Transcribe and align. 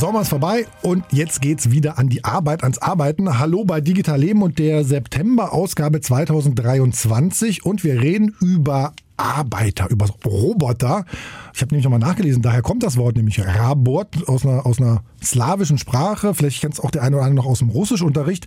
Sommer 0.00 0.22
ist 0.22 0.28
vorbei 0.28 0.64
und 0.80 1.04
jetzt 1.12 1.42
geht's 1.42 1.72
wieder 1.72 1.98
an 1.98 2.08
die 2.08 2.24
Arbeit, 2.24 2.62
ans 2.62 2.78
Arbeiten. 2.78 3.38
Hallo 3.38 3.66
bei 3.66 3.82
Digital 3.82 4.18
Leben 4.18 4.40
und 4.40 4.58
der 4.58 4.82
September-Ausgabe 4.82 6.00
2023 6.00 7.66
und 7.66 7.84
wir 7.84 8.00
reden 8.00 8.34
über 8.40 8.94
Arbeiter, 9.18 9.90
über 9.90 10.06
Roboter. 10.24 11.04
Ich 11.52 11.60
habe 11.60 11.74
nämlich 11.74 11.84
nochmal 11.84 12.00
nachgelesen, 12.00 12.40
daher 12.40 12.62
kommt 12.62 12.82
das 12.82 12.96
Wort 12.96 13.16
nämlich 13.16 13.44
Rabot 13.44 14.26
aus 14.26 14.46
einer, 14.46 14.64
aus 14.64 14.80
einer 14.80 15.02
slawischen 15.22 15.76
Sprache. 15.76 16.32
Vielleicht 16.32 16.62
kennt 16.62 16.72
es 16.72 16.80
auch 16.80 16.90
der 16.90 17.02
eine 17.02 17.16
oder 17.16 17.26
andere 17.26 17.44
noch 17.44 17.52
aus 17.52 17.58
dem 17.58 17.68
Russischunterricht. 17.68 18.46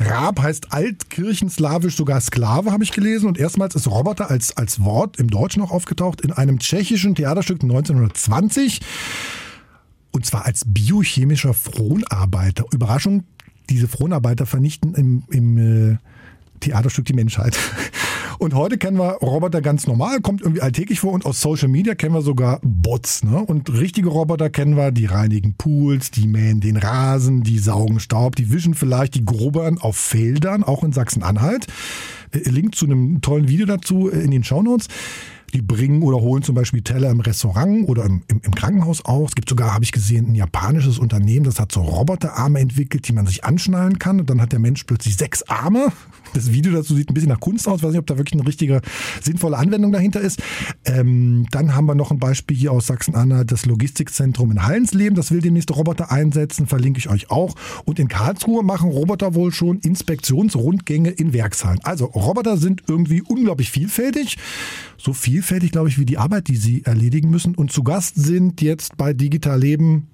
Rab 0.00 0.40
heißt 0.40 0.72
altkirchenslawisch 0.72 1.94
sogar 1.94 2.22
Sklave, 2.22 2.72
habe 2.72 2.84
ich 2.84 2.92
gelesen. 2.92 3.28
Und 3.28 3.36
erstmals 3.36 3.74
ist 3.74 3.86
Roboter 3.86 4.30
als, 4.30 4.56
als 4.56 4.82
Wort 4.82 5.18
im 5.18 5.28
Deutschen 5.28 5.60
noch 5.60 5.72
aufgetaucht 5.72 6.22
in 6.22 6.32
einem 6.32 6.58
tschechischen 6.58 7.14
Theaterstück 7.14 7.62
1920. 7.62 8.80
Und 10.16 10.24
zwar 10.24 10.46
als 10.46 10.62
biochemischer 10.66 11.52
Fronarbeiter. 11.52 12.64
Überraschung, 12.72 13.24
diese 13.68 13.86
Fronarbeiter 13.86 14.46
vernichten 14.46 14.94
im, 14.94 15.24
im 15.28 15.58
äh, 15.92 15.98
Theaterstück 16.60 17.04
die 17.04 17.12
Menschheit. 17.12 17.54
Und 18.38 18.54
heute 18.54 18.78
kennen 18.78 18.96
wir 18.96 19.18
Roboter 19.20 19.60
ganz 19.60 19.86
normal, 19.86 20.22
kommt 20.22 20.40
irgendwie 20.40 20.62
alltäglich 20.62 21.00
vor 21.00 21.12
und 21.14 21.24
aus 21.24 21.40
Social 21.40 21.68
Media 21.68 21.94
kennen 21.94 22.14
wir 22.14 22.20
sogar 22.20 22.60
Bots. 22.62 23.24
Ne? 23.24 23.38
Und 23.38 23.72
richtige 23.72 24.10
Roboter 24.10 24.50
kennen 24.50 24.76
wir, 24.76 24.90
die 24.90 25.06
reinigen 25.06 25.54
Pools, 25.54 26.10
die 26.10 26.26
mähen 26.26 26.60
den 26.60 26.76
Rasen, 26.76 27.42
die 27.42 27.58
saugen 27.58 27.98
Staub, 27.98 28.36
die 28.36 28.52
wischen 28.52 28.74
vielleicht 28.74 29.14
die 29.14 29.24
Grobern 29.24 29.78
auf 29.78 29.96
Feldern, 29.96 30.64
auch 30.64 30.84
in 30.84 30.92
Sachsen-Anhalt. 30.92 31.66
Äh, 32.32 32.50
Link 32.50 32.74
zu 32.74 32.84
einem 32.84 33.22
tollen 33.22 33.48
Video 33.48 33.64
dazu 33.64 34.10
äh, 34.10 34.20
in 34.20 34.30
den 34.30 34.44
Shownotes. 34.44 34.88
Die 35.54 35.62
bringen 35.62 36.02
oder 36.02 36.18
holen 36.18 36.42
zum 36.42 36.54
Beispiel 36.54 36.82
Teller 36.82 37.10
im 37.10 37.20
Restaurant 37.20 37.88
oder 37.88 38.04
im, 38.04 38.22
im, 38.28 38.40
im 38.42 38.54
Krankenhaus 38.54 39.04
aus. 39.04 39.30
Es 39.30 39.34
gibt 39.34 39.48
sogar, 39.48 39.72
habe 39.72 39.84
ich 39.84 39.92
gesehen, 39.92 40.28
ein 40.28 40.34
japanisches 40.34 40.98
Unternehmen, 40.98 41.44
das 41.44 41.60
hat 41.60 41.72
so 41.72 41.82
Roboterarme 41.82 42.60
entwickelt, 42.60 43.06
die 43.08 43.12
man 43.12 43.26
sich 43.26 43.44
anschnallen 43.44 43.98
kann. 43.98 44.20
Und 44.20 44.30
dann 44.30 44.40
hat 44.40 44.52
der 44.52 44.58
Mensch 44.58 44.84
plötzlich 44.84 45.16
sechs 45.16 45.42
Arme. 45.44 45.92
Das 46.36 46.52
Video 46.52 46.72
dazu 46.72 46.94
sieht 46.94 47.10
ein 47.10 47.14
bisschen 47.14 47.30
nach 47.30 47.40
Kunst 47.40 47.66
aus. 47.66 47.78
Ich 47.78 47.82
weiß 47.82 47.92
nicht, 47.92 48.00
ob 48.00 48.06
da 48.06 48.18
wirklich 48.18 48.38
eine 48.38 48.46
richtige, 48.46 48.82
sinnvolle 49.22 49.56
Anwendung 49.56 49.90
dahinter 49.92 50.20
ist. 50.20 50.42
Ähm, 50.84 51.46
dann 51.50 51.74
haben 51.74 51.86
wir 51.86 51.94
noch 51.94 52.10
ein 52.10 52.18
Beispiel 52.18 52.56
hier 52.56 52.72
aus 52.72 52.88
Sachsen-Anhalt, 52.88 53.50
das 53.50 53.64
Logistikzentrum 53.64 54.50
in 54.50 54.64
Hallensleben. 54.64 55.14
Das 55.14 55.30
will 55.30 55.40
demnächst 55.40 55.74
Roboter 55.74 56.12
einsetzen, 56.12 56.66
verlinke 56.66 56.98
ich 56.98 57.08
euch 57.08 57.30
auch. 57.30 57.54
Und 57.86 57.98
in 57.98 58.08
Karlsruhe 58.08 58.62
machen 58.62 58.90
Roboter 58.90 59.34
wohl 59.34 59.50
schon 59.50 59.78
Inspektionsrundgänge 59.78 61.10
in 61.10 61.32
Werkshallen. 61.32 61.80
Also 61.82 62.06
Roboter 62.06 62.58
sind 62.58 62.82
irgendwie 62.86 63.22
unglaublich 63.22 63.70
vielfältig. 63.70 64.36
So 64.98 65.12
vielfältig, 65.14 65.72
glaube 65.72 65.88
ich, 65.88 65.98
wie 65.98 66.04
die 66.04 66.18
Arbeit, 66.18 66.48
die 66.48 66.56
sie 66.56 66.84
erledigen 66.84 67.30
müssen. 67.30 67.54
Und 67.54 67.72
zu 67.72 67.82
Gast 67.82 68.16
sind 68.16 68.60
jetzt 68.60 68.96
bei 68.96 69.14
Digital 69.14 69.58
Leben 69.58 70.08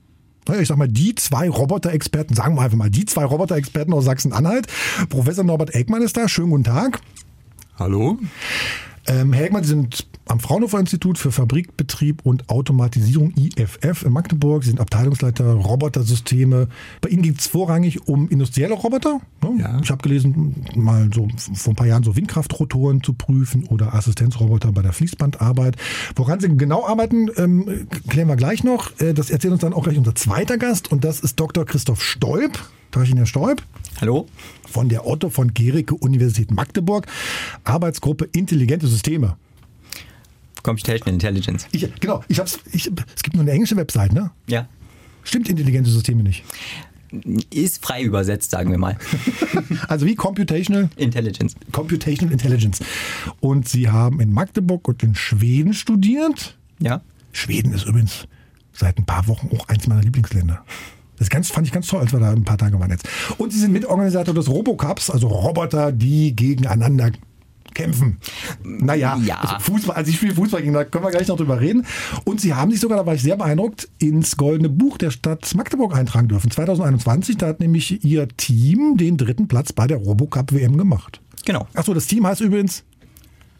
ich 0.60 0.68
sag 0.68 0.76
mal, 0.76 0.88
die 0.88 1.14
zwei 1.14 1.48
Roboter-Experten, 1.48 2.34
sagen 2.34 2.56
wir 2.56 2.62
einfach 2.62 2.76
mal, 2.76 2.90
die 2.90 3.04
zwei 3.04 3.24
Roboter-Experten 3.24 3.92
aus 3.92 4.04
Sachsen-Anhalt. 4.04 4.66
Professor 5.08 5.44
Norbert 5.44 5.74
Eckmann 5.74 6.02
ist 6.02 6.16
da. 6.16 6.28
Schönen 6.28 6.50
guten 6.50 6.64
Tag. 6.64 7.00
Hallo. 7.78 8.18
Ähm, 9.06 9.32
Herr 9.32 9.46
Eckmann, 9.46 9.64
Sie 9.64 9.70
sind 9.70 10.06
am 10.26 10.40
Fraunhofer 10.40 10.78
Institut 10.78 11.18
für 11.18 11.32
Fabrikbetrieb 11.32 12.20
und 12.24 12.48
Automatisierung 12.48 13.32
IFF 13.36 14.04
in 14.04 14.12
Magdeburg. 14.12 14.64
Sind 14.64 14.80
Abteilungsleiter 14.80 15.52
Robotersysteme. 15.52 16.68
Bei 17.00 17.08
Ihnen 17.08 17.22
geht 17.22 17.40
es 17.40 17.46
vorrangig 17.46 18.08
um 18.08 18.28
industrielle 18.28 18.74
Roboter. 18.74 19.20
Ne? 19.42 19.60
Ja. 19.60 19.80
Ich 19.82 19.90
habe 19.90 20.02
gelesen, 20.02 20.64
mal 20.74 21.10
so 21.12 21.28
vor 21.54 21.72
ein 21.72 21.76
paar 21.76 21.86
Jahren 21.86 22.02
so 22.02 22.16
Windkraftrotoren 22.16 23.02
zu 23.02 23.12
prüfen 23.14 23.64
oder 23.64 23.94
Assistenzroboter 23.94 24.72
bei 24.72 24.82
der 24.82 24.92
Fließbandarbeit. 24.92 25.76
Woran 26.16 26.40
Sie 26.40 26.56
genau 26.56 26.86
arbeiten, 26.86 27.28
ähm, 27.36 27.88
klären 28.08 28.28
wir 28.28 28.36
gleich 28.36 28.64
noch. 28.64 28.98
Äh, 29.00 29.14
das 29.14 29.30
erzählt 29.30 29.52
uns 29.52 29.62
dann 29.62 29.72
auch 29.72 29.84
gleich 29.84 29.98
unser 29.98 30.14
zweiter 30.14 30.58
Gast 30.58 30.92
und 30.92 31.04
das 31.04 31.20
ist 31.20 31.40
Dr. 31.40 31.64
Christoph 31.64 32.02
Stolp. 32.02 32.58
Darf 32.90 33.04
ich 33.04 33.10
Ihnen, 33.10 33.18
Herr 33.18 33.26
Stolp? 33.26 33.62
Hallo. 34.00 34.26
Von 34.70 34.88
der 34.88 35.06
Otto 35.06 35.30
von 35.30 35.54
Gericke 35.54 35.94
Universität 35.94 36.50
Magdeburg. 36.50 37.06
Arbeitsgruppe 37.64 38.28
Intelligente 38.32 38.86
Systeme. 38.86 39.36
Computational 40.62 41.14
Intelligence. 41.14 41.66
Ich, 41.72 41.88
genau, 42.00 42.24
ich 42.28 42.38
hab's, 42.38 42.58
ich, 42.72 42.90
es 43.14 43.22
gibt 43.22 43.34
nur 43.34 43.42
eine 43.42 43.52
englische 43.52 43.76
Website, 43.76 44.12
ne? 44.12 44.30
Ja. 44.46 44.68
Stimmt 45.24 45.48
intelligente 45.48 45.90
Systeme 45.90 46.22
nicht. 46.22 46.44
Ist 47.52 47.84
frei 47.84 48.02
übersetzt, 48.02 48.50
sagen 48.50 48.70
wir 48.70 48.78
mal. 48.78 48.96
Also 49.88 50.06
wie 50.06 50.14
Computational? 50.14 50.88
Intelligence. 50.96 51.54
Computational 51.70 52.32
Intelligence. 52.32 52.80
Und 53.40 53.68
Sie 53.68 53.90
haben 53.90 54.20
in 54.20 54.32
Magdeburg 54.32 54.88
und 54.88 55.02
in 55.02 55.14
Schweden 55.14 55.74
studiert. 55.74 56.56
Ja. 56.78 57.02
Schweden 57.32 57.72
ist 57.72 57.86
übrigens 57.86 58.26
seit 58.72 58.98
ein 58.98 59.04
paar 59.04 59.26
Wochen 59.28 59.50
auch 59.54 59.68
eins 59.68 59.86
meiner 59.86 60.02
Lieblingsländer. 60.02 60.64
Das 61.18 61.30
ganz, 61.30 61.50
fand 61.50 61.66
ich 61.66 61.72
ganz 61.72 61.86
toll, 61.86 62.00
als 62.00 62.12
wir 62.12 62.20
da 62.20 62.30
ein 62.32 62.44
paar 62.44 62.58
Tage 62.58 62.80
waren 62.80 62.90
jetzt. 62.90 63.08
Und 63.38 63.52
Sie 63.52 63.58
sind 63.58 63.72
Mitorganisator 63.72 64.34
des 64.34 64.48
Robocups, 64.48 65.10
also 65.10 65.28
Roboter, 65.28 65.92
die 65.92 66.34
gegeneinander 66.34 67.12
kämpfen. 67.74 68.18
Naja, 68.64 69.16
Ja. 69.24 69.36
also 69.38 69.58
Fußball, 69.60 69.96
also 69.96 70.10
ich 70.10 70.16
spiele 70.16 70.34
Fußball 70.34 70.60
gegen, 70.62 70.72
da 70.74 70.84
können 70.84 71.04
wir 71.04 71.10
gleich 71.10 71.28
noch 71.28 71.36
drüber 71.36 71.60
reden. 71.60 71.86
Und 72.24 72.40
Sie 72.40 72.54
haben 72.54 72.70
sich 72.70 72.80
sogar, 72.80 72.98
da 72.98 73.06
war 73.06 73.14
ich 73.14 73.22
sehr 73.22 73.36
beeindruckt, 73.36 73.88
ins 73.98 74.36
Goldene 74.36 74.68
Buch 74.68 74.98
der 74.98 75.10
Stadt 75.10 75.54
Magdeburg 75.54 75.94
eintragen 75.96 76.28
dürfen. 76.28 76.50
2021, 76.50 77.36
da 77.36 77.48
hat 77.48 77.60
nämlich 77.60 78.04
Ihr 78.04 78.28
Team 78.36 78.96
den 78.96 79.16
dritten 79.16 79.48
Platz 79.48 79.72
bei 79.72 79.86
der 79.86 79.98
Robocup 79.98 80.52
WM 80.52 80.76
gemacht. 80.76 81.20
Genau. 81.44 81.66
Achso, 81.74 81.92
das 81.94 82.06
Team 82.06 82.26
heißt 82.26 82.40
übrigens 82.40 82.84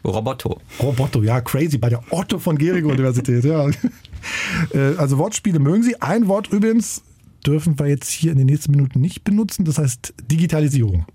Roboto. 0.05 0.59
Roboto, 0.81 1.23
ja, 1.23 1.39
crazy, 1.41 1.77
bei 1.77 1.89
der 1.89 2.03
Otto 2.09 2.37
von 2.37 2.57
Gehring 2.57 2.85
Universität, 2.85 3.43
ja. 3.45 3.67
Äh, 4.73 4.95
Also 4.97 5.17
Wortspiele 5.17 5.59
mögen 5.59 5.83
Sie. 5.83 6.01
Ein 6.01 6.27
Wort 6.27 6.47
übrigens 6.51 7.03
dürfen 7.45 7.77
wir 7.77 7.87
jetzt 7.87 8.09
hier 8.09 8.31
in 8.31 8.37
den 8.37 8.47
nächsten 8.47 8.71
Minuten 8.71 9.01
nicht 9.01 9.23
benutzen, 9.25 9.65
das 9.65 9.77
heißt 9.77 10.13
Digitalisierung. 10.31 11.05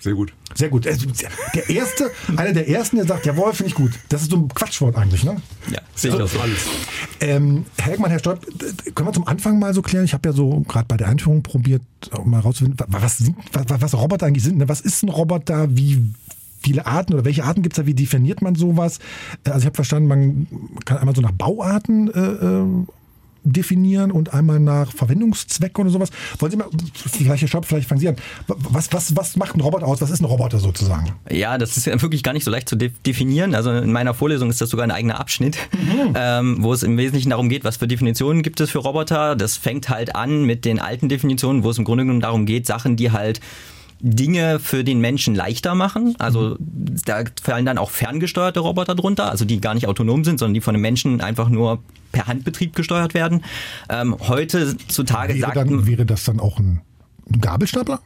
Sehr 0.00 0.14
gut. 0.14 0.32
Sehr 0.54 0.68
gut. 0.70 0.86
Also 0.86 1.06
Der 1.54 1.68
erste, 1.70 2.10
einer 2.36 2.52
der 2.52 2.68
ersten, 2.68 2.96
der 2.96 3.06
sagt, 3.06 3.26
jawohl, 3.26 3.52
finde 3.52 3.68
ich 3.68 3.74
gut. 3.74 3.92
Das 4.08 4.22
ist 4.22 4.30
so 4.30 4.36
ein 4.38 4.48
Quatschwort 4.48 4.96
eigentlich, 4.96 5.24
ne? 5.24 5.36
Ja, 5.70 5.78
sehe 5.94 6.14
ich 6.14 6.20
auch 6.20 6.26
so. 6.28 6.40
Alles. 6.40 6.58
Ähm, 7.20 7.66
Herr 7.78 7.92
Eckmann, 7.92 8.10
Herr 8.10 8.18
Stolp, 8.18 8.46
können 8.94 9.08
wir 9.08 9.12
zum 9.12 9.26
Anfang 9.28 9.58
mal 9.58 9.74
so 9.74 9.82
klären? 9.82 10.04
Ich 10.06 10.14
habe 10.14 10.28
ja 10.28 10.32
so 10.34 10.60
gerade 10.66 10.86
bei 10.88 10.96
der 10.96 11.08
Einführung 11.08 11.42
probiert, 11.42 11.82
auch 12.12 12.24
mal 12.24 12.40
rauszufinden, 12.40 12.78
wa- 12.80 12.86
was, 13.02 13.18
sind, 13.18 13.36
was, 13.52 13.80
was 13.82 13.94
Roboter 13.94 14.26
eigentlich 14.26 14.44
sind. 14.44 14.56
Ne? 14.58 14.68
Was 14.68 14.80
ist 14.80 15.02
ein 15.02 15.10
Roboter? 15.10 15.68
Wie 15.76 16.02
viele 16.62 16.86
Arten 16.86 17.14
oder 17.14 17.24
welche 17.24 17.44
Arten 17.44 17.62
gibt 17.62 17.74
es 17.74 17.82
da? 17.82 17.86
Wie 17.86 17.94
definiert 17.94 18.42
man 18.42 18.54
sowas? 18.54 18.98
Äh, 19.44 19.50
Also 19.50 19.60
ich 19.60 19.66
habe 19.66 19.76
verstanden, 19.76 20.08
man 20.08 20.46
kann 20.86 20.98
einmal 20.98 21.14
so 21.14 21.20
nach 21.22 21.32
Bauarten 21.32 22.10
äh, 22.12 22.20
äh, 22.20 22.86
definieren 23.42 24.10
und 24.10 24.34
einmal 24.34 24.60
nach 24.60 24.92
Verwendungszwecken 24.92 25.82
oder 25.82 25.90
sowas. 25.90 26.10
Wollen 26.38 26.52
Sie 26.52 26.56
mal, 26.56 26.68
vielleicht 26.94 27.48
Stolp, 27.48 27.64
vielleicht 27.64 27.88
fangen 27.88 28.00
Sie 28.00 28.08
an. 28.08 28.16
Was, 28.46 28.92
was, 28.92 29.16
was 29.16 29.36
macht 29.36 29.54
ein 29.54 29.60
Roboter 29.60 29.86
aus? 29.86 30.00
Was 30.00 30.10
ist 30.10 30.20
ein 30.20 30.26
Roboter 30.26 30.58
sozusagen? 30.58 31.12
Ja, 31.30 31.58
das 31.58 31.76
ist 31.76 31.86
ja 31.86 32.00
wirklich 32.00 32.22
gar 32.22 32.32
nicht 32.32 32.44
so 32.44 32.50
leicht 32.50 32.68
zu 32.68 32.76
de 32.76 32.90
definieren. 33.06 33.54
Also 33.54 33.70
in 33.70 33.92
meiner 33.92 34.14
Vorlesung 34.14 34.50
ist 34.50 34.60
das 34.60 34.70
sogar 34.70 34.84
ein 34.84 34.90
eigener 34.90 35.18
Abschnitt, 35.20 35.58
ähm, 36.14 36.58
wo 36.60 36.72
es 36.72 36.82
im 36.82 36.96
Wesentlichen 36.96 37.30
darum 37.30 37.48
geht, 37.48 37.64
was 37.64 37.76
für 37.78 37.88
Definitionen 37.88 38.42
gibt 38.42 38.60
es 38.60 38.70
für 38.70 38.78
Roboter. 38.78 39.36
Das 39.36 39.56
fängt 39.56 39.88
halt 39.88 40.14
an 40.14 40.44
mit 40.44 40.64
den 40.64 40.78
alten 40.78 41.08
Definitionen, 41.08 41.64
wo 41.64 41.70
es 41.70 41.78
im 41.78 41.84
Grunde 41.84 42.04
genommen 42.04 42.20
darum 42.20 42.46
geht, 42.46 42.66
Sachen, 42.66 42.96
die 42.96 43.10
halt 43.10 43.40
Dinge 44.00 44.58
für 44.58 44.84
den 44.84 45.00
Menschen 45.00 45.34
leichter 45.34 45.74
machen. 45.74 46.14
Also 46.18 46.56
da 46.58 47.24
fallen 47.42 47.66
dann 47.66 47.78
auch 47.78 47.90
ferngesteuerte 47.90 48.60
Roboter 48.60 48.94
drunter, 48.94 49.30
also 49.30 49.44
die 49.44 49.60
gar 49.60 49.74
nicht 49.74 49.86
autonom 49.86 50.24
sind, 50.24 50.38
sondern 50.38 50.54
die 50.54 50.60
von 50.60 50.74
einem 50.74 50.82
Menschen 50.82 51.20
einfach 51.20 51.48
nur 51.48 51.82
per 52.12 52.26
Handbetrieb 52.26 52.74
gesteuert 52.74 53.14
werden. 53.14 53.44
Ähm, 53.88 54.16
heutzutage 54.26 55.34
Wäre, 55.34 55.40
sagt 55.40 55.56
dann, 55.56 55.86
wäre 55.86 56.06
das 56.06 56.24
dann 56.24 56.40
auch 56.40 56.58
ein, 56.58 56.80
ein 57.32 57.40
Gabelstapler? 57.40 58.00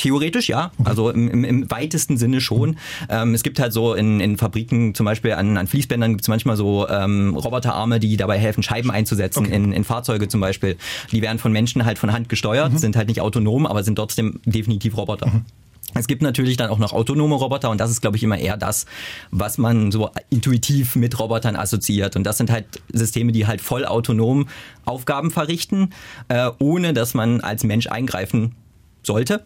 Theoretisch 0.00 0.48
ja, 0.48 0.72
also 0.82 1.10
im, 1.10 1.28
im, 1.28 1.44
im 1.44 1.70
weitesten 1.70 2.16
Sinne 2.16 2.40
schon. 2.40 2.78
Ähm, 3.10 3.34
es 3.34 3.42
gibt 3.42 3.60
halt 3.60 3.74
so 3.74 3.92
in, 3.92 4.18
in 4.20 4.38
Fabriken 4.38 4.94
zum 4.94 5.04
Beispiel 5.04 5.32
an, 5.32 5.58
an 5.58 5.66
Fließbändern 5.66 6.12
gibt 6.12 6.22
es 6.22 6.28
manchmal 6.28 6.56
so 6.56 6.88
ähm, 6.88 7.36
Roboterarme, 7.36 8.00
die 8.00 8.16
dabei 8.16 8.38
helfen, 8.38 8.62
Scheiben 8.62 8.90
einzusetzen 8.90 9.44
in, 9.44 9.74
in 9.74 9.84
Fahrzeuge 9.84 10.26
zum 10.28 10.40
Beispiel. 10.40 10.78
Die 11.12 11.20
werden 11.20 11.38
von 11.38 11.52
Menschen 11.52 11.84
halt 11.84 11.98
von 11.98 12.14
Hand 12.14 12.30
gesteuert, 12.30 12.80
sind 12.80 12.96
halt 12.96 13.08
nicht 13.08 13.20
autonom, 13.20 13.66
aber 13.66 13.84
sind 13.84 13.96
trotzdem 13.96 14.40
definitiv 14.46 14.96
Roboter. 14.96 15.30
Es 15.92 16.06
gibt 16.06 16.22
natürlich 16.22 16.56
dann 16.56 16.70
auch 16.70 16.78
noch 16.78 16.94
autonome 16.94 17.34
Roboter 17.34 17.68
und 17.68 17.78
das 17.78 17.90
ist, 17.90 18.00
glaube 18.00 18.16
ich, 18.16 18.22
immer 18.22 18.38
eher 18.38 18.56
das, 18.56 18.86
was 19.30 19.58
man 19.58 19.92
so 19.92 20.08
intuitiv 20.30 20.96
mit 20.96 21.18
Robotern 21.18 21.56
assoziiert. 21.56 22.16
Und 22.16 22.24
das 22.24 22.38
sind 22.38 22.50
halt 22.50 22.64
Systeme, 22.90 23.32
die 23.32 23.46
halt 23.46 23.60
voll 23.60 23.84
autonom 23.84 24.48
Aufgaben 24.86 25.30
verrichten, 25.30 25.90
äh, 26.28 26.48
ohne 26.58 26.94
dass 26.94 27.12
man 27.12 27.42
als 27.42 27.64
Mensch 27.64 27.88
eingreifen 27.88 28.54
sollte. 29.02 29.44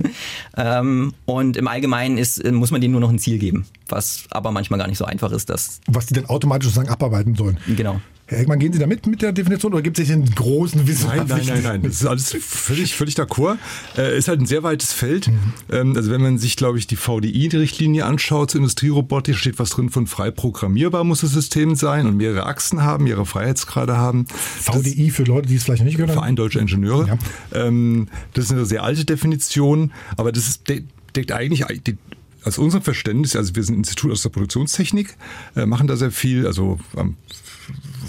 ähm, 0.56 1.14
und 1.24 1.56
im 1.56 1.68
Allgemeinen 1.68 2.18
ist, 2.18 2.44
muss 2.50 2.70
man 2.70 2.80
denen 2.80 2.92
nur 2.92 3.00
noch 3.00 3.10
ein 3.10 3.18
Ziel 3.18 3.38
geben, 3.38 3.66
was 3.88 4.24
aber 4.30 4.52
manchmal 4.52 4.78
gar 4.78 4.88
nicht 4.88 4.98
so 4.98 5.04
einfach 5.04 5.32
ist. 5.32 5.50
Das, 5.50 5.80
Was 5.86 6.06
die 6.06 6.14
dann 6.14 6.26
automatisch 6.26 6.66
sozusagen 6.66 6.88
abarbeiten 6.88 7.34
sollen. 7.34 7.58
genau. 7.76 8.00
Herr 8.32 8.40
Eckmann, 8.40 8.58
gehen 8.58 8.72
Sie 8.72 8.78
da 8.78 8.86
mit, 8.86 9.22
der 9.22 9.32
Definition 9.32 9.72
oder 9.72 9.82
gibt 9.82 9.98
es 9.98 10.10
einen 10.10 10.24
großen 10.34 10.80
Nein, 10.80 10.88
wissenschaftlichen... 10.88 11.54
nein, 11.54 11.62
nein, 11.62 11.80
nein. 11.80 11.82
Das 11.82 12.00
ist 12.00 12.06
alles 12.06 12.36
völlig, 12.40 12.94
völlig 12.94 13.14
d'accord. 13.14 13.58
Äh, 13.96 14.16
ist 14.16 14.28
halt 14.28 14.40
ein 14.40 14.46
sehr 14.46 14.62
weites 14.62 14.92
Feld. 14.92 15.30
Ähm, 15.70 15.96
also 15.96 16.10
wenn 16.10 16.22
man 16.22 16.38
sich, 16.38 16.56
glaube 16.56 16.78
ich, 16.78 16.86
die 16.86 16.96
VDI-Richtlinie 16.96 18.06
anschaut 18.06 18.52
zur 18.52 18.60
Industrierobotik, 18.60 19.36
steht 19.36 19.58
was 19.58 19.70
drin 19.70 19.90
von 19.90 20.06
frei 20.06 20.30
programmierbar 20.30 21.04
muss 21.04 21.20
das 21.20 21.32
System 21.32 21.74
sein 21.74 22.06
und 22.06 22.16
mehrere 22.16 22.46
Achsen 22.46 22.82
haben, 22.82 23.04
mehrere 23.04 23.26
Freiheitsgrade 23.26 23.96
haben. 23.96 24.26
VDI 24.26 25.10
für 25.10 25.24
Leute, 25.24 25.48
die 25.48 25.56
es 25.56 25.64
vielleicht 25.64 25.84
nicht 25.84 25.96
gehört 25.96 26.10
haben. 26.10 26.18
Verein 26.18 26.36
Deutscher 26.36 26.60
Ingenieure. 26.60 27.08
Ja. 27.52 27.66
Ähm, 27.66 28.08
das 28.32 28.46
ist 28.46 28.52
eine 28.52 28.64
sehr 28.64 28.82
alte 28.82 29.04
Definition, 29.04 29.92
aber 30.16 30.32
das 30.32 30.48
ist, 30.48 30.68
de 30.68 30.84
deckt 31.14 31.32
eigentlich 31.32 31.64
die, 31.86 31.98
aus 32.44 32.58
unserem 32.58 32.82
Verständnis, 32.82 33.36
also 33.36 33.54
wir 33.54 33.62
sind 33.62 33.76
ein 33.76 33.78
Institut 33.78 34.12
aus 34.12 34.22
der 34.22 34.30
Produktionstechnik, 34.30 35.16
äh, 35.56 35.66
machen 35.66 35.86
da 35.86 35.96
sehr 35.96 36.10
viel, 36.10 36.46
also 36.46 36.78
ähm, 36.96 37.16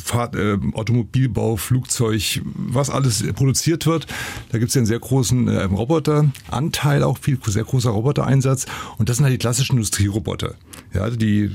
Fahrt, 0.03 0.35
äh, 0.35 0.57
Automobilbau, 0.73 1.55
Flugzeug, 1.55 2.41
was 2.43 2.89
alles 2.89 3.23
produziert 3.33 3.85
wird. 3.85 4.07
Da 4.51 4.57
gibt 4.57 4.69
es 4.69 4.75
ja 4.75 4.79
einen 4.79 4.85
sehr 4.85 4.99
großen 4.99 5.47
äh, 5.47 5.63
Roboteranteil, 5.63 7.03
auch 7.03 7.17
viel 7.17 7.37
sehr 7.45 7.63
großer 7.63 7.91
Robotereinsatz. 7.91 8.65
Und 8.97 9.09
das 9.09 9.17
sind 9.17 9.25
halt 9.25 9.33
die 9.33 9.37
klassischen 9.37 9.77
Industrieroboter. 9.77 10.55
Ja, 10.93 11.09
die 11.09 11.51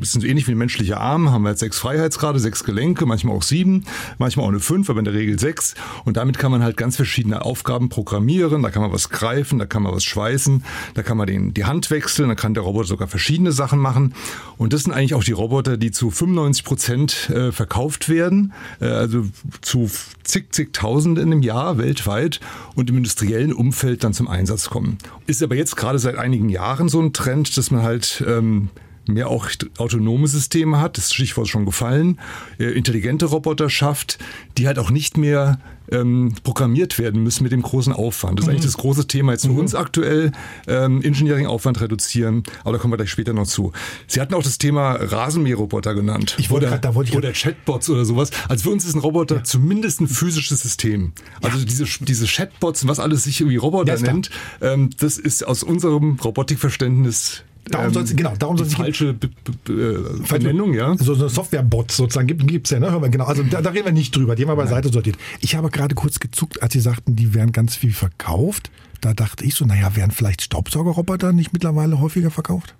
sind 0.00 0.20
so 0.22 0.26
ähnlich 0.26 0.46
wie 0.46 0.52
ein 0.52 0.58
menschlicher 0.58 1.00
Arm, 1.00 1.30
haben 1.30 1.46
halt 1.46 1.58
sechs 1.58 1.78
Freiheitsgrade, 1.78 2.38
sechs 2.38 2.64
Gelenke, 2.64 3.04
manchmal 3.04 3.36
auch 3.36 3.42
sieben, 3.42 3.84
manchmal 4.18 4.46
auch 4.46 4.50
eine 4.50 4.60
fünf, 4.60 4.88
aber 4.88 5.00
in 5.00 5.04
der 5.04 5.14
Regel 5.14 5.38
sechs. 5.38 5.74
Und 6.04 6.16
damit 6.16 6.38
kann 6.38 6.50
man 6.50 6.62
halt 6.62 6.76
ganz 6.76 6.96
verschiedene 6.96 7.44
Aufgaben 7.44 7.88
programmieren. 7.88 8.62
Da 8.62 8.70
kann 8.70 8.82
man 8.82 8.92
was 8.92 9.10
greifen, 9.10 9.58
da 9.58 9.66
kann 9.66 9.82
man 9.82 9.92
was 9.92 10.04
schweißen, 10.04 10.64
da 10.94 11.02
kann 11.02 11.16
man 11.16 11.26
den, 11.26 11.52
die 11.52 11.64
Hand 11.64 11.90
wechseln, 11.90 12.17
da 12.26 12.34
kann 12.34 12.54
der 12.54 12.64
Roboter 12.64 12.88
sogar 12.88 13.06
verschiedene 13.06 13.52
Sachen 13.52 13.78
machen. 13.78 14.14
Und 14.56 14.72
das 14.72 14.84
sind 14.84 14.92
eigentlich 14.92 15.14
auch 15.14 15.22
die 15.22 15.32
Roboter, 15.32 15.76
die 15.76 15.92
zu 15.92 16.10
95 16.10 16.64
Prozent 16.64 17.30
äh, 17.30 17.52
verkauft 17.52 18.08
werden, 18.08 18.52
äh, 18.80 18.86
also 18.86 19.26
zu 19.60 19.88
zig, 20.24 20.46
zigtausenden 20.50 21.30
im 21.30 21.42
Jahr 21.42 21.78
weltweit 21.78 22.40
und 22.74 22.90
im 22.90 22.96
industriellen 22.96 23.52
Umfeld 23.52 24.02
dann 24.02 24.14
zum 24.14 24.26
Einsatz 24.26 24.68
kommen. 24.70 24.98
Ist 25.26 25.42
aber 25.42 25.54
jetzt 25.54 25.76
gerade 25.76 25.98
seit 25.98 26.16
einigen 26.16 26.48
Jahren 26.48 26.88
so 26.88 27.00
ein 27.00 27.12
Trend, 27.12 27.56
dass 27.56 27.70
man 27.70 27.82
halt 27.82 28.24
ähm, 28.26 28.70
mehr 29.08 29.28
auch 29.28 29.48
autonome 29.78 30.26
Systeme 30.28 30.80
hat, 30.80 30.96
das 30.98 31.12
Stichwort 31.12 31.46
ist 31.46 31.50
schon 31.50 31.66
gefallen, 31.66 32.18
äh, 32.58 32.64
intelligente 32.64 33.26
Roboter 33.26 33.70
schafft, 33.70 34.18
die 34.56 34.66
halt 34.66 34.78
auch 34.78 34.90
nicht 34.90 35.16
mehr 35.16 35.58
ähm, 35.90 36.34
programmiert 36.44 36.98
werden 36.98 37.22
müssen 37.22 37.44
mit 37.44 37.52
dem 37.52 37.62
großen 37.62 37.94
Aufwand. 37.94 38.38
Das 38.38 38.44
ist 38.44 38.50
eigentlich 38.50 38.64
das 38.66 38.76
große 38.76 39.06
Thema 39.06 39.32
jetzt 39.32 39.46
für 39.46 39.52
uns 39.52 39.74
aktuell, 39.74 40.32
ähm, 40.66 41.00
Engineering-Aufwand 41.00 41.80
reduzieren, 41.80 42.42
aber 42.62 42.72
da 42.72 42.78
kommen 42.78 42.92
wir 42.92 42.98
gleich 42.98 43.10
später 43.10 43.32
noch 43.32 43.46
zu. 43.46 43.72
Sie 44.06 44.20
hatten 44.20 44.34
auch 44.34 44.42
das 44.42 44.58
Thema 44.58 44.92
Rasenmäherroboter 44.96 45.94
genannt. 45.94 46.36
Ich 46.38 46.50
wollte 46.50 46.66
oder, 46.66 46.74
grad- 46.74 46.84
da 46.84 46.94
wollte 46.94 47.12
ich 47.12 47.16
oder 47.16 47.32
Chatbots 47.32 47.88
oder 47.88 48.04
sowas. 48.04 48.30
Also 48.48 48.64
für 48.64 48.70
uns 48.70 48.84
ist 48.84 48.96
ein 48.96 49.00
Roboter 49.00 49.44
zumindest 49.44 50.02
ein 50.02 50.08
physisches 50.08 50.60
System. 50.60 51.12
Also 51.40 51.64
diese, 51.64 51.86
diese 52.04 52.26
Chatbots 52.26 52.82
und 52.82 52.88
was 52.90 52.98
alles 53.00 53.24
sich 53.24 53.40
irgendwie 53.40 53.56
Roboter 53.56 53.96
Ja, 53.96 54.02
nennt, 54.02 54.28
ähm, 54.60 54.90
das 54.98 55.16
ist 55.16 55.46
aus 55.46 55.62
unserem 55.62 56.18
Robotikverständnis 56.22 57.44
Darum 57.70 57.92
soll's- 57.92 58.14
genau, 58.16 58.34
darum 58.38 58.56
die 58.56 58.64
soll's 58.64 58.74
gehen. 58.74 58.84
falsche 58.84 59.16
äh, 59.68 60.38
Benennung, 60.38 60.74
ja. 60.74 60.96
So, 60.98 61.14
so 61.14 61.28
Software-Bots 61.28 61.96
sozusagen 61.96 62.26
gibt 62.26 62.66
es 62.66 62.70
ja, 62.70 62.80
ne? 62.80 62.90
Hör 62.90 63.00
mal, 63.00 63.10
Genau, 63.10 63.24
also 63.24 63.42
da, 63.42 63.60
da 63.62 63.70
reden 63.70 63.86
wir 63.86 63.92
nicht 63.92 64.14
drüber, 64.16 64.34
die 64.36 64.42
haben 64.42 64.50
wir 64.50 64.56
beiseite 64.56 64.90
sortiert. 64.92 65.16
Ich 65.40 65.54
habe 65.54 65.70
gerade 65.70 65.94
kurz 65.94 66.18
gezuckt, 66.20 66.62
als 66.62 66.72
Sie 66.72 66.80
sagten, 66.80 67.16
die 67.16 67.34
werden 67.34 67.52
ganz 67.52 67.76
viel 67.76 67.92
verkauft. 67.92 68.70
Da 69.00 69.14
dachte 69.14 69.44
ich 69.44 69.54
so, 69.54 69.64
naja, 69.64 69.94
werden 69.96 70.10
vielleicht 70.10 70.42
Staubsaugerroboter 70.42 71.32
nicht 71.32 71.52
mittlerweile 71.52 72.00
häufiger 72.00 72.30
verkauft? 72.30 72.74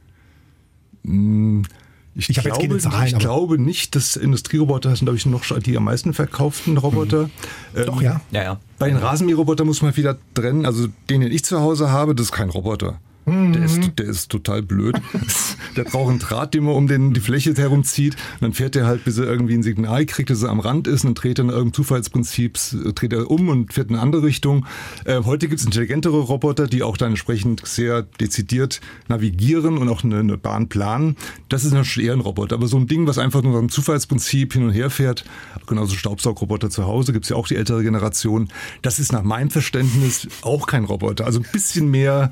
Ich, 1.05 2.29
Ich 2.31 2.37
jetzt 2.37 2.44
glaube, 2.44 2.79
Zahlen, 2.79 3.06
ich 3.06 3.19
glaube 3.19 3.58
nicht, 3.58 3.94
dass 3.94 4.17
Industrieroboter 4.17 4.91
sind, 4.96 5.06
glaube 5.06 5.17
ich, 5.17 5.26
noch 5.26 5.44
die 5.61 5.76
am 5.76 5.84
meisten 5.84 6.12
verkauften 6.14 6.76
Roboter. 6.76 7.31
Ähm, 7.76 7.87
Doch, 7.87 8.02
ja. 8.02 8.20
Ja, 8.32 8.43
ja. 8.43 8.61
Bei 8.79 8.88
den 8.88 8.96
Rasenmäherrobotern 8.99 9.67
muss 9.67 9.82
man 9.82 9.96
wieder 9.96 10.17
trennen. 10.34 10.67
Also 10.67 10.88
den, 11.08 11.20
den 11.20 11.31
ich 11.31 11.44
zu 11.44 11.61
Hause 11.61 11.91
habe, 11.91 12.14
das 12.17 12.26
ist 12.26 12.32
kein 12.32 12.50
Roboter. 12.50 12.99
Der, 13.28 13.64
ist, 13.64 13.80
der 13.98 14.06
ist 14.06 14.30
total 14.30 14.62
blöd. 14.62 14.96
der 15.76 15.84
braucht 15.84 16.10
einen 16.10 16.19
Draht, 16.19 16.54
den 16.54 16.64
man 16.64 16.75
um 16.75 16.86
den, 16.86 17.12
die 17.12 17.20
Fläche 17.20 17.54
herumzieht. 17.54 18.14
Und 18.34 18.42
dann 18.42 18.52
fährt 18.52 18.76
er 18.76 18.86
halt, 18.86 19.04
bis 19.04 19.19
er 19.19 19.26
irgendwie 19.26 19.54
ein 19.54 19.62
Signal 19.62 20.06
kriegt, 20.06 20.30
dass 20.30 20.42
er 20.42 20.50
am 20.50 20.60
Rand 20.60 20.86
ist. 20.86 21.04
Und 21.04 21.10
dann 21.10 21.14
dreht 21.14 21.38
er 21.38 21.44
nach 21.44 21.54
irgendeinem 21.54 21.75
Zufallsprinzip, 21.75 22.58
äh, 22.72 22.92
dreht 22.92 23.12
er 23.12 23.30
um 23.30 23.48
und 23.48 23.72
fährt 23.72 23.90
in 23.90 23.96
eine 23.96 24.02
andere 24.02 24.22
Richtung. 24.22 24.66
Äh, 25.04 25.22
heute 25.25 25.48
gibt 25.48 25.60
es 25.60 25.66
intelligentere 25.66 26.19
Roboter, 26.19 26.66
die 26.66 26.82
auch 26.82 26.96
dann 26.96 27.10
entsprechend 27.10 27.66
sehr 27.66 28.02
dezidiert 28.02 28.80
navigieren 29.08 29.78
und 29.78 29.88
auch 29.88 30.04
eine, 30.04 30.19
eine 30.19 30.38
Bahn 30.38 30.69
planen. 30.69 31.16
Das 31.48 31.64
ist 31.64 31.72
natürlich 31.72 32.08
eher 32.08 32.14
ein 32.14 32.20
Roboter. 32.20 32.56
Aber 32.56 32.66
so 32.66 32.76
ein 32.76 32.86
Ding, 32.86 33.06
was 33.06 33.19
einfach 33.19 33.42
nur 33.42 33.52
nach 33.52 33.58
einem 33.58 33.69
Zufallsprinzip 33.69 34.52
hin 34.52 34.64
und 34.64 34.70
her 34.70 34.90
fährt, 34.90 35.24
genauso 35.66 35.94
Staubsaugroboter 35.94 36.70
zu 36.70 36.86
Hause, 36.86 37.12
gibt 37.12 37.24
es 37.24 37.31
ja 37.31 37.36
auch 37.36 37.46
die 37.46 37.56
ältere 37.56 37.82
Generation. 37.82 38.48
Das 38.82 38.98
ist 38.98 39.12
nach 39.12 39.22
meinem 39.22 39.50
Verständnis 39.50 40.28
auch 40.42 40.66
kein 40.66 40.84
Roboter. 40.84 41.26
Also 41.26 41.40
ein 41.40 41.46
bisschen 41.52 41.90
mehr 41.90 42.31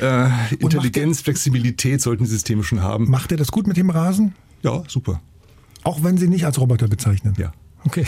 äh, 0.00 0.23
Intelligenz, 0.58 1.20
Flexibilität 1.20 2.00
sollten 2.00 2.24
die 2.24 2.30
Systeme 2.30 2.62
schon 2.64 2.82
haben. 2.82 3.10
Macht 3.10 3.32
er 3.32 3.38
das 3.38 3.50
gut 3.50 3.66
mit 3.66 3.76
dem 3.76 3.90
Rasen? 3.90 4.34
Ja, 4.62 4.82
super. 4.88 5.20
Auch 5.82 6.02
wenn 6.02 6.16
Sie 6.16 6.28
nicht 6.28 6.46
als 6.46 6.58
Roboter 6.58 6.88
bezeichnen? 6.88 7.34
Ja. 7.36 7.52
Okay. 7.84 8.06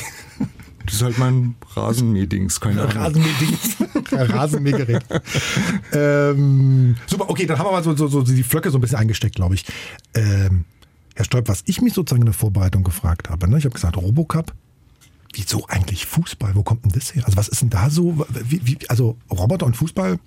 Das 0.87 0.95
ist 0.95 1.03
halt 1.03 1.19
mein 1.19 1.57
Rasenmähdings, 1.75 2.61
keine 2.61 2.83
Ahnung. 2.83 2.97
Rasenmähdings. 2.97 3.77
Rasenmähgerät. 4.13 5.05
ähm, 5.93 6.97
super, 7.07 7.29
okay, 7.29 7.45
dann 7.45 7.59
haben 7.59 7.67
wir 7.67 7.73
mal 7.73 7.83
so, 7.83 7.97
so, 7.97 8.07
so 8.07 8.23
die 8.23 8.43
Flöcke 8.45 8.71
so 8.71 8.79
ein 8.79 8.81
bisschen 8.81 8.99
eingesteckt, 8.99 9.35
glaube 9.35 9.57
ich. 9.57 9.65
Ähm, 10.15 10.65
Herr 11.17 11.25
Stolp, 11.25 11.49
was 11.49 11.63
ich 11.67 11.83
mich 11.83 11.93
sozusagen 11.93 12.23
in 12.23 12.27
der 12.27 12.35
Vorbereitung 12.35 12.85
gefragt 12.85 13.31
habe, 13.31 13.49
ne? 13.49 13.59
ich 13.59 13.65
habe 13.65 13.75
gesagt, 13.75 13.97
Robocup, 13.97 14.55
wieso 15.35 15.67
eigentlich 15.67 16.07
Fußball? 16.07 16.55
Wo 16.55 16.63
kommt 16.63 16.85
denn 16.85 16.93
das 16.93 17.15
her? 17.15 17.25
Also 17.27 17.37
was 17.37 17.49
ist 17.49 17.63
denn 17.63 17.71
da 17.71 17.91
so? 17.91 18.25
Wie, 18.45 18.67
wie, 18.67 18.79
also 18.89 19.17
Roboter 19.31 19.67
und 19.67 19.77
Fußball? 19.77 20.19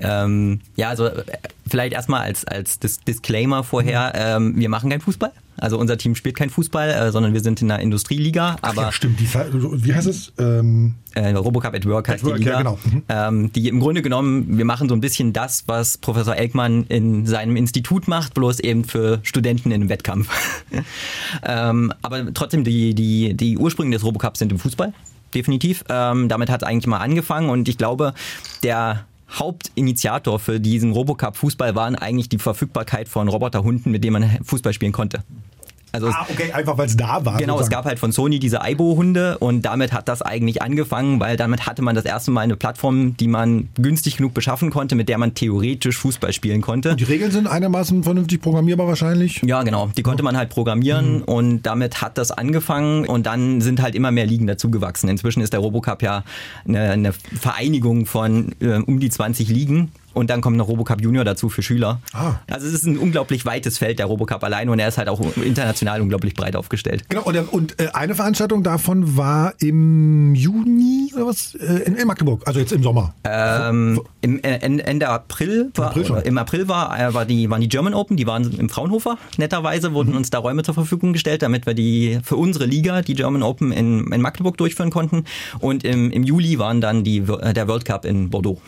Ähm, 0.00 0.60
ja, 0.76 0.88
also 0.88 1.06
äh, 1.06 1.24
vielleicht 1.66 1.92
erstmal 1.92 2.22
als, 2.22 2.44
als 2.44 2.78
Dis 2.78 3.00
Disclaimer 3.00 3.64
vorher, 3.64 4.12
ähm, 4.14 4.56
wir 4.56 4.68
machen 4.68 4.90
keinen 4.90 5.00
Fußball. 5.00 5.32
Also 5.60 5.78
unser 5.78 5.98
Team 5.98 6.14
spielt 6.14 6.36
kein 6.36 6.48
Fußball, 6.48 6.88
äh, 6.88 7.12
sondern 7.12 7.34
wir 7.34 7.40
sind 7.40 7.60
in 7.60 7.68
der 7.68 7.80
Industrieliga. 7.80 8.56
Aber 8.62 8.82
ja, 8.82 8.92
stimmt. 8.92 9.20
Die, 9.20 9.28
wie 9.28 9.94
heißt 9.94 10.06
es? 10.06 10.32
Ähm, 10.38 10.94
äh, 11.14 11.32
Robocup 11.32 11.74
at 11.74 11.84
Work 11.86 12.08
heißt 12.08 12.24
At 12.24 12.30
Work, 12.30 12.38
die 12.38 12.44
Liga. 12.44 12.52
ja, 12.52 12.58
genau. 12.58 12.78
Mhm. 12.82 13.02
ähm, 13.10 13.52
die 13.52 13.68
im 13.68 13.78
Grunde 13.78 14.00
genommen, 14.00 14.56
wir 14.56 14.64
machen 14.64 14.88
so 14.88 14.94
ein 14.94 15.02
bisschen 15.02 15.34
das, 15.34 15.64
was 15.66 15.98
Professor 15.98 16.34
Elkmann 16.34 16.84
in 16.84 17.26
seinem 17.26 17.56
Institut 17.56 18.08
macht, 18.08 18.32
bloß 18.32 18.60
eben 18.60 18.84
für 18.84 19.20
Studenten 19.22 19.70
in 19.70 19.82
einem 19.82 19.90
Wettkampf. 19.90 20.30
ähm, 21.42 21.92
aber 22.00 22.32
trotzdem, 22.32 22.64
die, 22.64 22.94
die, 22.94 23.34
die 23.34 23.58
Ursprünge 23.58 23.92
des 23.94 24.02
Robocups 24.02 24.38
sind 24.38 24.52
im 24.52 24.58
Fußball, 24.58 24.94
definitiv. 25.34 25.84
Ähm, 25.90 26.28
damit 26.30 26.48
hat 26.48 26.62
es 26.62 26.68
eigentlich 26.68 26.86
mal 26.86 26.98
angefangen 26.98 27.50
und 27.50 27.68
ich 27.68 27.76
glaube, 27.76 28.14
der 28.62 29.04
Hauptinitiator 29.38 30.38
für 30.38 30.60
diesen 30.60 30.92
Robocup 30.92 31.36
Fußball 31.36 31.74
waren 31.74 31.94
eigentlich 31.94 32.28
die 32.28 32.38
Verfügbarkeit 32.38 33.08
von 33.08 33.28
Roboterhunden, 33.28 33.92
mit 33.92 34.04
denen 34.04 34.14
man 34.14 34.44
Fußball 34.44 34.72
spielen 34.72 34.92
konnte. 34.92 35.22
Also 35.92 36.08
es- 36.08 36.14
ah, 36.14 36.26
okay, 36.30 36.52
einfach 36.52 36.78
weil 36.78 36.86
es 36.86 36.96
da 36.96 37.24
war. 37.24 37.36
Genau, 37.38 37.54
es 37.54 37.60
sozusagen. 37.60 37.70
gab 37.70 37.84
halt 37.86 37.98
von 37.98 38.12
Sony 38.12 38.38
diese 38.38 38.62
Aibo-Hunde 38.62 39.38
und 39.38 39.62
damit 39.62 39.92
hat 39.92 40.08
das 40.08 40.22
eigentlich 40.22 40.62
angefangen, 40.62 41.20
weil 41.20 41.36
damit 41.36 41.66
hatte 41.66 41.82
man 41.82 41.94
das 41.94 42.04
erste 42.04 42.30
Mal 42.30 42.42
eine 42.42 42.56
Plattform, 42.56 43.16
die 43.16 43.28
man 43.28 43.68
günstig 43.76 44.16
genug 44.16 44.34
beschaffen 44.34 44.70
konnte, 44.70 44.94
mit 44.94 45.08
der 45.08 45.18
man 45.18 45.34
theoretisch 45.34 45.96
Fußball 45.98 46.32
spielen 46.32 46.60
konnte. 46.60 46.96
Die 46.96 47.04
Regeln 47.04 47.30
sind 47.30 47.46
einigermaßen 47.46 48.02
vernünftig 48.02 48.40
programmierbar 48.40 48.86
wahrscheinlich. 48.86 49.42
Ja, 49.44 49.62
genau. 49.62 49.90
Die 49.96 50.02
konnte 50.02 50.22
man 50.22 50.36
halt 50.36 50.50
programmieren 50.50 51.22
und 51.22 51.62
damit 51.62 52.00
hat 52.02 52.18
das 52.18 52.30
angefangen 52.30 53.06
und 53.06 53.26
dann 53.26 53.60
sind 53.60 53.82
halt 53.82 53.94
immer 53.94 54.10
mehr 54.10 54.26
Ligen 54.26 54.46
dazugewachsen. 54.46 55.08
Inzwischen 55.08 55.40
ist 55.40 55.52
der 55.52 55.60
Robocup 55.60 56.02
ja 56.02 56.24
eine, 56.66 56.90
eine 56.90 57.12
Vereinigung 57.12 58.06
von 58.06 58.54
äh, 58.60 58.74
um 58.78 59.00
die 59.00 59.10
20 59.10 59.48
Ligen. 59.48 59.90
Und 60.14 60.30
dann 60.30 60.40
kommt 60.40 60.56
noch 60.56 60.68
Robocup 60.68 61.00
Junior 61.00 61.24
dazu 61.24 61.48
für 61.48 61.62
Schüler. 61.62 62.00
Ah. 62.12 62.34
Also 62.50 62.66
es 62.66 62.74
ist 62.74 62.86
ein 62.86 62.98
unglaublich 62.98 63.44
weites 63.44 63.78
Feld, 63.78 63.98
der 63.98 64.06
Robocup 64.06 64.42
allein, 64.42 64.68
und 64.68 64.78
er 64.78 64.88
ist 64.88 64.98
halt 64.98 65.08
auch 65.08 65.20
international 65.36 66.00
unglaublich 66.00 66.34
breit 66.34 66.56
aufgestellt. 66.56 67.04
Genau, 67.08 67.22
und, 67.22 67.36
und 67.52 67.80
äh, 67.80 67.88
eine 67.92 68.14
Veranstaltung 68.14 68.62
davon 68.62 69.16
war 69.16 69.54
im 69.58 70.34
Juni 70.34 71.12
oder 71.14 71.26
was? 71.26 71.54
Äh, 71.54 71.82
in, 71.84 71.96
in 71.96 72.06
Magdeburg, 72.06 72.42
also 72.46 72.60
jetzt 72.60 72.72
im 72.72 72.82
Sommer. 72.82 73.14
Ähm, 73.24 74.00
im, 74.20 74.42
äh, 74.42 74.58
Ende 74.58 75.08
April 75.08 75.70
war, 75.74 75.88
April 75.88 76.22
im 76.24 76.38
April 76.38 76.68
war, 76.68 76.98
äh, 76.98 77.12
war 77.14 77.24
die, 77.24 77.50
waren 77.50 77.60
die 77.60 77.68
German 77.68 77.94
Open, 77.94 78.16
die 78.16 78.26
waren 78.26 78.50
im 78.58 78.68
Fraunhofer. 78.68 79.18
Netterweise 79.36 79.90
Mhm. 79.90 79.94
wurden 79.94 80.14
uns 80.16 80.30
da 80.30 80.38
Räume 80.38 80.62
zur 80.62 80.74
Verfügung 80.74 81.12
gestellt, 81.12 81.42
damit 81.42 81.66
wir 81.66 81.74
die 81.74 82.18
für 82.22 82.36
unsere 82.36 82.66
Liga, 82.66 83.02
die 83.02 83.14
German 83.14 83.42
Open 83.42 83.72
in, 83.72 84.12
in 84.12 84.20
Magdeburg 84.20 84.56
durchführen 84.56 84.90
konnten. 84.90 85.24
Und 85.58 85.84
im, 85.84 86.10
im 86.10 86.22
Juli 86.24 86.58
waren 86.58 86.80
dann 86.80 87.04
die, 87.04 87.18
äh, 87.18 87.52
der 87.52 87.68
World 87.68 87.84
Cup 87.84 88.04
in 88.04 88.30
Bordeaux. 88.30 88.60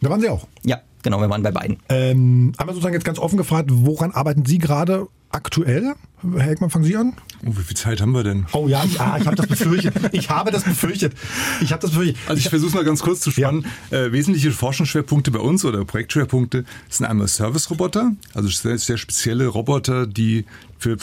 Da 0.00 0.10
waren 0.10 0.20
Sie 0.20 0.28
auch. 0.28 0.46
Ja, 0.64 0.80
genau, 1.02 1.20
wir 1.20 1.30
waren 1.30 1.42
bei 1.42 1.50
beiden. 1.50 1.78
Ähm, 1.88 2.52
einmal 2.56 2.74
sozusagen 2.74 2.94
jetzt 2.94 3.04
ganz 3.04 3.18
offen 3.18 3.36
gefragt, 3.36 3.70
woran 3.72 4.12
arbeiten 4.12 4.44
Sie 4.44 4.58
gerade 4.58 5.06
aktuell? 5.34 5.94
Herr 6.32 6.42
Heckmann, 6.42 6.70
fangen 6.70 6.84
Sie 6.84 6.96
an. 6.96 7.12
Oh, 7.44 7.50
wie 7.50 7.62
viel 7.62 7.76
Zeit 7.76 8.00
haben 8.00 8.12
wir 8.12 8.22
denn? 8.22 8.46
Oh 8.52 8.66
ja, 8.66 8.82
ich, 8.84 8.98
ah, 8.98 9.18
ich 9.20 9.26
habe 9.26 9.36
das 9.36 9.46
befürchtet. 9.46 9.94
Ich 10.12 10.30
habe 10.30 10.50
das 10.50 10.64
befürchtet. 10.64 11.12
Ich 11.60 11.70
habe 11.70 11.82
das 11.82 11.90
befürchtet. 11.90 12.16
Also 12.26 12.38
ich 12.38 12.48
versuche 12.48 12.74
mal 12.74 12.84
ganz 12.84 13.02
kurz 13.02 13.20
zu 13.20 13.30
spannen. 13.30 13.66
Ja. 13.90 14.04
Äh, 14.04 14.12
wesentliche 14.12 14.50
Forschungsschwerpunkte 14.50 15.30
bei 15.30 15.40
uns 15.40 15.64
oder 15.66 15.84
Projektschwerpunkte 15.84 16.64
sind 16.88 17.04
einmal 17.04 17.28
Service-Roboter, 17.28 18.12
also 18.32 18.48
sehr, 18.48 18.78
sehr 18.78 18.96
spezielle 18.96 19.48
Roboter, 19.48 20.06
die 20.06 20.46
für 20.78 20.96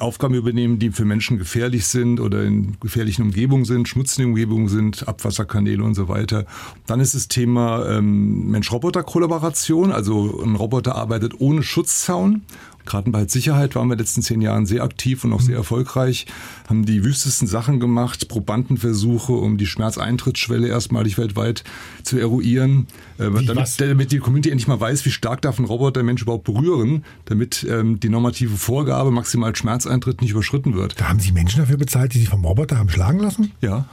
Aufgaben 0.00 0.34
übernehmen, 0.34 0.78
die 0.78 0.90
für 0.90 1.04
Menschen 1.04 1.38
gefährlich 1.38 1.86
sind 1.86 2.20
oder 2.20 2.44
in 2.44 2.76
gefährlichen 2.80 3.22
Umgebungen 3.22 3.64
sind, 3.64 3.88
schmutzigen 3.88 4.30
Umgebungen 4.30 4.68
sind, 4.68 5.08
Abwasserkanäle 5.08 5.82
und 5.82 5.94
so 5.94 6.08
weiter. 6.08 6.46
Dann 6.86 7.00
ist 7.00 7.14
das 7.14 7.26
Thema 7.26 7.86
ähm, 7.88 8.50
Mensch-Roboter-Kollaboration, 8.50 9.90
also 9.90 10.42
ein 10.42 10.54
Roboter 10.54 10.94
arbeitet 10.94 11.40
ohne 11.40 11.62
Schutzzaun 11.62 12.42
Gerade 12.86 13.10
bei 13.10 13.26
Sicherheit 13.26 13.74
waren 13.74 13.88
wir 13.88 13.94
in 13.94 13.98
den 13.98 14.04
letzten 14.04 14.22
zehn 14.22 14.40
Jahren 14.40 14.64
sehr 14.64 14.82
aktiv 14.82 15.24
und 15.24 15.32
auch 15.32 15.40
sehr 15.40 15.56
erfolgreich, 15.56 16.26
haben 16.68 16.86
die 16.86 17.04
wüstesten 17.04 17.46
Sachen 17.46 17.80
gemacht, 17.80 18.28
Probandenversuche, 18.28 19.32
um 19.32 19.58
die 19.58 19.66
Schmerzeintrittsschwelle 19.66 20.68
erstmalig 20.68 21.18
weltweit 21.18 21.64
zu 22.02 22.18
eruieren, 22.18 22.86
äh, 23.18 23.30
damit, 23.44 23.80
damit, 23.80 24.12
die 24.12 24.18
Community 24.18 24.50
endlich 24.50 24.68
mal 24.68 24.80
weiß, 24.80 25.04
wie 25.04 25.10
stark 25.10 25.42
darf 25.42 25.58
ein 25.58 25.64
Roboter 25.64 26.02
Mensch 26.02 26.22
überhaupt 26.22 26.44
berühren, 26.44 27.04
damit 27.26 27.66
ähm, 27.68 28.00
die 28.00 28.08
normative 28.08 28.56
Vorgabe 28.56 29.10
maximal 29.10 29.54
Schmerzeintritt 29.54 30.22
nicht 30.22 30.30
überschritten 30.30 30.74
wird. 30.74 31.00
Da 31.00 31.08
haben 31.08 31.20
Sie 31.20 31.32
Menschen 31.32 31.60
dafür 31.60 31.76
bezahlt, 31.76 32.14
die 32.14 32.20
sich 32.20 32.28
vom 32.28 32.44
Roboter 32.44 32.78
haben 32.78 32.88
schlagen 32.88 33.18
lassen? 33.18 33.52
Ja, 33.60 33.86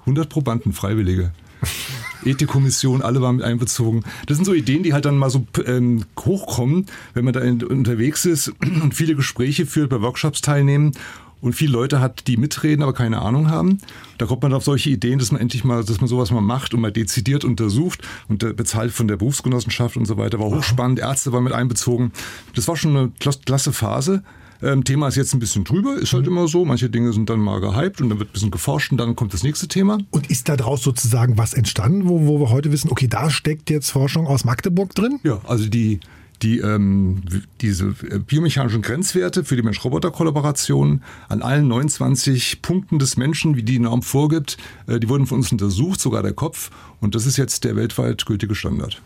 100 0.00 0.28
Probanden, 0.28 0.72
Freiwillige. 0.72 1.32
Ethikkommission, 2.24 3.02
alle 3.02 3.20
waren 3.20 3.36
mit 3.36 3.44
einbezogen. 3.44 4.04
Das 4.26 4.36
sind 4.36 4.44
so 4.44 4.54
Ideen, 4.54 4.82
die 4.82 4.92
halt 4.92 5.04
dann 5.04 5.18
mal 5.18 5.30
so 5.30 5.46
ähm, 5.66 6.04
hochkommen, 6.18 6.86
wenn 7.14 7.24
man 7.24 7.32
da 7.32 7.40
in, 7.40 7.62
unterwegs 7.62 8.24
ist 8.24 8.48
und 8.82 8.94
viele 8.94 9.14
Gespräche 9.14 9.66
führt, 9.66 9.90
bei 9.90 10.00
Workshops 10.00 10.40
teilnehmen 10.40 10.92
und 11.40 11.54
viele 11.54 11.72
Leute 11.72 12.00
hat, 12.00 12.26
die 12.26 12.36
mitreden, 12.36 12.82
aber 12.82 12.92
keine 12.92 13.22
Ahnung 13.22 13.50
haben. 13.50 13.78
Da 14.18 14.26
kommt 14.26 14.42
man 14.42 14.52
auf 14.52 14.64
solche 14.64 14.90
Ideen, 14.90 15.18
dass 15.18 15.32
man 15.32 15.40
endlich 15.40 15.64
mal, 15.64 15.82
dass 15.84 16.00
man 16.00 16.08
sowas 16.08 16.30
mal 16.30 16.40
macht 16.40 16.74
und 16.74 16.80
mal 16.80 16.92
dezidiert 16.92 17.44
untersucht 17.44 18.06
und 18.28 18.56
bezahlt 18.56 18.92
von 18.92 19.08
der 19.08 19.16
Berufsgenossenschaft 19.16 19.96
und 19.96 20.04
so 20.04 20.16
weiter. 20.18 20.38
War 20.38 20.50
hochspannend, 20.50 20.98
Ärzte 20.98 21.32
waren 21.32 21.44
mit 21.44 21.52
einbezogen. 21.52 22.12
Das 22.54 22.68
war 22.68 22.76
schon 22.76 22.96
eine 22.96 23.12
klasse 23.18 23.72
Phase. 23.72 24.22
Ähm, 24.62 24.84
Thema 24.84 25.08
ist 25.08 25.16
jetzt 25.16 25.32
ein 25.34 25.40
bisschen 25.40 25.64
drüber, 25.64 25.96
ist 25.96 26.12
halt 26.12 26.26
mhm. 26.26 26.32
immer 26.32 26.48
so. 26.48 26.64
Manche 26.64 26.90
Dinge 26.90 27.12
sind 27.12 27.30
dann 27.30 27.40
mal 27.40 27.60
gehypt 27.60 28.00
und 28.00 28.10
dann 28.10 28.18
wird 28.18 28.30
ein 28.30 28.32
bisschen 28.32 28.50
geforscht 28.50 28.92
und 28.92 28.98
dann 28.98 29.16
kommt 29.16 29.32
das 29.32 29.42
nächste 29.42 29.68
Thema. 29.68 29.98
Und 30.10 30.30
ist 30.30 30.48
da 30.48 30.56
draus 30.56 30.82
sozusagen 30.82 31.38
was 31.38 31.54
entstanden, 31.54 32.08
wo, 32.08 32.26
wo 32.26 32.40
wir 32.40 32.50
heute 32.50 32.72
wissen, 32.72 32.90
okay, 32.90 33.08
da 33.08 33.30
steckt 33.30 33.70
jetzt 33.70 33.90
Forschung 33.90 34.26
aus 34.26 34.44
Magdeburg 34.44 34.94
drin? 34.94 35.20
Ja, 35.22 35.40
also 35.46 35.66
die, 35.66 36.00
die 36.42 36.58
ähm, 36.58 37.22
diese 37.60 37.94
äh, 38.10 38.18
biomechanischen 38.18 38.82
Grenzwerte 38.82 39.44
für 39.44 39.56
die 39.56 39.62
Mensch-Roboter-Kollaboration 39.62 41.02
an 41.28 41.42
allen 41.42 41.68
29 41.68 42.62
Punkten 42.62 42.98
des 42.98 43.16
Menschen, 43.16 43.56
wie 43.56 43.62
die 43.62 43.78
Norm 43.78 44.02
vorgibt, 44.02 44.56
äh, 44.86 45.00
die 45.00 45.08
wurden 45.08 45.26
von 45.26 45.38
uns 45.38 45.52
untersucht, 45.52 46.00
sogar 46.00 46.22
der 46.22 46.32
Kopf. 46.32 46.70
Und 47.00 47.14
das 47.14 47.26
ist 47.26 47.36
jetzt 47.36 47.64
der 47.64 47.76
weltweit 47.76 48.26
gültige 48.26 48.54
Standard. 48.54 49.00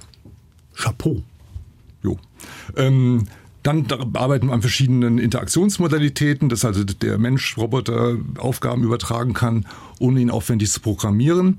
Chapeau. 0.74 1.22
Jo. 2.02 2.18
Ähm, 2.76 3.26
dann 3.64 3.86
arbeiten 4.12 4.48
wir 4.48 4.52
an 4.52 4.60
verschiedenen 4.60 5.18
Interaktionsmodalitäten, 5.18 6.50
dass 6.50 6.66
also 6.66 6.84
der 6.84 7.18
Mensch 7.18 7.56
Roboter 7.56 8.18
Aufgaben 8.36 8.84
übertragen 8.84 9.32
kann, 9.32 9.66
ohne 9.98 10.20
ihn 10.20 10.30
aufwendig 10.30 10.70
zu 10.70 10.80
programmieren. 10.80 11.56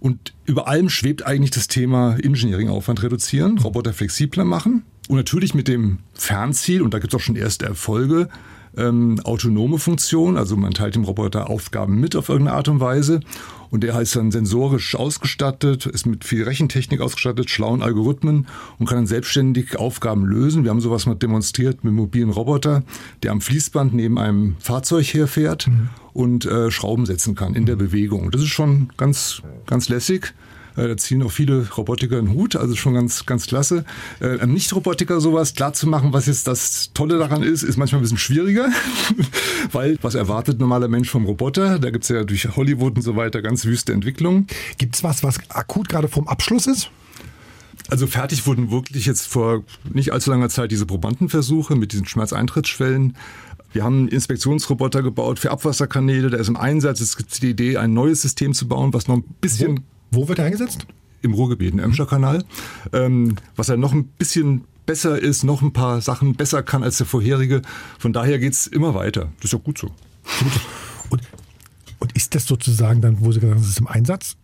Und 0.00 0.32
über 0.46 0.68
allem 0.68 0.88
schwebt 0.88 1.26
eigentlich 1.26 1.50
das 1.50 1.66
Thema 1.66 2.16
Engineering-Aufwand 2.22 3.02
reduzieren, 3.02 3.58
Roboter 3.58 3.92
flexibler 3.92 4.44
machen. 4.44 4.84
Und 5.08 5.16
natürlich 5.16 5.52
mit 5.52 5.66
dem 5.66 5.98
Fernziel, 6.14 6.80
und 6.80 6.94
da 6.94 7.00
gibt 7.00 7.12
es 7.12 7.18
auch 7.18 7.22
schon 7.22 7.34
erste 7.34 7.66
Erfolge, 7.66 8.28
ähm, 8.76 9.18
autonome 9.24 9.78
Funktion, 9.78 10.36
also 10.36 10.56
man 10.56 10.74
teilt 10.74 10.94
dem 10.94 11.04
Roboter 11.04 11.50
Aufgaben 11.50 11.98
mit 11.98 12.14
auf 12.14 12.28
irgendeine 12.28 12.56
Art 12.56 12.68
und 12.68 12.78
Weise 12.78 13.20
und 13.70 13.82
der 13.84 13.94
heißt 13.94 14.16
dann 14.16 14.30
sensorisch 14.30 14.94
ausgestattet, 14.94 15.86
ist 15.86 16.06
mit 16.06 16.24
viel 16.24 16.44
Rechentechnik 16.44 17.00
ausgestattet, 17.00 17.50
schlauen 17.50 17.82
Algorithmen 17.82 18.46
und 18.78 18.86
kann 18.86 18.98
dann 18.98 19.06
selbstständig 19.06 19.78
Aufgaben 19.78 20.24
lösen. 20.24 20.64
Wir 20.64 20.70
haben 20.70 20.80
sowas 20.80 21.06
mal 21.06 21.14
demonstriert 21.14 21.84
mit 21.84 21.90
einem 21.90 21.96
mobilen 21.96 22.30
Roboter, 22.30 22.82
der 23.22 23.32
am 23.32 23.40
Fließband 23.40 23.94
neben 23.94 24.18
einem 24.18 24.56
Fahrzeug 24.58 25.06
herfährt 25.06 25.68
mhm. 25.68 25.88
und 26.12 26.46
äh, 26.46 26.70
Schrauben 26.70 27.06
setzen 27.06 27.34
kann 27.34 27.54
in 27.54 27.66
der 27.66 27.76
Bewegung. 27.76 28.30
Das 28.30 28.42
ist 28.42 28.48
schon 28.48 28.90
ganz, 28.96 29.42
ganz 29.66 29.88
lässig. 29.88 30.34
Äh, 30.78 30.88
da 30.88 30.96
ziehen 30.96 31.22
auch 31.22 31.32
viele 31.32 31.68
Robotiker 31.76 32.18
einen 32.18 32.32
Hut, 32.32 32.56
also 32.56 32.76
schon 32.76 32.94
ganz, 32.94 33.26
ganz 33.26 33.46
klasse. 33.46 33.84
Äh, 34.20 34.46
Nicht-Robotiker 34.46 35.20
sowas 35.20 35.54
klar 35.54 35.72
zu 35.72 35.88
machen, 35.88 36.12
was 36.12 36.26
jetzt 36.26 36.46
das 36.46 36.92
Tolle 36.94 37.18
daran 37.18 37.42
ist, 37.42 37.62
ist 37.62 37.76
manchmal 37.76 38.00
ein 38.00 38.02
bisschen 38.02 38.18
schwieriger, 38.18 38.70
weil 39.72 39.98
was 40.02 40.14
erwartet 40.14 40.58
ein 40.58 40.60
normaler 40.60 40.88
Mensch 40.88 41.10
vom 41.10 41.26
Roboter? 41.26 41.78
Da 41.78 41.90
gibt 41.90 42.04
es 42.04 42.10
ja 42.10 42.24
durch 42.24 42.56
Hollywood 42.56 42.96
und 42.96 43.02
so 43.02 43.16
weiter 43.16 43.42
ganz 43.42 43.64
wüste 43.64 43.92
Entwicklungen. 43.92 44.46
Gibt 44.78 44.94
es 44.94 45.02
was, 45.02 45.22
was 45.22 45.38
akut 45.50 45.88
gerade 45.88 46.08
vom 46.08 46.28
Abschluss 46.28 46.66
ist? 46.66 46.90
Also 47.90 48.06
fertig 48.06 48.46
wurden 48.46 48.70
wirklich 48.70 49.06
jetzt 49.06 49.26
vor 49.26 49.64
nicht 49.92 50.12
allzu 50.12 50.30
langer 50.30 50.50
Zeit 50.50 50.70
diese 50.70 50.86
Probandenversuche 50.86 51.74
mit 51.74 51.92
diesen 51.92 52.06
Schmerzeintrittsschwellen. 52.06 53.16
Wir 53.72 53.82
haben 53.82 53.98
einen 53.98 54.08
Inspektionsroboter 54.08 55.02
gebaut 55.02 55.38
für 55.38 55.50
Abwasserkanäle, 55.50 56.30
der 56.30 56.40
ist 56.40 56.48
im 56.48 56.56
Einsatz. 56.56 57.00
Es 57.00 57.16
gibt 57.16 57.42
die 57.42 57.50
Idee, 57.50 57.78
ein 57.78 57.94
neues 57.94 58.22
System 58.22 58.54
zu 58.54 58.68
bauen, 58.68 58.92
was 58.92 59.08
noch 59.08 59.16
ein 59.16 59.24
bisschen 59.40 59.84
wo 60.10 60.28
wird 60.28 60.38
er 60.38 60.46
eingesetzt? 60.46 60.86
Im 61.22 61.34
Ruhrgebiet, 61.34 61.72
im 61.72 61.78
Emscher-Kanal. 61.78 62.44
Ähm, 62.92 63.36
was 63.56 63.68
er 63.68 63.76
noch 63.76 63.92
ein 63.92 64.04
bisschen 64.04 64.64
besser 64.86 65.20
ist, 65.20 65.44
noch 65.44 65.60
ein 65.62 65.72
paar 65.72 66.00
Sachen 66.00 66.34
besser 66.34 66.62
kann 66.62 66.82
als 66.82 66.96
der 66.96 67.06
vorherige. 67.06 67.62
Von 67.98 68.12
daher 68.12 68.38
geht 68.38 68.54
es 68.54 68.66
immer 68.66 68.94
weiter. 68.94 69.28
Das 69.36 69.46
ist 69.46 69.52
ja 69.52 69.58
gut 69.58 69.78
so. 69.78 69.90
Und, 71.10 71.22
und 71.98 72.16
ist 72.16 72.34
das 72.34 72.46
sozusagen 72.46 73.00
dann, 73.00 73.20
wo 73.20 73.32
Sie 73.32 73.40
gesagt 73.40 73.54
haben, 73.54 73.62
das 73.62 73.70
ist 73.70 73.80
im 73.80 73.86
Einsatz? 73.86 74.36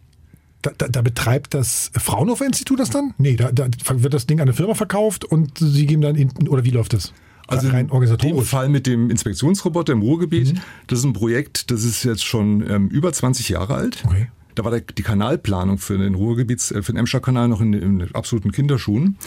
Da, 0.62 0.71
da, 0.76 0.88
da, 0.88 1.02
betreibt 1.02 1.52
das 1.52 1.90
Fraunhofer 1.94 2.47
Institut 2.47 2.80
das 2.80 2.88
dann? 2.90 3.12
Nee, 3.18 3.37
da, 3.37 3.52
da, 3.52 3.68
wird 3.97 4.14
das 4.14 4.26
Ding 4.26 4.40
an 4.40 4.44
eine 4.49 4.54
Firma 4.54 4.75
verkauft 4.75 5.25
und 5.25 5.59
Sie 5.59 5.87
geben 5.87 6.00
dann, 6.00 6.16
in, 6.16 6.30
oder 6.49 6.64
wie 6.64 6.71
läuft 6.71 6.94
das? 6.94 7.12
Also 7.47 7.68
rein 7.68 7.90
organisatorisch. 7.90 8.37
Dem 8.37 8.44
Fall 8.47 8.68
mit 8.71 8.87
dem 8.87 9.11
Inspektionsroboter 9.11 9.92
im 9.92 10.00
Ruhrgebiet, 10.00 10.54
mhm. 10.54 10.61
das 10.87 11.00
ist 11.00 11.04
ein 11.04 11.12
Projekt, 11.12 11.71
das 11.71 11.85
ist 11.85 12.02
jetzt 12.04 12.25
schon 12.25 12.68
ähm, 12.68 12.88
über 12.88 13.12
20 13.12 13.50
Jahre 13.50 13.75
alt. 13.75 14.02
Okay. 14.06 14.28
Da 14.54 14.64
war 14.64 14.70
der, 14.70 14.80
die 14.80 15.02
Kanalplanung 15.02 15.78
für 15.78 15.99
den 15.99 16.14
Ruhrgebiets, 16.14 16.70
äh, 16.70 16.82
für 16.82 16.92
den 16.92 16.99
Emscher-Kanal 16.99 17.49
noch 17.49 17.61
in, 17.61 17.73
in 17.73 18.14
absoluten 18.14 18.52
Kinderschuhen. 18.52 19.18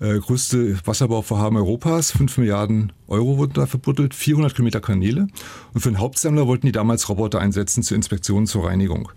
Äh, 0.00 0.18
größte 0.18 0.76
Wasserbauvorhaben 0.84 1.56
Europas, 1.56 2.10
5 2.10 2.38
Milliarden 2.38 2.92
Euro 3.06 3.38
wurden 3.38 3.52
da 3.54 3.66
verbuddelt, 3.66 4.14
400 4.14 4.54
Kilometer 4.54 4.80
Kanäle. 4.80 5.28
Und 5.72 5.80
für 5.80 5.90
den 5.90 5.98
Hauptsammler 5.98 6.46
wollten 6.46 6.66
die 6.66 6.72
damals 6.72 7.08
Roboter 7.08 7.40
einsetzen 7.40 7.82
zur 7.82 7.96
Inspektion, 7.96 8.46
zur 8.46 8.66
Reinigung. 8.66 9.10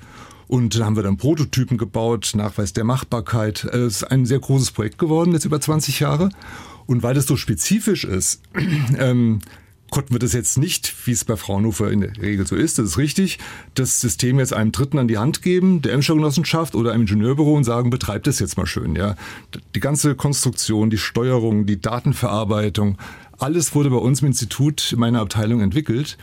Und 0.48 0.80
da 0.80 0.86
haben 0.86 0.96
wir 0.96 1.04
dann 1.04 1.18
Prototypen 1.18 1.78
gebaut, 1.78 2.32
Nachweis 2.36 2.74
der 2.74 2.84
Machbarkeit. 2.84 3.66
Äh, 3.66 3.78
es 3.80 3.98
ist 3.98 4.04
ein 4.06 4.26
sehr 4.26 4.40
großes 4.40 4.72
Projekt 4.72 4.98
geworden, 4.98 5.34
jetzt 5.34 5.46
über 5.46 5.60
20 5.60 6.00
Jahre. 6.00 6.30
Und 6.86 7.04
weil 7.04 7.16
das 7.16 7.26
so 7.26 7.36
spezifisch 7.36 8.06
ist, 8.06 8.42
ähm, 8.98 9.40
konnten 9.90 10.14
wir 10.14 10.20
das 10.20 10.34
jetzt 10.34 10.58
nicht, 10.58 10.94
wie 11.06 11.12
es 11.12 11.26
bei 11.26 11.36
Fraunhofer 11.36 11.92
in 11.92 12.02
der 12.02 12.18
Regel 12.18 12.46
so 12.46 12.56
ist, 12.56 12.78
das 12.78 12.88
ist 12.88 12.98
richtig, 12.98 13.40
das 13.76 14.02
System 14.02 14.40
jetzt 14.40 14.54
einem 14.54 14.72
Dritten 14.72 15.00
an 15.00 15.08
die 15.08 15.18
Hand 15.18 15.42
geben, 15.42 15.82
der 15.82 15.94
Emscher 15.94 16.16
Genossenschaft 16.16 16.76
oder 16.76 16.92
einem 16.92 17.02
Ingenieurbüro 17.02 17.54
und 17.54 17.64
sagen, 17.64 17.90
betreibt 17.90 18.28
es 18.28 18.40
jetzt 18.40 18.58
mal 18.58 18.66
schön. 18.66 18.96
Ja. 18.96 19.16
Die 19.76 19.80
ganze 19.80 20.16
Konstruktion, 20.16 20.90
die 20.90 20.98
Steuerung, 20.98 21.66
die 21.66 21.80
Datenverarbeitung, 21.80 22.98
alles 23.40 23.76
wurde 23.76 23.90
bei 23.90 23.98
uns 23.98 24.22
im 24.22 24.28
Institut, 24.28 24.92
in 24.92 25.00
meiner 25.00 25.22
Abteilung 25.22 25.62
entwickelt. 25.62 26.18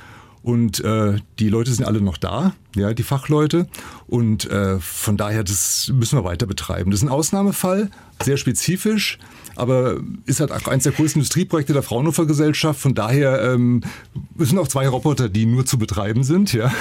Und 0.45 0.85
äh, 0.85 1.17
die 1.41 1.49
Leute 1.49 1.73
sind 1.73 1.85
alle 1.85 2.01
noch 2.01 2.19
da, 2.19 2.55
ja, 2.77 2.93
die 2.93 3.03
Fachleute. 3.03 3.67
Und 4.07 4.49
äh, 4.51 4.79
von 4.79 5.17
daher, 5.17 5.43
das 5.43 5.91
müssen 5.93 6.17
wir 6.17 6.25
weiter 6.25 6.47
betreiben. 6.47 6.93
Das 6.93 7.01
ist 7.01 7.07
ein 7.07 7.11
Ausnahmefall, 7.11 7.91
sehr 8.23 8.37
spezifisch 8.37 9.19
aber 9.57 10.01
ist 10.27 10.41
halt 10.41 10.53
auch 10.53 10.67
eines 10.67 10.85
der 10.85 10.93
größten 10.93 11.21
Industrieprojekte 11.21 11.73
der 11.73 11.83
Fraunhofer 11.83 12.27
Gesellschaft. 12.27 12.81
Von 12.81 12.95
daher 12.95 13.43
ähm, 13.43 13.83
es 14.39 14.49
sind 14.49 14.59
auch 14.59 14.69
zwei 14.69 14.89
Roboter, 14.89 15.29
die 15.29 15.47
nur 15.47 15.67
zu 15.67 15.79
betreiben 15.79 16.25
sind. 16.25 16.53
Ja, 16.53 16.73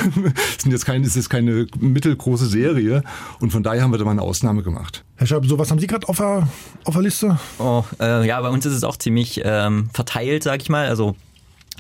es 0.56 0.64
sind 0.64 0.72
jetzt 0.72 0.86
keine, 0.86 1.06
es 1.06 1.16
ist 1.16 1.30
keine 1.30 1.68
mittelgroße 1.80 2.48
Serie 2.48 3.04
und 3.40 3.52
von 3.52 3.64
daher 3.64 3.84
haben 3.84 3.92
wir 3.92 3.98
da 3.98 4.06
mal 4.06 4.12
eine 4.12 4.22
Ausnahme 4.22 4.64
gemacht. 4.64 5.04
Herr 5.16 5.28
Schaub, 5.28 5.46
so 5.46 5.60
was 5.60 5.70
haben 5.72 5.80
Sie 5.80 5.88
gerade 5.88 6.08
auf 6.10 6.18
der, 6.18 6.48
auf 6.86 6.94
der 6.94 7.04
Liste? 7.04 7.40
Oh, 7.60 7.84
äh, 8.00 8.28
ja, 8.28 8.42
bei 8.42 8.50
uns 8.50 8.66
ist 8.66 8.74
es 8.74 8.84
auch 8.84 8.98
ziemlich 8.98 9.42
ähm, 9.44 9.90
verteilt, 9.94 10.44
sag 10.44 10.62
ich 10.62 10.70
mal. 10.70 10.88
Also 10.88 11.16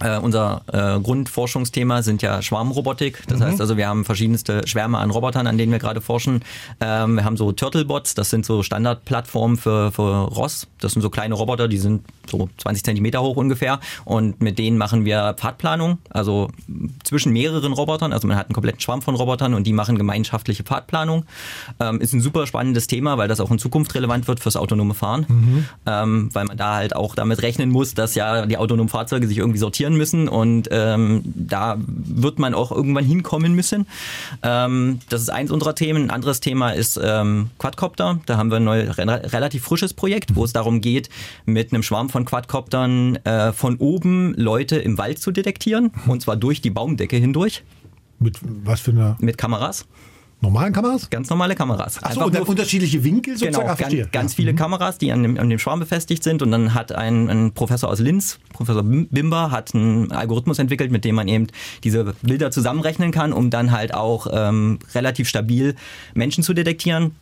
äh, 0.01 0.17
unser 0.17 0.63
äh, 0.71 1.00
Grundforschungsthema 1.00 2.01
sind 2.01 2.21
ja 2.21 2.41
Schwarmrobotik. 2.41 3.23
Das 3.27 3.39
mhm. 3.39 3.43
heißt 3.43 3.62
also, 3.62 3.77
wir 3.77 3.88
haben 3.88 4.05
verschiedenste 4.05 4.67
Schwärme 4.67 4.97
an 4.97 5.12
Robotern, 5.12 5.45
an 5.45 5.57
denen 5.57 5.71
wir 5.71 5.79
gerade 5.79 6.01
forschen. 6.01 6.43
Ähm, 6.79 7.15
wir 7.15 7.25
haben 7.25 7.38
so 7.38 7.51
Turtlebots, 7.51 8.15
das 8.15 8.29
sind 8.29 8.45
so 8.45 8.63
Standardplattformen 8.63 9.57
für, 9.57 9.91
für 9.91 10.25
Ross. 10.25 10.67
Das 10.79 10.93
sind 10.93 11.01
so 11.01 11.09
kleine 11.09 11.35
Roboter, 11.35 11.67
die 11.67 11.77
sind 11.77 12.03
so 12.29 12.50
20 12.57 12.83
Zentimeter 12.83 13.21
hoch 13.21 13.35
ungefähr. 13.35 13.79
Und 14.03 14.41
mit 14.41 14.57
denen 14.57 14.77
machen 14.77 15.05
wir 15.05 15.35
Pfadplanung, 15.38 16.00
also 16.09 16.50
zwischen 17.03 17.31
mehreren 17.31 17.73
Robotern. 17.73 18.13
Also 18.13 18.27
man 18.27 18.38
hat 18.38 18.47
einen 18.47 18.53
kompletten 18.53 18.81
Schwarm 18.81 19.01
von 19.01 19.15
Robotern 19.15 19.53
und 19.53 19.67
die 19.67 19.73
machen 19.73 19.97
gemeinschaftliche 19.97 20.63
Pfadplanung. 20.63 21.25
Ähm, 21.79 22.01
ist 22.01 22.13
ein 22.13 22.21
super 22.21 22.47
spannendes 22.47 22.88
Thema, 22.88 23.17
weil 23.17 23.27
das 23.27 23.39
auch 23.39 23.51
in 23.51 23.59
Zukunft 23.59 23.93
relevant 23.93 24.27
wird 24.27 24.39
fürs 24.39 24.55
autonome 24.55 24.95
Fahren. 24.95 25.25
Mhm. 25.27 25.65
Ähm, 25.85 26.29
weil 26.33 26.45
man 26.45 26.57
da 26.57 26.75
halt 26.75 26.95
auch 26.95 27.13
damit 27.13 27.43
rechnen 27.43 27.69
muss, 27.69 27.93
dass 27.93 28.15
ja 28.15 28.47
die 28.47 28.57
autonomen 28.57 28.89
Fahrzeuge 28.89 29.27
sich 29.27 29.38
irgendwie 29.38 29.59
sortieren 29.59 29.82
detektieren 29.83 29.95
müssen 29.95 30.27
und 30.27 30.69
ähm, 30.71 31.21
da 31.25 31.77
wird 31.77 32.39
man 32.39 32.53
auch 32.53 32.71
irgendwann 32.71 33.05
hinkommen 33.05 33.53
müssen. 33.53 33.85
Ähm, 34.41 34.99
das 35.09 35.21
ist 35.21 35.29
eins 35.29 35.51
unserer 35.51 35.75
Themen. 35.75 36.05
Ein 36.05 36.09
anderes 36.09 36.39
Thema 36.39 36.71
ist 36.71 36.99
ähm, 37.01 37.49
Quadcopter. 37.59 38.19
Da 38.25 38.37
haben 38.37 38.49
wir 38.49 38.57
ein 38.57 38.63
neu, 38.63 38.89
relativ 38.89 39.63
frisches 39.63 39.93
Projekt, 39.93 40.35
wo 40.35 40.43
es 40.45 40.53
darum 40.53 40.81
geht, 40.81 41.09
mit 41.45 41.73
einem 41.73 41.83
Schwarm 41.83 42.09
von 42.09 42.25
Quadcoptern 42.25 43.17
äh, 43.17 43.51
von 43.51 43.77
oben 43.77 44.33
Leute 44.35 44.77
im 44.77 44.97
Wald 44.97 45.19
zu 45.19 45.31
detektieren 45.31 45.91
und 46.07 46.21
zwar 46.21 46.35
durch 46.35 46.61
die 46.61 46.69
Baumdecke 46.69 47.17
hindurch. 47.17 47.63
Mit 48.19 48.37
was 48.41 48.79
für 48.79 48.91
einer? 48.91 49.17
Mit 49.19 49.37
Kameras. 49.37 49.85
Normalen 50.43 50.73
Kameras? 50.73 51.09
Ganz 51.09 51.29
normale 51.29 51.55
Kameras. 51.55 52.03
Achso, 52.03 52.25
und 52.25 52.35
dann 52.35 52.43
unterschiedliche 52.43 53.01
Winkel 53.03 53.38
Genau, 53.38 53.62
sozusagen? 53.62 53.71
Ah, 53.81 53.89
ganz, 53.89 54.12
ganz 54.12 54.33
viele 54.33 54.53
Kameras, 54.53 54.97
die 54.97 55.13
an 55.13 55.23
dem, 55.23 55.39
an 55.39 55.50
dem 55.50 55.57
Schwarm 55.57 55.79
befestigt 55.79 56.21
sind. 56.21 56.41
Und 56.41 56.51
dann 56.51 56.73
hat 56.73 56.91
ein, 56.91 57.29
ein 57.29 57.53
Professor 57.53 57.89
aus 57.89 58.00
Linz, 58.00 58.39
Professor 58.51 58.83
Bim- 58.83 59.07
Bimber, 59.09 59.51
hat 59.51 59.73
einen 59.73 60.12
Algorithmus 60.12 60.59
entwickelt, 60.59 60.91
mit 60.91 61.05
dem 61.05 61.15
man 61.15 61.29
eben 61.29 61.47
diese 61.85 62.13
Bilder 62.21 62.51
zusammenrechnen 62.51 63.12
kann, 63.12 63.31
um 63.31 63.50
dann 63.51 63.71
halt 63.71 63.93
auch 63.93 64.27
ähm, 64.31 64.79
relativ 64.93 65.29
stabil 65.29 65.75
Menschen 66.13 66.43
zu 66.43 66.53
detektieren. 66.53 67.15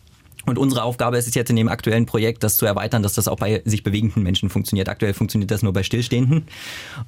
Und 0.46 0.58
unsere 0.58 0.84
Aufgabe 0.84 1.18
ist 1.18 1.28
es 1.28 1.36
jetzt 1.36 1.50
in 1.50 1.56
dem 1.56 1.68
aktuellen 1.70 2.06
Projekt, 2.06 2.44
das 2.44 2.58
zu 2.58 2.66
erweitern, 2.66 3.04
dass 3.04 3.14
das 3.14 3.28
auch 3.28 3.38
bei 3.38 3.62
sich 3.66 3.84
bewegenden 3.84 4.24
Menschen 4.24 4.50
funktioniert. 4.50 4.90
Aktuell 4.90 5.14
funktioniert 5.14 5.52
das 5.52 5.62
nur 5.62 5.74
bei 5.74 5.84
Stillstehenden. 5.84 6.44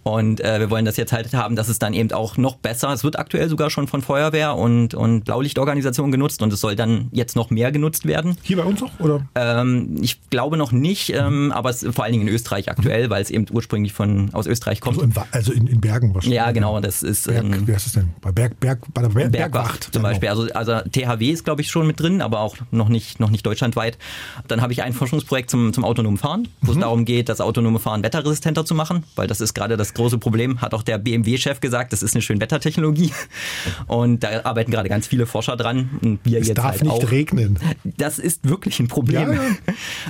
Und 0.04 0.40
äh, 0.42 0.60
wir 0.60 0.70
wollen 0.70 0.86
das 0.86 0.98
jetzt 0.98 1.12
halt 1.14 1.34
haben, 1.34 1.56
dass 1.56 1.70
es 1.70 1.80
dann 1.80 1.94
eben 1.94 2.12
auch 2.12 2.38
noch 2.38 2.56
besser, 2.58 2.92
es 2.94 3.04
wird 3.04 3.18
aktuell 3.18 3.50
sogar 3.50 3.70
schon 3.70 3.88
von 3.88 4.02
Feuerwehr 4.02 4.56
und, 4.56 4.94
und 4.94 5.24
Blaulichtorganisationen 5.26 6.12
genutzt 6.12 6.42
und 6.42 6.52
es 6.54 6.62
soll 6.62 6.76
dann 6.76 7.10
jetzt 7.12 7.36
noch 7.36 7.50
mehr 7.50 7.72
genutzt 7.72 8.06
werden. 8.06 8.38
Hier 8.44 8.58
bei 8.58 8.64
uns 8.64 8.82
auch? 8.84 8.92
Oder? 9.00 9.26
Ähm, 9.36 9.98
ich 10.02 10.20
glaube 10.30 10.58
noch 10.58 10.72
nicht, 10.72 11.10
ähm, 11.14 11.52
aber 11.52 11.70
es 11.70 11.86
vor 11.92 12.04
allen 12.04 12.14
Dingen 12.14 12.28
in 12.28 12.34
Österreich 12.34 12.70
aktuell, 12.70 13.10
weil 13.10 13.22
es 13.22 13.30
eben 13.30 13.46
ursprünglich 13.52 13.94
von 13.94 14.30
aus 14.34 14.48
Österreich 14.48 14.82
kommt. 14.82 14.98
Also, 15.00 15.06
im, 15.06 15.14
also 15.32 15.52
in, 15.54 15.68
in 15.68 15.82
Bergen 15.82 16.14
wahrscheinlich. 16.14 16.36
ja, 16.38 16.52
genau, 16.52 16.80
das 16.80 17.04
ist 17.04 17.28
Berg, 17.28 17.44
ähm, 17.44 17.68
wie 17.68 17.74
heißt 17.74 17.88
es 17.88 17.94
denn? 17.94 18.10
Bei 18.22 18.32
Berg, 18.32 18.60
Berg, 18.60 18.80
bei 18.94 19.02
der 19.02 19.10
Ber 19.10 19.30
Bergwacht 19.30 19.32
Bergwacht. 19.54 19.84
zum 19.84 19.92
Genau. 19.94 20.10
Beispiel. 20.10 20.30
Also, 20.30 20.48
also 20.54 20.90
THW 20.90 21.32
ist, 21.32 21.44
glaube 21.46 21.62
ich, 21.62 21.70
schon 21.72 21.88
mit 21.88 22.00
drin, 22.00 22.22
aber 22.22 22.40
auch 22.40 22.58
noch 22.72 22.90
nicht, 22.90 23.20
noch 23.24 23.32
nicht 23.32 23.46
deutschlandweit. 23.46 23.98
Dann 24.48 24.62
habe 24.62 24.74
ich 24.74 24.84
ein 24.84 24.94
Forschungsprojekt 24.94 25.50
zum, 25.50 25.74
zum 25.74 25.84
autonomen 25.86 26.18
Fahren, 26.18 26.48
wo 26.62 26.72
Mhm. 26.72 26.78
es 26.78 26.82
darum 26.82 27.06
geht, 27.06 27.30
das 27.30 27.42
autonome 27.42 27.80
Fahren 27.80 28.04
wetterresistenter 28.04 28.66
zu 28.66 28.76
machen, 28.76 29.04
weil 29.16 29.28
das 29.28 29.42
ist 29.42 29.54
gerade 29.54 29.78
das 29.78 29.94
große 29.94 30.18
Problem, 30.18 30.62
hat 30.62 30.74
auch 30.74 30.84
der 30.84 30.98
BMW-Chef 30.98 31.60
gesagt, 31.62 31.94
das 31.94 32.04
ist 32.04 32.14
eine 32.16 32.22
Schönwettertechnologie. 32.22 33.12
Und 33.88 34.24
da 34.24 34.44
arbeiten 34.44 34.72
gerade 34.72 34.90
ganz 34.90 35.08
viele 35.08 35.26
Forscher 35.26 35.56
dran. 35.56 35.90
Und 36.02 36.20
wir 36.24 36.40
Es 36.40 36.48
jetzt 36.48 36.58
darf 36.58 36.66
halt 36.72 36.84
nicht 36.84 36.92
auch. 36.92 37.12
regnen. 37.12 37.60
Das 37.84 38.20
ist 38.20 38.48
wirklich 38.48 38.80
ein 38.80 38.88
Problem. 38.88 39.34
Ja, 39.34 39.34
ja. 39.34 39.42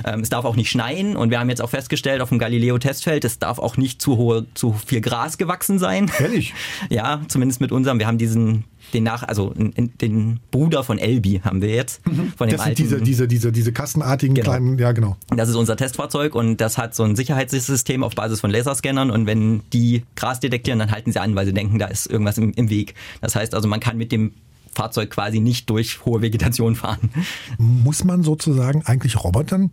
Ähm, 0.06 0.20
es 0.20 0.28
darf 0.28 0.44
auch 0.44 0.56
nicht 0.56 0.70
schneien 0.70 1.16
und 1.16 1.30
wir 1.30 1.38
haben 1.38 1.48
jetzt 1.48 1.62
auch 1.62 1.70
festgestellt 1.70 2.20
auf 2.20 2.28
dem 2.28 2.38
Galileo-Testfeld, 2.38 3.24
es 3.24 3.38
darf 3.38 3.58
auch 3.58 3.76
nicht 3.76 4.02
zu 4.02 4.16
hohe, 4.16 4.44
zu 4.54 4.72
viel 4.72 5.00
Gras 5.00 5.38
gewachsen 5.38 5.78
sein. 5.78 6.10
Ehrlich? 6.18 6.52
Ja, 6.90 7.20
zumindest 7.28 7.60
mit 7.60 7.72
unserem. 7.72 7.98
Wir 7.98 8.06
haben 8.06 8.18
diesen, 8.18 8.64
den 8.92 9.04
nach, 9.04 9.22
also 9.22 9.52
den 9.56 10.40
Bruder 10.50 10.84
von 10.84 10.98
Elbi 10.98 11.40
haben 11.44 11.62
wir 11.62 11.70
jetzt 11.74 12.02
von 12.36 12.48
dem 12.48 12.54
Mhm. 12.54 12.56
Das 12.56 12.64
sind 12.64 12.78
diese, 12.78 13.00
diese, 13.00 13.28
diese, 13.28 13.52
diese 13.52 13.72
kastenartigen 13.72 14.34
Genau. 14.34 14.50
kleinen, 14.50 14.78
ja 14.78 14.92
genau. 14.92 15.16
Das 15.34 15.48
ist 15.48 15.54
unser 15.56 15.76
Testfahrzeug 15.76 16.34
und 16.34 16.58
das 16.58 16.78
hat 16.78 16.94
so 16.94 17.02
ein 17.02 17.16
Sicherheitssystem 17.16 18.02
auf 18.02 18.14
Basis 18.14 18.40
von 18.40 18.50
Laserscannern 18.50 19.10
und 19.10 19.26
wenn 19.26 19.62
die 19.72 20.04
Gras 20.16 20.40
detektieren, 20.40 20.78
dann 20.78 20.90
halten 20.90 21.12
sie 21.12 21.20
an, 21.20 21.34
weil 21.34 21.46
sie 21.46 21.52
denken, 21.52 21.78
da 21.78 21.86
ist 21.86 22.06
irgendwas 22.06 22.38
im, 22.38 22.52
im 22.52 22.70
Weg. 22.70 22.94
Das 23.20 23.34
heißt 23.34 23.54
also, 23.54 23.68
man 23.68 23.80
kann 23.80 23.96
mit 23.96 24.12
dem 24.12 24.32
Fahrzeug 24.72 25.10
quasi 25.10 25.40
nicht 25.40 25.70
durch 25.70 26.04
hohe 26.04 26.20
Vegetation 26.22 26.74
fahren. 26.74 27.10
Muss 27.58 28.04
man 28.04 28.22
sozusagen 28.22 28.82
eigentlich 28.84 29.22
Robotern 29.22 29.70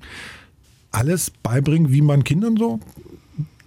alles 0.92 1.32
beibringen, 1.44 1.92
wie 1.92 2.02
man 2.02 2.24
Kindern 2.24 2.58
so 2.58 2.80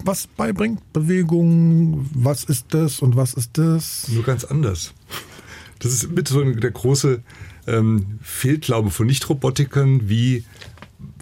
was 0.05 0.27
beibringt? 0.27 0.93
Bewegung, 0.93 2.09
was 2.15 2.45
ist 2.45 2.67
das 2.71 3.01
und 3.01 3.17
was 3.17 3.35
ist 3.35 3.57
das? 3.57 4.09
Nur 4.09 4.23
ganz 4.23 4.45
anders. 4.45 4.93
Das 5.79 5.93
ist 5.93 6.11
mit 6.11 6.29
so 6.29 6.43
der 6.43 6.71
große 6.71 7.23
ähm, 7.67 8.19
Fehlglaube 8.23 8.91
von 8.91 9.07
Nicht-Robotikern, 9.07 10.09
wie 10.09 10.45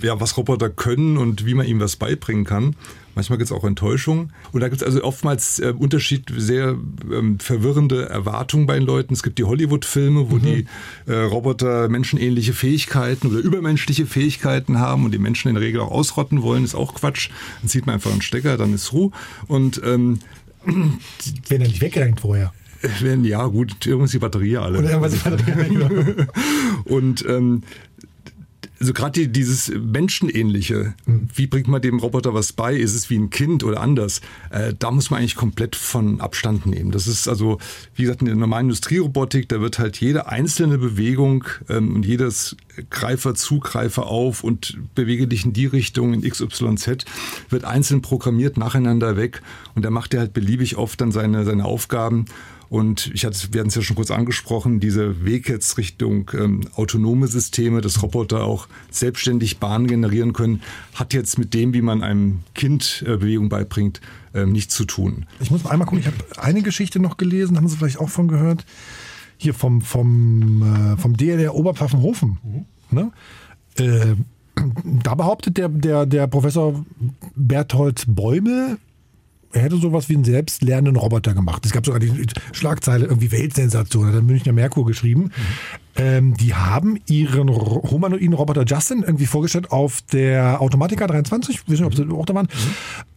ja, 0.01 0.21
was 0.21 0.37
Roboter 0.37 0.71
können 0.71 1.17
und 1.17 1.47
wie 1.47 1.55
man 1.55 1.67
ihm 1.67 1.81
was 1.81 1.97
beibringen 1.97 2.45
kann. 2.45 2.77
Manchmal 3.15 3.39
gibt 3.39 3.51
es 3.51 3.53
auch 3.53 3.65
Enttäuschung. 3.65 4.31
Und 4.53 4.61
da 4.61 4.69
gibt 4.69 4.81
es 4.81 4.87
also 4.87 5.05
oftmals 5.05 5.59
äh, 5.59 5.75
Unterschied, 5.77 6.33
sehr 6.35 6.77
ähm, 7.13 7.39
verwirrende 7.39 8.09
Erwartungen 8.09 8.67
bei 8.67 8.75
den 8.75 8.87
Leuten. 8.87 9.13
Es 9.13 9.23
gibt 9.23 9.39
die 9.39 9.45
Hollywood-Filme, 9.45 10.31
wo 10.31 10.39
die 10.39 10.67
äh, 11.07 11.13
Roboter 11.13 11.89
menschenähnliche 11.89 12.55
Fähigkeiten 12.55 13.27
oder 13.27 13.39
übermenschliche 13.39 14.07
Fähigkeiten 14.07 14.79
haben 14.79 15.05
und 15.05 15.13
die 15.13 15.19
Menschen 15.19 15.49
in 15.49 15.55
der 15.55 15.63
Regel 15.63 15.81
auch 15.83 15.91
ausrotten 15.91 16.43
wollen. 16.43 16.65
Ist 16.65 16.75
auch 16.75 16.95
Quatsch. 16.95 17.29
Dann 17.61 17.69
zieht 17.69 17.87
man 17.87 17.97
einfach 17.97 18.13
einen 18.13 18.23
Stecker, 18.23 18.57
dann 18.57 18.73
ist 18.73 18.93
Ruhe. 18.93 19.11
Und 19.47 19.81
ähm, 19.85 20.21
Wenn 20.65 21.61
er 21.61 21.69
nicht 21.69 21.81
wegrennt 21.81 22.21
vorher. 22.21 22.53
wenn, 23.01 23.25
ja 23.25 23.47
gut, 23.47 23.87
irgendwann 23.87 24.07
ist 24.07 24.15
die 24.15 24.19
Batterie 24.19 24.57
alle. 24.57 24.79
Oder 24.79 24.91
irgendwas 24.91 25.15
ist 25.15 25.27
Und 26.85 27.25
ähm, 27.27 27.63
also 28.83 28.95
gerade 28.95 29.13
die, 29.13 29.29
dieses 29.29 29.71
Menschenähnliche, 29.73 30.95
wie 31.07 31.47
bringt 31.47 31.69
man 31.69 31.81
dem 31.81 32.01
Roboter 32.01 32.35
was 32.35 32.53
bei? 32.53 32.75
Ist 32.75 32.97
es 32.97 33.11
wie 33.11 33.17
ein 33.17 33.31
Kind 33.31 33.63
oder 33.63 33.81
anders? 33.81 34.21
Äh, 34.51 34.75
da 34.77 34.91
muss 34.91 35.09
man 35.09 35.21
eigentlich 35.21 35.37
komplett 35.37 35.77
von 35.77 36.21
Abstand 36.21 36.67
nehmen. 36.67 36.91
Das 36.91 37.07
ist 37.07 37.29
also, 37.29 37.59
wie 37.95 38.03
gesagt, 38.03 38.23
in 38.23 38.27
der 38.27 38.35
normalen 38.35 38.67
Industrierobotik, 38.67 39.49
da 39.49 39.61
wird 39.61 39.79
halt 39.79 40.01
jede 40.01 40.27
einzelne 40.27 40.79
Bewegung 40.79 41.45
ähm, 41.69 41.95
und 41.95 42.05
jedes 42.05 42.57
Greifer, 42.91 43.37
Zugreifer 43.37 44.09
auf 44.09 44.43
und 44.43 44.77
bewege 44.97 45.29
dich 45.29 45.45
in 45.45 45.53
die 45.53 45.67
Richtung 45.67 46.13
in 46.13 46.29
XYZ, 46.29 47.05
wird 47.51 47.65
einzeln 47.65 48.03
programmiert 48.03 48.57
nacheinander 48.57 49.17
weg 49.17 49.43
und 49.77 49.85
da 49.85 49.91
macht 49.91 50.13
er 50.13 50.21
halt 50.21 50.33
beliebig 50.33 50.77
oft 50.77 51.01
dann 51.01 51.13
seine, 51.13 51.45
seine 51.45 51.67
Aufgaben. 51.67 52.25
Und 52.73 53.11
ich 53.13 53.27
hatte, 53.27 53.37
wir 53.53 53.61
hatten 53.61 53.69
es 53.69 53.75
ja 53.75 53.83
schon 53.83 53.97
kurz 53.97 54.11
angesprochen, 54.11 54.81
diese 54.81 55.27
Weg 55.27 55.47
jetzt 55.47 55.77
Richtung 55.77 56.31
ähm, 56.33 56.63
autonome 56.75 57.27
Systeme, 57.27 57.83
dass 57.83 58.03
Roboter 58.03 58.45
auch 58.45 58.67
selbstständig 58.91 59.59
Bahnen 59.59 59.87
generieren 59.87 60.33
können, 60.33 60.63
hat 60.95 61.13
jetzt 61.13 61.39
mit 61.39 61.53
dem, 61.53 61.75
wie 61.75 61.83
man 61.83 62.03
einem 62.03 62.41
Kind 62.55 63.05
äh, 63.07 63.19
Bewegung 63.19 63.51
beibringt, 63.51 64.01
ähm, 64.33 64.53
nichts 64.53 64.75
zu 64.75 64.87
tun. 64.87 65.27
Ich 65.39 65.51
muss 65.51 65.67
einmal 65.67 65.87
gucken, 65.87 65.99
ich 65.99 66.07
habe 66.07 66.17
eine 66.39 66.63
Geschichte 66.63 66.99
noch 66.99 67.19
gelesen, 67.19 67.59
haben 67.59 67.69
Sie 67.69 67.77
vielleicht 67.77 67.99
auch 67.99 68.09
von 68.09 68.27
gehört? 68.27 68.65
Hier 69.37 69.53
vom, 69.53 69.83
vom, 69.83 70.63
äh, 70.63 70.97
vom 70.97 71.15
DLR 71.15 71.55
Oberpfaffenhofen. 71.55 72.39
Ne? 72.91 73.13
Äh, 73.77 74.15
da 75.03 75.15
behauptet 75.15 75.59
der, 75.59 75.69
der, 75.69 76.07
der 76.07 76.27
Professor 76.27 76.87
Berthold 77.37 78.05
Bäume, 78.09 78.79
er 79.53 79.63
hätte 79.63 79.77
sowas 79.77 80.09
wie 80.09 80.15
einen 80.15 80.25
selbstlernenden 80.25 80.97
Roboter 80.97 81.35
gemacht. 81.35 81.65
Es 81.67 81.73
gab 81.73 81.85
sogar 81.85 82.01
die 82.01 82.27
Schlagzeile, 82.53 83.07
irgendwie 83.07 83.33
Weltsensation, 83.33 84.07
hat 84.07 84.15
der 84.15 84.23
Münchner 84.23 84.53
Merkur 84.53 84.87
geschrieben. 84.87 85.31
Ähm, 85.95 86.35
die 86.35 86.55
haben 86.55 86.99
ihren 87.07 87.51
humanoiden 87.51 88.33
Roboter 88.33 88.65
Justin 88.65 89.03
irgendwie 89.03 89.27
vorgestellt 89.27 89.71
auf 89.71 90.01
der 90.13 90.63
Automatica 90.63 91.07
23, 91.07 91.55
ich 91.57 91.63
weiß 91.63 91.81
nicht, 91.81 91.85
ob 91.85 91.95
sie 91.95 92.09
auch 92.11 92.25
da 92.25 92.35
waren. 92.35 92.49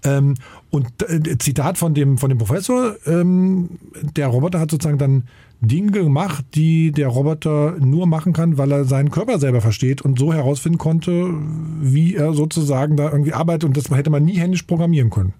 Ähm, 0.03 0.35
und 0.71 0.87
äh, 1.07 1.37
Zitat 1.37 1.77
von 1.77 1.93
dem, 1.93 2.17
von 2.17 2.29
dem 2.29 2.37
Professor, 2.37 2.95
ähm, 3.05 3.69
der 4.17 4.27
Roboter 4.27 4.59
hat 4.59 4.71
sozusagen 4.71 4.97
dann 4.97 5.23
Dinge 5.61 5.91
gemacht, 5.91 6.43
die 6.53 6.91
der 6.91 7.07
Roboter 7.07 7.77
nur 7.79 8.07
machen 8.07 8.33
kann, 8.33 8.57
weil 8.57 8.71
er 8.73 8.83
seinen 8.83 9.09
Körper 9.09 9.39
selber 9.39 9.61
versteht 9.61 10.01
und 10.01 10.19
so 10.19 10.33
herausfinden 10.33 10.77
konnte, 10.77 11.33
wie 11.81 12.15
er 12.15 12.33
sozusagen 12.33 12.97
da 12.97 13.09
irgendwie 13.09 13.33
arbeitet 13.33 13.63
und 13.63 13.77
das 13.77 13.89
hätte 13.89 14.09
man 14.09 14.25
nie 14.25 14.37
händisch 14.37 14.63
programmieren 14.63 15.09
können. 15.09 15.33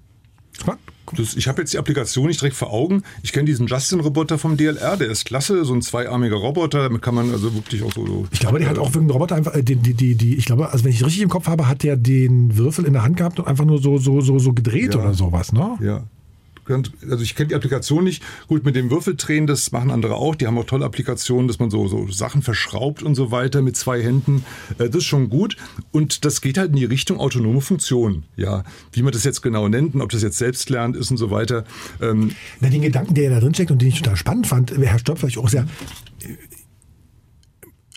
Das, 1.16 1.36
ich 1.36 1.48
habe 1.48 1.62
jetzt 1.62 1.72
die 1.74 1.78
Applikation 1.78 2.26
nicht 2.28 2.42
direkt 2.42 2.56
vor 2.56 2.74
Augen. 2.74 3.04
Ich 3.22 3.32
kenne 3.32 3.46
diesen 3.46 3.68
Justin-Roboter 3.68 4.40
vom 4.40 4.58
DLR, 4.58 4.98
der 4.98 5.10
ist 5.10 5.26
klasse, 5.26 5.64
so 5.64 5.74
ein 5.74 5.84
zweiarmiger 5.84 6.36
Roboter, 6.36 6.84
damit 6.84 7.04
kann 7.04 7.14
man 7.14 7.30
also 7.32 7.54
wirklich 7.54 7.84
auch 7.84 7.94
so... 7.94 8.26
Ich 8.32 8.40
glaube, 8.40 8.58
der 8.58 8.70
hat 8.70 8.80
auch 8.80 8.92
wirklich 8.94 9.14
Roboter 9.14 9.36
einfach, 9.36 9.54
äh, 9.54 9.62
die, 9.62 9.76
die, 9.76 9.94
die, 9.94 10.16
die, 10.16 10.36
ich 10.36 10.46
glaube, 10.46 10.72
also 10.72 10.84
wenn 10.84 10.92
ich 10.92 11.06
richtig 11.06 11.22
im 11.22 11.30
Kopf 11.30 11.48
habe, 11.48 11.68
hat 11.68 11.84
der 11.84 11.96
den 11.96 12.58
Würfel 12.58 12.86
in 12.86 12.94
der 12.94 13.04
Hand 13.04 13.18
gehabt 13.18 13.40
und 13.40 13.48
einfach 13.48 13.66
nur 13.66 13.80
so, 13.80 13.98
so, 14.00 14.22
so, 14.22 14.40
so 14.40 14.54
gedreht 14.54 14.96
Ja. 14.96 15.02
oder 15.02 15.14
sowas, 15.14 15.54
ne? 15.54 15.78
Ja. 15.82 16.04
Kannst- 16.66 16.92
Also 17.10 17.24
ich 17.24 17.36
kenne 17.36 17.50
die 17.50 17.56
Applikation 17.56 18.04
nicht. 18.04 18.24
Gut, 18.48 18.66
mit 18.66 18.76
dem 18.76 18.90
Würfeldrehen, 18.90 19.46
das 19.48 19.72
machen 19.72 19.92
andere 19.92 20.16
auch. 20.16 20.36
Die 20.36 20.48
haben 20.48 20.58
auch 20.58 20.66
tolle 20.66 20.86
Applikationen, 20.86 21.48
dass 21.48 21.60
man 21.60 21.70
so, 21.70 21.88
so 21.88 22.08
Sachen 22.12 22.42
verschraubt 22.42 23.04
und 23.04 23.16
so 23.16 23.32
weiter 23.32 23.62
mit 23.62 23.78
zwei 23.78 24.02
Händen. 24.02 24.44
Äh, 24.80 24.86
Das 24.90 24.98
ist 24.98 25.06
schon 25.06 25.30
gut. 25.30 25.58
Und 25.92 26.26
das 26.26 26.42
geht 26.42 26.58
halt 26.58 26.72
in 26.72 26.76
die 26.78 26.86
Richtung 26.86 27.20
autonome 27.20 27.62
Funktion. 27.62 28.24
Ja, 28.36 28.64
wie 28.92 29.02
man 29.04 29.12
das 29.14 29.24
jetzt 29.24 29.42
genau 29.42 29.68
nennt 29.68 29.96
und 29.96 30.02
ob 30.02 30.10
das 30.10 30.22
jetzt 30.24 30.38
selbstlernend 30.38 30.96
ist 30.98 31.12
und 31.12 31.18
so 31.18 31.30
weiter. 31.32 31.66
Ähm, 32.02 32.32
Na, 32.60 32.70
den 32.70 32.82
Gedanken, 32.82 33.14
der 33.14 33.30
da 33.30 33.40
drin 33.40 33.54
steckt 33.54 33.72
und 33.72 33.82
den 33.82 33.90
ich 33.90 33.98
total 34.02 34.16
spannend 34.16 34.48
fand, 34.48 34.72
Herr 34.78 35.00
Stopp 35.00 35.20
vielleicht 35.20 35.38
auch 35.38 35.50
sehr. 35.50 35.68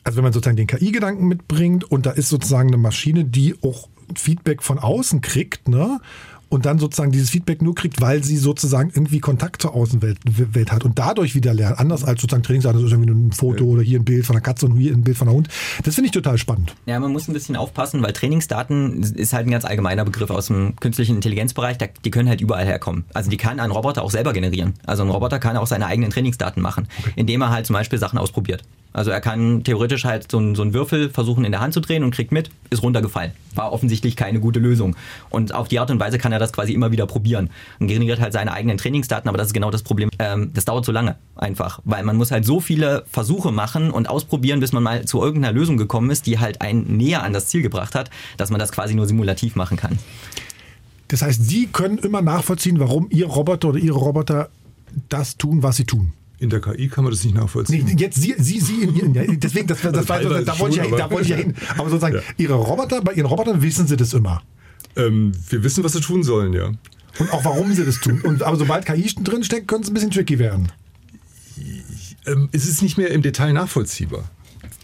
Also 0.05 0.17
wenn 0.17 0.25
man 0.25 0.33
sozusagen 0.33 0.57
den 0.57 0.67
KI-Gedanken 0.67 1.27
mitbringt 1.29 1.85
und 1.85 2.07
da 2.07 2.11
ist 2.13 2.29
sozusagen 2.29 2.69
eine 2.69 2.77
Maschine, 2.79 3.25
die 3.25 3.55
auch 3.63 3.89
Feedback 4.15 4.63
von 4.63 4.79
außen 4.79 5.21
kriegt, 5.21 5.69
ne? 5.69 6.01
Und 6.49 6.67
dann 6.67 6.79
sozusagen 6.79 7.13
dieses 7.13 7.31
Feedback 7.31 7.63
nur 7.63 7.75
kriegt, 7.75 8.01
weil 8.01 8.25
sie 8.25 8.37
sozusagen 8.37 8.91
irgendwie 8.95 9.21
Kontakt 9.21 9.63
zur 9.63 9.75
Außenwelt 9.75 10.19
Welt 10.25 10.73
hat 10.73 10.85
und 10.85 10.99
dadurch 10.99 11.35
wieder 11.35 11.55
lernt. 11.55 11.79
Anders 11.79 12.05
als 12.05 12.21
sozusagen 12.21 12.43
Trainingsdaten, 12.43 12.81
das 12.81 12.87
ist 12.87 12.93
irgendwie 12.93 13.13
ein 13.13 13.33
Foto 13.33 13.65
oder 13.65 13.83
hier 13.83 13.99
ein 13.99 14.05
Bild 14.05 14.27
von 14.27 14.37
einer 14.37 14.43
Katze 14.43 14.67
und 14.67 14.77
hier 14.77 14.93
ein 14.93 15.03
Bild 15.03 15.17
von 15.17 15.29
einer 15.29 15.37
Hund. 15.37 15.49
Das 15.85 15.95
finde 15.95 16.07
ich 16.07 16.13
total 16.13 16.39
spannend. 16.39 16.75
Ja, 16.87 16.99
man 17.01 17.13
muss 17.13 17.29
ein 17.29 17.33
bisschen 17.33 17.57
aufpassen, 17.57 18.03
weil 18.03 18.13
Trainingsdaten 18.13 19.03
ist 19.03 19.33
halt 19.33 19.47
ein 19.47 19.51
ganz 19.51 19.65
allgemeiner 19.65 20.05
Begriff 20.05 20.31
aus 20.31 20.47
dem 20.47 20.77
künstlichen 20.77 21.17
Intelligenzbereich. 21.17 21.77
Die 22.05 22.11
können 22.11 22.29
halt 22.29 22.41
überall 22.41 22.65
herkommen. 22.65 23.05
Also 23.15 23.31
die 23.31 23.37
kann 23.37 23.61
ein 23.61 23.71
Roboter 23.71 24.03
auch 24.03 24.11
selber 24.11 24.33
generieren. 24.33 24.75
Also 24.87 25.03
ein 25.03 25.11
Roboter 25.11 25.39
kann 25.39 25.57
auch 25.57 25.67
seine 25.67 25.87
eigenen 25.87 26.11
Trainingsdaten 26.11 26.63
machen, 26.63 26.89
indem 27.17 27.43
er 27.43 27.51
halt 27.51 27.67
zum 27.67 27.75
Beispiel 27.75 27.99
Sachen 27.99 28.19
ausprobiert. 28.19 28.63
Also 28.93 29.11
er 29.11 29.21
kann 29.21 29.65
theoretisch 29.65 30.05
halt 30.05 30.31
so, 30.31 30.55
so 30.55 30.63
einen 30.63 30.75
Würfel 30.75 31.11
versuchen 31.11 31.45
in 31.45 31.53
der 31.53 31.61
Hand 31.61 31.75
zu 31.75 31.81
drehen 31.81 32.03
und 32.03 32.15
kriegt 32.15 32.33
mit, 32.33 32.51
ist 32.71 32.83
runtergefallen. 32.83 33.33
War 33.55 33.73
offensichtlich 33.73 34.17
keine 34.17 34.41
gute 34.41 34.59
Lösung. 34.59 34.97
Und 35.31 35.55
auf 35.55 35.69
die 35.69 35.79
Art 35.79 35.91
und 35.91 36.01
Weise 36.01 36.19
kann 36.19 36.33
er 36.33 36.39
das 36.39 36.53
quasi 36.53 36.73
immer 36.73 36.91
wieder 36.91 37.07
probieren 37.07 37.51
und 37.79 37.89
generiert 37.89 38.21
halt 38.21 38.33
seine 38.33 38.53
eigenen 38.53 38.79
Trainingsdaten, 38.79 39.29
aber 39.29 39.39
das 39.39 39.49
ist 39.49 39.53
genau 39.53 39.71
das 39.71 39.83
Problem. 39.83 40.11
Ähm, 40.19 40.51
das 40.55 40.65
dauert 40.65 40.85
so 40.85 40.93
lange 40.93 41.17
einfach, 41.37 41.81
weil 41.85 42.03
man 42.03 42.17
muss 42.17 42.31
halt 42.31 42.45
so 42.45 42.61
viele 42.61 43.05
Versuche 43.11 43.53
machen 43.53 43.91
und 43.91 44.09
ausprobieren, 44.09 44.61
bis 44.61 44.73
man 44.73 44.83
mal 44.83 45.05
zu 45.05 45.23
irgendeiner 45.23 45.53
Lösung 45.53 45.77
gekommen 45.77 46.11
ist, 46.11 46.27
die 46.27 46.39
halt 46.39 46.61
einen 46.61 46.97
näher 46.97 47.23
an 47.23 47.33
das 47.33 47.49
Ziel 47.49 47.63
gebracht 47.63 47.95
hat, 47.95 48.11
dass 48.37 48.51
man 48.51 48.59
das 48.59 48.73
quasi 48.73 48.95
nur 48.95 49.07
simulativ 49.07 49.55
machen 49.55 49.77
kann. 49.77 49.99
Das 51.09 51.23
heißt, 51.23 51.43
Sie 51.43 51.67
können 51.67 51.99
immer 51.99 52.21
nachvollziehen, 52.21 52.81
warum 52.81 53.09
Ihr 53.11 53.27
Roboter 53.27 53.69
oder 53.69 53.79
Ihre 53.79 53.99
Roboter 53.99 54.51
das 55.09 55.37
tun, 55.37 55.63
was 55.63 55.77
sie 55.77 55.85
tun. 55.85 56.13
In 56.41 56.51
der 56.51 56.61
KI 56.61 56.89
kann 56.89 57.03
man 57.05 57.13
das 57.13 57.25
nicht 57.25 57.35
nachvollziehen. 57.35 57.85
Nee, 57.85 57.97
jetzt 57.99 58.21
Sie, 58.21 58.35
Sie, 58.39 58.61
Sie 58.61 58.83
in 58.83 58.95
Ihren, 58.95 59.15
ja, 59.15 59.25
deswegen, 59.27 59.67
das, 59.67 59.81
das, 59.81 59.93
das 59.93 60.11
Also 60.11 60.31
war, 60.31 60.43
da, 60.43 60.59
wollte 60.61 60.81
ich 60.81 60.91
ja, 60.91 60.97
da 60.97 61.11
wollte 61.11 61.25
ich 61.25 61.31
ja 61.31 61.37
hin. 61.37 61.55
Aber 61.77 61.91
sozusagen, 61.91 62.17
Ja. 62.17 62.23
Ihre 62.37 62.55
Roboter, 62.55 63.01
bei 63.03 63.13
Ihren 63.15 63.27
Robotern 63.27 63.61
wissen 63.61 63.89
Sie 63.89 63.97
das 63.97 64.13
immer. 64.15 64.43
Ähm, 64.97 65.33
wir 65.49 65.63
wissen, 65.65 65.83
was 65.83 65.93
sie 65.93 66.01
tun 66.01 66.23
sollen, 66.23 66.53
ja. 66.53 66.73
Und 67.19 67.33
auch 67.33 67.45
warum 67.45 67.73
sie 67.73 67.85
das 67.85 68.01
tun. 68.01 68.21
Und, 68.23 68.43
aber 68.43 68.57
sobald 68.57 68.87
KI 68.87 69.13
drin 69.23 69.43
steckt, 69.43 69.67
könnte 69.67 69.85
es 69.85 69.91
ein 69.91 69.95
bisschen 69.95 70.11
tricky 70.13 70.39
werden. 70.39 70.71
Ähm, 72.27 72.49
es 72.53 72.67
ist 72.67 72.83
nicht 72.83 72.97
mehr 72.99 73.11
im 73.11 73.23
Detail 73.23 73.53
nachvollziehbar. 73.53 74.31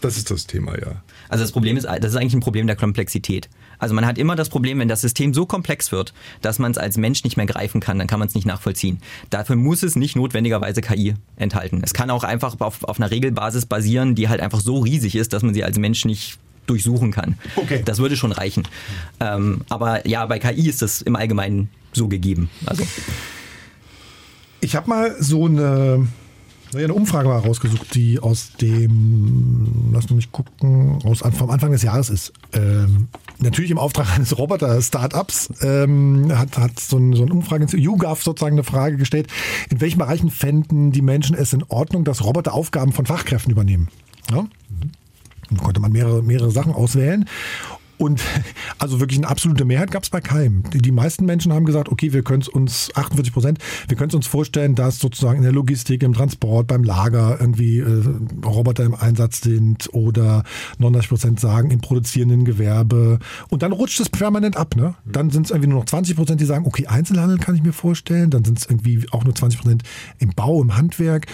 Das 0.01 0.17
ist 0.17 0.29
das 0.31 0.45
Thema, 0.47 0.77
ja. 0.79 1.01
Also 1.29 1.43
das 1.43 1.51
Problem 1.51 1.77
ist, 1.77 1.85
das 1.85 2.11
ist 2.11 2.15
eigentlich 2.15 2.33
ein 2.33 2.41
Problem 2.41 2.67
der 2.67 2.75
Komplexität. 2.75 3.49
Also 3.79 3.95
man 3.95 4.05
hat 4.05 4.17
immer 4.17 4.35
das 4.35 4.49
Problem, 4.49 4.79
wenn 4.79 4.87
das 4.87 5.01
System 5.01 5.33
so 5.33 5.45
komplex 5.45 5.91
wird, 5.91 6.13
dass 6.41 6.59
man 6.59 6.71
es 6.71 6.77
als 6.77 6.97
Mensch 6.97 7.23
nicht 7.23 7.37
mehr 7.37 7.45
greifen 7.45 7.81
kann, 7.81 7.97
dann 7.97 8.07
kann 8.07 8.19
man 8.19 8.27
es 8.27 8.35
nicht 8.35 8.45
nachvollziehen. 8.47 8.99
Dafür 9.29 9.55
muss 9.55 9.83
es 9.83 9.95
nicht 9.95 10.15
notwendigerweise 10.15 10.81
KI 10.81 11.15
enthalten. 11.37 11.81
Es 11.83 11.93
kann 11.93 12.09
auch 12.09 12.23
einfach 12.23 12.59
auf, 12.59 12.83
auf 12.83 12.99
einer 12.99 13.11
Regelbasis 13.11 13.65
basieren, 13.65 14.15
die 14.15 14.29
halt 14.29 14.41
einfach 14.41 14.61
so 14.61 14.79
riesig 14.79 15.15
ist, 15.15 15.33
dass 15.33 15.43
man 15.43 15.53
sie 15.53 15.63
als 15.63 15.77
Mensch 15.77 16.05
nicht 16.05 16.37
durchsuchen 16.67 17.11
kann. 17.11 17.37
Okay. 17.55 17.81
Das 17.85 17.99
würde 17.99 18.15
schon 18.17 18.31
reichen. 18.31 18.67
Ähm, 19.19 19.61
aber 19.69 20.07
ja, 20.07 20.25
bei 20.25 20.39
KI 20.39 20.67
ist 20.67 20.81
das 20.81 21.01
im 21.01 21.15
Allgemeinen 21.15 21.69
so 21.93 22.07
gegeben. 22.07 22.49
Also 22.65 22.83
Ich 24.61 24.75
habe 24.75 24.89
mal 24.89 25.15
so 25.19 25.45
eine, 25.45 26.07
eine 26.83 26.93
Umfrage 26.93 27.27
mal 27.27 27.39
rausgesucht, 27.39 27.95
die 27.95 28.19
aus 28.19 28.53
dem, 28.59 29.91
lass 29.93 30.09
mich 30.09 30.31
gucken, 30.31 30.99
aus, 31.03 31.19
vom 31.19 31.49
Anfang 31.49 31.71
des 31.71 31.83
Jahres 31.83 32.09
ist. 32.09 32.33
Ähm, 32.53 33.07
natürlich 33.39 33.71
im 33.71 33.77
Auftrag 33.77 34.15
eines 34.15 34.37
Roboter-Startups 34.37 35.49
ähm, 35.61 36.31
hat, 36.37 36.57
hat 36.57 36.79
so, 36.79 36.97
ein, 36.97 37.13
so 37.13 37.23
eine 37.23 37.33
Umfrage 37.33 37.65
YouGov 37.75 38.23
sozusagen 38.23 38.55
eine 38.55 38.63
Frage 38.63 38.97
gestellt, 38.97 39.27
in 39.69 39.81
welchen 39.81 39.99
Bereichen 39.99 40.29
fänden 40.29 40.91
die 40.91 41.01
Menschen 41.01 41.35
es 41.35 41.53
in 41.53 41.63
Ordnung, 41.63 42.03
dass 42.03 42.23
Roboter 42.23 42.53
Aufgaben 42.53 42.91
von 42.91 43.05
Fachkräften 43.05 43.51
übernehmen? 43.51 43.89
Ja? 44.31 44.45
Dann 45.49 45.57
konnte 45.59 45.79
man 45.79 45.91
mehrere, 45.91 46.23
mehrere 46.23 46.51
Sachen 46.51 46.73
auswählen. 46.73 47.25
Und 47.97 48.21
also 48.79 48.99
wirklich 48.99 49.19
eine 49.19 49.27
absolute 49.27 49.65
Mehrheit 49.65 49.91
gab 49.91 50.03
es 50.03 50.09
bei 50.09 50.21
keinem. 50.21 50.63
Die, 50.73 50.91
meisten 50.91 51.25
Menschen 51.25 51.53
haben 51.53 51.65
gesagt, 51.65 51.89
okay, 51.89 52.13
wir 52.13 52.23
können 52.23 52.41
es 52.41 52.47
uns, 52.47 52.89
48 52.95 53.33
Prozent, 53.33 53.59
wir 53.87 53.97
können 53.97 54.09
es 54.09 54.15
uns 54.15 54.27
vorstellen, 54.27 54.75
dass 54.75 54.99
sozusagen 54.99 55.37
in 55.37 55.43
der 55.43 55.51
Logistik, 55.51 56.03
im 56.03 56.13
Transport, 56.13 56.67
beim 56.67 56.83
Lager 56.83 57.37
irgendwie 57.39 57.79
äh, 57.79 58.03
Roboter 58.45 58.83
im 58.83 58.95
Einsatz 58.95 59.41
sind 59.41 59.89
oder 59.93 60.43
39 60.79 61.09
Prozent 61.09 61.39
sagen 61.39 61.71
im 61.71 61.81
produzierenden 61.81 62.45
Gewerbe. 62.45 63.19
Und 63.49 63.63
dann 63.63 63.71
rutscht 63.71 63.99
es 63.99 64.09
permanent 64.09 64.57
ab. 64.57 64.75
Ne? 64.75 64.95
Dann 65.05 65.29
sind 65.29 65.45
es 65.45 65.51
irgendwie 65.51 65.69
nur 65.69 65.79
noch 65.79 65.85
20 65.85 66.15
Prozent, 66.15 66.41
die 66.41 66.45
sagen, 66.45 66.65
okay, 66.65 66.87
Einzelhandel 66.87 67.37
kann 67.37 67.55
ich 67.55 67.63
mir 67.63 67.73
vorstellen. 67.73 68.29
Dann 68.29 68.43
sind 68.43 68.59
es 68.59 68.65
irgendwie 68.65 69.05
auch 69.11 69.23
nur 69.23 69.35
20 69.35 69.61
Prozent 69.61 69.83
im 70.19 70.29
Bau, 70.35 70.61
im 70.61 70.75
Handwerk. 70.75 71.27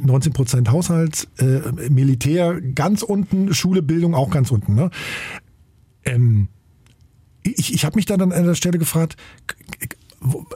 19 0.00 0.32
Prozent 0.32 0.70
Haushalt, 0.70 1.28
äh, 1.38 1.88
Militär 1.90 2.60
ganz 2.60 3.02
unten, 3.02 3.52
Schule, 3.54 3.82
Bildung 3.82 4.14
auch 4.14 4.30
ganz 4.30 4.50
unten. 4.50 4.74
Ne? 4.74 4.90
Ähm, 6.04 6.48
ich 7.42 7.72
ich 7.74 7.84
habe 7.84 7.96
mich 7.96 8.06
dann 8.06 8.20
an 8.20 8.44
der 8.44 8.54
Stelle 8.54 8.78
gefragt, 8.78 9.16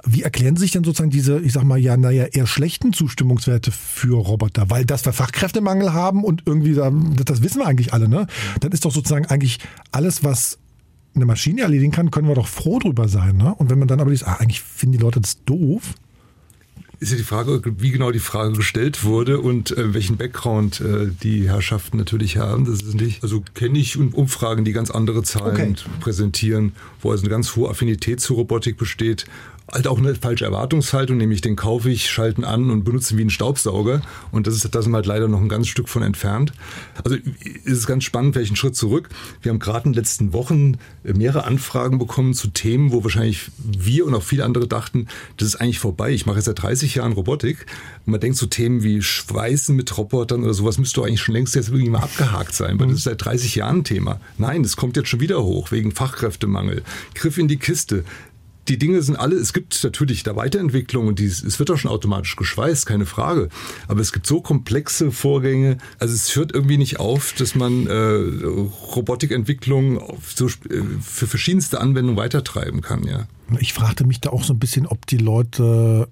wie 0.04 0.22
erklären 0.22 0.56
sich 0.56 0.72
denn 0.72 0.82
sozusagen 0.82 1.10
diese, 1.10 1.38
ich 1.40 1.52
sag 1.52 1.62
mal, 1.62 1.78
ja, 1.78 1.96
naja, 1.96 2.24
eher 2.24 2.46
schlechten 2.48 2.92
Zustimmungswerte 2.92 3.70
für 3.70 4.16
Roboter? 4.18 4.70
Weil 4.70 4.84
das 4.84 5.04
wir 5.04 5.12
Fachkräftemangel 5.12 5.92
haben 5.92 6.24
und 6.24 6.42
irgendwie, 6.46 6.74
da- 6.74 6.90
das, 6.90 7.24
das 7.26 7.42
wissen 7.42 7.60
wir 7.60 7.66
eigentlich 7.68 7.92
alle, 7.92 8.08
ne? 8.08 8.26
Dann 8.60 8.72
ist 8.72 8.84
doch 8.84 8.92
sozusagen 8.92 9.26
eigentlich 9.26 9.60
alles, 9.92 10.24
was 10.24 10.58
eine 11.14 11.26
Maschine 11.26 11.60
erledigen 11.62 11.92
kann, 11.92 12.10
können 12.10 12.26
wir 12.26 12.34
doch 12.34 12.48
froh 12.48 12.78
drüber 12.80 13.08
sein, 13.08 13.36
ne? 13.36 13.54
Und 13.54 13.70
wenn 13.70 13.78
man 13.78 13.86
dann 13.86 14.00
aber 14.00 14.10
liest, 14.10 14.26
ah, 14.26 14.34
eigentlich 14.40 14.60
finden 14.60 14.94
die 14.98 15.02
Leute 15.02 15.20
das 15.20 15.44
doof. 15.44 15.94
Ist 17.02 17.10
ja 17.10 17.16
die 17.16 17.24
Frage, 17.24 17.60
wie 17.78 17.90
genau 17.90 18.12
die 18.12 18.20
Frage 18.20 18.52
gestellt 18.52 19.02
wurde 19.02 19.40
und 19.40 19.76
äh, 19.76 19.92
welchen 19.92 20.18
Background 20.18 20.80
äh, 20.80 21.08
die 21.20 21.48
Herrschaften 21.48 21.96
natürlich 21.96 22.36
haben. 22.36 22.64
Das 22.64 22.74
ist 22.80 22.94
nicht, 22.94 23.24
also 23.24 23.42
kenne 23.54 23.76
ich 23.80 23.96
um- 23.96 24.14
Umfragen, 24.14 24.64
die 24.64 24.70
ganz 24.72 24.88
andere 24.92 25.24
Zahlen 25.24 25.52
Okay. 25.72 25.74
präsentieren, 25.98 26.74
wo 27.00 27.10
also 27.10 27.24
eine 27.24 27.30
ganz 27.30 27.56
hohe 27.56 27.68
Affinität 27.68 28.20
zu 28.20 28.34
Robotik 28.34 28.76
besteht. 28.76 29.24
Halt 29.72 29.86
auch 29.86 29.98
eine 29.98 30.14
falsche 30.14 30.44
Erwartungshaltung, 30.44 31.16
nämlich 31.16 31.40
den 31.40 31.56
kaufe 31.56 31.90
ich, 31.90 32.10
schalten 32.10 32.44
an 32.44 32.70
und 32.70 32.84
benutzen 32.84 33.16
wie 33.16 33.22
einen 33.22 33.30
Staubsauger. 33.30 34.02
Und 34.30 34.46
das 34.46 34.54
ist, 34.54 34.74
da 34.74 34.82
sind 34.82 34.92
wir 34.92 34.96
halt 34.96 35.06
leider 35.06 35.28
noch 35.28 35.40
ein 35.40 35.48
ganz 35.48 35.66
Stück 35.68 35.88
von 35.88 36.02
entfernt. 36.02 36.52
Also 37.02 37.16
ist 37.16 37.78
es 37.78 37.86
ganz 37.86 38.04
spannend, 38.04 38.34
welchen 38.34 38.54
Schritt 38.54 38.76
zurück. 38.76 39.08
Wir 39.40 39.50
haben 39.50 39.58
gerade 39.58 39.86
in 39.86 39.92
den 39.92 39.98
letzten 39.98 40.32
Wochen 40.34 40.76
mehrere 41.04 41.44
Anfragen 41.44 41.98
bekommen 41.98 42.34
zu 42.34 42.48
Themen, 42.48 42.92
wo 42.92 43.02
wahrscheinlich 43.02 43.50
wir 43.56 44.06
und 44.06 44.14
auch 44.14 44.22
viele 44.22 44.44
andere 44.44 44.68
dachten, 44.68 45.08
das 45.38 45.48
ist 45.48 45.56
eigentlich 45.56 45.78
vorbei. 45.78 46.10
Ich 46.10 46.26
mache 46.26 46.36
jetzt 46.36 46.46
seit 46.46 46.62
30 46.62 46.96
Jahren 46.96 47.12
Robotik. 47.12 47.66
Und 48.04 48.12
man 48.12 48.20
denkt 48.20 48.36
so 48.36 48.46
Themen 48.46 48.82
wie 48.82 49.00
Schweißen 49.00 49.74
mit 49.74 49.96
Robotern 49.96 50.42
oder 50.42 50.54
sowas 50.54 50.76
müsste 50.76 51.02
eigentlich 51.02 51.22
schon 51.22 51.34
längst 51.34 51.54
jetzt 51.54 51.68
irgendwie 51.68 51.90
mal 51.90 52.00
abgehakt 52.02 52.54
sein, 52.54 52.78
weil 52.78 52.88
das 52.88 52.98
ist 52.98 53.04
seit 53.04 53.24
30 53.24 53.54
Jahren 53.54 53.84
Thema. 53.84 54.20
Nein, 54.38 54.62
das 54.62 54.76
kommt 54.76 54.96
jetzt 54.96 55.08
schon 55.08 55.20
wieder 55.20 55.42
hoch, 55.42 55.70
wegen 55.70 55.92
Fachkräftemangel. 55.92 56.82
Griff 57.14 57.38
in 57.38 57.48
die 57.48 57.56
Kiste 57.56 58.04
die 58.68 58.78
Dinge 58.78 59.02
sind 59.02 59.16
alle, 59.16 59.36
es 59.36 59.52
gibt 59.52 59.82
natürlich 59.82 60.22
da 60.22 60.36
Weiterentwicklung 60.36 61.08
und 61.08 61.18
die, 61.18 61.26
es 61.26 61.58
wird 61.58 61.70
auch 61.70 61.76
schon 61.76 61.90
automatisch 61.90 62.36
geschweißt, 62.36 62.86
keine 62.86 63.06
Frage. 63.06 63.48
Aber 63.88 64.00
es 64.00 64.12
gibt 64.12 64.26
so 64.26 64.40
komplexe 64.40 65.10
Vorgänge, 65.10 65.78
also 65.98 66.14
es 66.14 66.34
hört 66.36 66.52
irgendwie 66.52 66.78
nicht 66.78 67.00
auf, 67.00 67.32
dass 67.32 67.54
man 67.54 67.86
äh, 67.86 67.92
Robotikentwicklung 67.92 70.00
so, 70.34 70.46
äh, 70.46 70.50
für 71.00 71.26
verschiedenste 71.26 71.80
Anwendungen 71.80 72.16
weitertreiben 72.16 72.80
kann, 72.80 73.04
ja. 73.04 73.26
Ich 73.58 73.72
fragte 73.72 74.06
mich 74.06 74.20
da 74.20 74.30
auch 74.30 74.44
so 74.44 74.54
ein 74.54 74.58
bisschen, 74.58 74.86
ob 74.86 75.06
die 75.06 75.18
Leute 75.18 76.08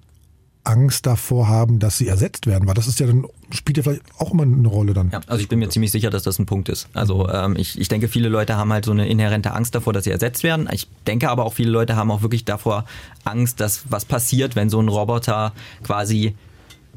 Angst 0.63 1.05
davor 1.05 1.47
haben, 1.47 1.79
dass 1.79 1.97
sie 1.97 2.07
ersetzt 2.07 2.45
werden, 2.45 2.67
weil 2.67 2.75
das 2.75 2.87
ist 2.87 2.99
ja 2.99 3.07
dann, 3.07 3.25
spielt 3.51 3.77
ja 3.77 3.83
vielleicht 3.83 4.03
auch 4.17 4.31
immer 4.31 4.43
eine 4.43 4.67
Rolle 4.67 4.93
dann. 4.93 5.09
Ja, 5.09 5.21
also 5.27 5.41
ich 5.41 5.49
bin 5.49 5.59
mir 5.59 5.69
ziemlich 5.69 5.91
sicher, 5.91 6.09
dass 6.09 6.23
das 6.23 6.37
ein 6.39 6.45
Punkt 6.45 6.69
ist. 6.69 6.87
Also 6.93 7.27
ähm, 7.29 7.55
ich, 7.57 7.79
ich 7.79 7.87
denke, 7.87 8.07
viele 8.07 8.29
Leute 8.29 8.57
haben 8.57 8.71
halt 8.71 8.85
so 8.85 8.91
eine 8.91 9.07
inhärente 9.07 9.53
Angst 9.53 9.73
davor, 9.73 9.93
dass 9.93 10.03
sie 10.03 10.11
ersetzt 10.11 10.43
werden. 10.43 10.69
Ich 10.71 10.87
denke 11.07 11.29
aber 11.29 11.45
auch, 11.45 11.53
viele 11.53 11.71
Leute 11.71 11.95
haben 11.95 12.11
auch 12.11 12.21
wirklich 12.21 12.45
davor 12.45 12.85
Angst, 13.23 13.59
dass 13.59 13.83
was 13.89 14.05
passiert, 14.05 14.55
wenn 14.55 14.69
so 14.69 14.79
ein 14.79 14.87
Roboter 14.87 15.53
quasi 15.83 16.35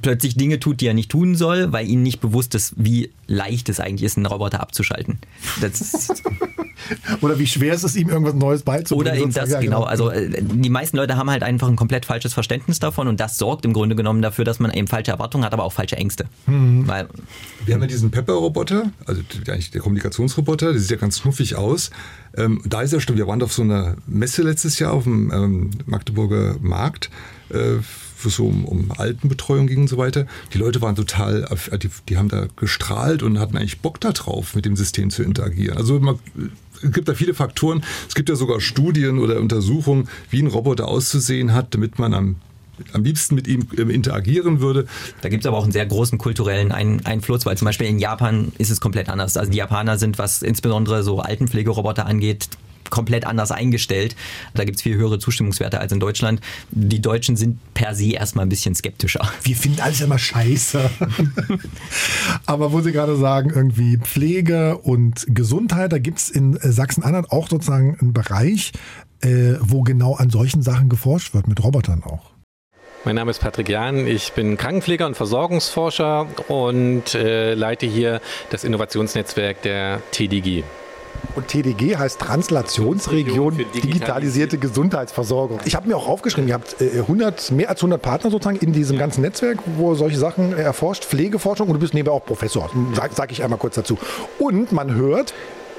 plötzlich 0.03 0.37
Dinge 0.37 0.61
tut, 0.61 0.81
die 0.81 0.87
er 0.87 0.95
nicht 0.95 1.11
tun 1.11 1.35
soll, 1.35 1.73
weil 1.73 1.89
ihnen 1.89 2.03
nicht 2.03 2.21
bewusst 2.21 2.55
ist, 2.55 2.75
wie 2.77 3.11
leicht 3.27 3.69
es 3.69 3.81
eigentlich 3.81 4.03
ist, 4.03 4.17
einen 4.17 4.27
Roboter 4.27 4.61
abzuschalten. 4.61 5.19
Oder 7.21 7.39
wie 7.39 7.47
schwer 7.47 7.75
ist 7.75 7.85
es 7.85 7.97
ihm, 7.97 8.09
irgendwas 8.09 8.35
Neues 8.35 8.63
beizubringen. 8.63 9.13
oder 9.13 9.23
eben 9.23 9.33
das. 9.33 9.51
Ja, 9.51 9.61
genau. 9.61 9.85
Also 9.85 10.11
äh, 10.11 10.43
die 10.43 10.69
meisten 10.69 10.97
Leute 10.97 11.17
haben 11.17 11.31
halt 11.31 11.43
einfach 11.43 11.69
ein 11.69 11.77
komplett 11.77 12.05
falsches 12.05 12.35
Verständnis 12.35 12.79
davon 12.79 13.09
und 13.09 13.21
das 13.21 13.39
sorgt 13.39 13.65
im 13.65 13.73
Grunde 13.73 13.97
genommen 13.97 14.21
dafür, 14.23 14.45
dass 14.45 14.59
man 14.59 14.71
eben 14.71 14.87
falsche 14.87 15.13
Erwartungen 15.13 15.45
hat, 15.45 15.53
aber 15.53 15.65
auch 15.65 15.73
falsche 15.73 15.97
Ängste. 15.97 16.27
Weil 16.47 17.09
Wir 17.65 17.75
haben 17.75 17.81
ja 17.83 17.87
diesen 17.87 18.11
Pepper-Roboter, 18.11 18.91
also 19.07 19.23
eigentlich 19.49 19.71
der 19.71 19.81
Kommunikationsroboter, 19.81 20.73
der 20.73 20.81
sieht 20.81 20.91
ja 20.91 20.97
ganz 20.97 21.23
knuffig 21.23 21.57
aus. 21.57 21.91
Ähm, 22.37 22.61
da 22.67 22.83
ist 22.83 22.93
er 22.93 23.01
schon, 23.01 23.17
wir 23.17 23.27
waren 23.27 23.43
auf 23.43 23.53
so 23.53 23.63
einer 23.63 23.97
Messe 24.07 24.43
letztes 24.43 24.79
Jahr 24.79 24.93
auf 24.93 25.05
dem 25.05 25.31
ähm, 25.33 25.71
Magdeburger 25.87 26.57
Markt, 26.61 27.11
äh, 27.51 27.79
wo 28.25 28.29
es 28.29 28.37
so 28.37 28.47
um, 28.47 28.65
um 28.65 28.93
Altenbetreuung 28.97 29.67
ging 29.67 29.83
und 29.83 29.89
so 29.89 29.99
weiter. 29.99 30.27
Die 30.53 30.59
Leute 30.59 30.81
waren 30.83 30.97
total, 30.97 31.47
die, 31.83 31.91
die 32.09 32.17
haben 32.17 32.29
da 32.29 32.47
gestrahlt 32.57 33.23
und 33.23 33.39
hatten 33.39 33.57
eigentlich 33.57 33.81
Bock 33.81 34.01
da 34.01 34.13
drauf, 34.13 34.55
mit 34.55 34.65
dem 34.65 34.77
System 34.77 35.11
zu 35.11 35.23
interagieren. 35.23 35.77
Also 35.77 36.01
man, 36.01 36.19
es 36.83 36.93
gibt 36.93 37.09
da 37.09 37.15
viele 37.15 37.35
Faktoren. 37.35 37.85
Es 38.09 38.15
gibt 38.15 38.29
ja 38.29 38.37
sogar 38.37 38.61
Studien 38.61 39.19
oder 39.19 39.41
Untersuchungen, 39.41 40.09
wie 40.31 40.41
ein 40.41 40.47
Roboter 40.47 40.89
auszusehen 40.89 41.53
hat, 41.53 41.75
damit 41.75 41.99
man 41.99 42.15
am 42.15 42.37
am 42.93 43.05
liebsten 43.05 43.35
mit 43.35 43.47
ihm 43.47 43.69
ähm, 43.79 43.91
interagieren 43.91 44.61
würde. 44.61 44.87
Da 45.21 45.29
gibt 45.29 45.45
es 45.45 45.47
aber 45.47 45.57
auch 45.57 45.63
einen 45.63 45.73
sehr 45.73 45.87
großen 45.87 46.19
kulturellen 46.19 46.73
Ein 46.73 47.07
Einfluss, 47.07 47.47
weil 47.47 47.57
zum 47.57 47.67
Beispiel 47.67 47.87
in 47.87 47.99
Japan 47.99 48.53
ist 48.59 48.71
es 48.71 48.81
komplett 48.81 49.09
anders. 49.09 49.37
Also 49.37 49.53
die 49.53 49.59
Japaner 49.59 49.99
sind, 49.99 50.19
was 50.19 50.43
insbesondere 50.43 51.03
so 51.03 51.21
Altenpflegeroboter 51.21 52.07
angeht, 52.07 52.49
komplett 52.90 53.27
anders 53.27 53.51
eingestellt. 53.51 54.16
Da 54.55 54.64
gibt 54.64 54.77
es 54.77 54.83
viel 54.83 54.97
höhere 54.97 55.18
Zustimmungswerte 55.18 55.81
als 55.81 55.92
in 55.92 56.01
Deutschland. 56.01 56.40
Die 56.70 57.01
Deutschen 57.01 57.37
sind 57.37 57.59
per 57.75 57.94
se 57.94 58.12
erstmal 58.12 58.47
ein 58.47 58.49
bisschen 58.49 58.75
skeptischer. 58.75 59.29
Wir 59.42 59.57
finden 59.57 59.81
alles 59.81 60.01
immer 60.01 60.18
scheiße. 60.18 60.90
Aber 62.47 62.73
wo 62.73 62.81
Sie 62.81 62.92
gerade 62.92 63.16
sagen, 63.16 63.51
irgendwie 63.55 63.99
Pflege 63.99 64.79
und 64.79 65.27
Gesundheit, 65.29 65.92
da 65.92 65.99
gibt 65.99 66.18
es 66.18 66.31
in 66.31 66.59
Sachsen-Anhalt 66.61 67.31
auch 67.31 67.49
sozusagen 67.49 67.99
einen 68.01 68.12
Bereich, 68.12 68.73
äh, 69.23 69.55
wo 69.61 69.83
genau 69.83 70.14
an 70.14 70.31
solchen 70.31 70.62
Sachen 70.62 70.88
geforscht 70.88 71.35
wird, 71.35 71.49
mit 71.49 71.62
Robotern 71.62 72.03
auch. 72.03 72.35
Mein 73.05 73.16
Name 73.16 73.31
ist 73.31 73.40
Patrick 73.40 73.68
Jahn, 73.68 74.07
ich 74.07 74.33
bin 74.33 74.57
Krankenpfleger 74.57 75.05
und 75.05 75.14
Versorgungsforscher 75.14 76.27
und 76.49 77.14
äh, 77.14 77.53
leite 77.53 77.85
hier 77.85 78.23
das 78.49 78.64
Innovationsnetzwerk 78.64 79.61
der 79.61 80.01
TDG. 80.11 80.64
Und 81.35 81.49
TDG 81.49 81.97
heißt 81.97 82.21
Translationsregion 82.21 83.65
Digitalisierte 83.75 84.59
Gesundheitsversorgung. 84.59 85.61
Ich 85.65 85.75
habe 85.75 85.89
mir 85.89 85.97
auch 85.97 86.09
aufgeschrieben, 86.09 86.49
ihr 86.49 86.55
habt 86.55 86.77
100, 86.81 87.51
äh, 87.51 87.55
mehr 87.55 87.69
als 87.71 87.81
100 87.81 88.01
Partner 88.01 88.31
sozusagen 88.31 88.59
in 88.59 88.73
diesem 88.73 88.99
ganzen 88.99 89.23
Netzwerk, 89.23 89.59
wo 89.77 89.95
solche 89.95 90.19
Sachen 90.19 90.57
erforscht, 90.57 91.05
Pflegeforschung 91.05 91.69
und 91.69 91.75
du 91.75 91.81
bist 91.81 91.95
nebenbei 91.95 92.13
auch 92.13 92.25
Professor, 92.25 92.71
sage 92.95 93.15
sag 93.15 93.33
ich 93.33 93.43
einmal 93.43 93.59
kurz 93.59 93.75
dazu. 93.75 93.99
Und 94.39 94.73
man 94.73 94.95
hört, 94.95 95.35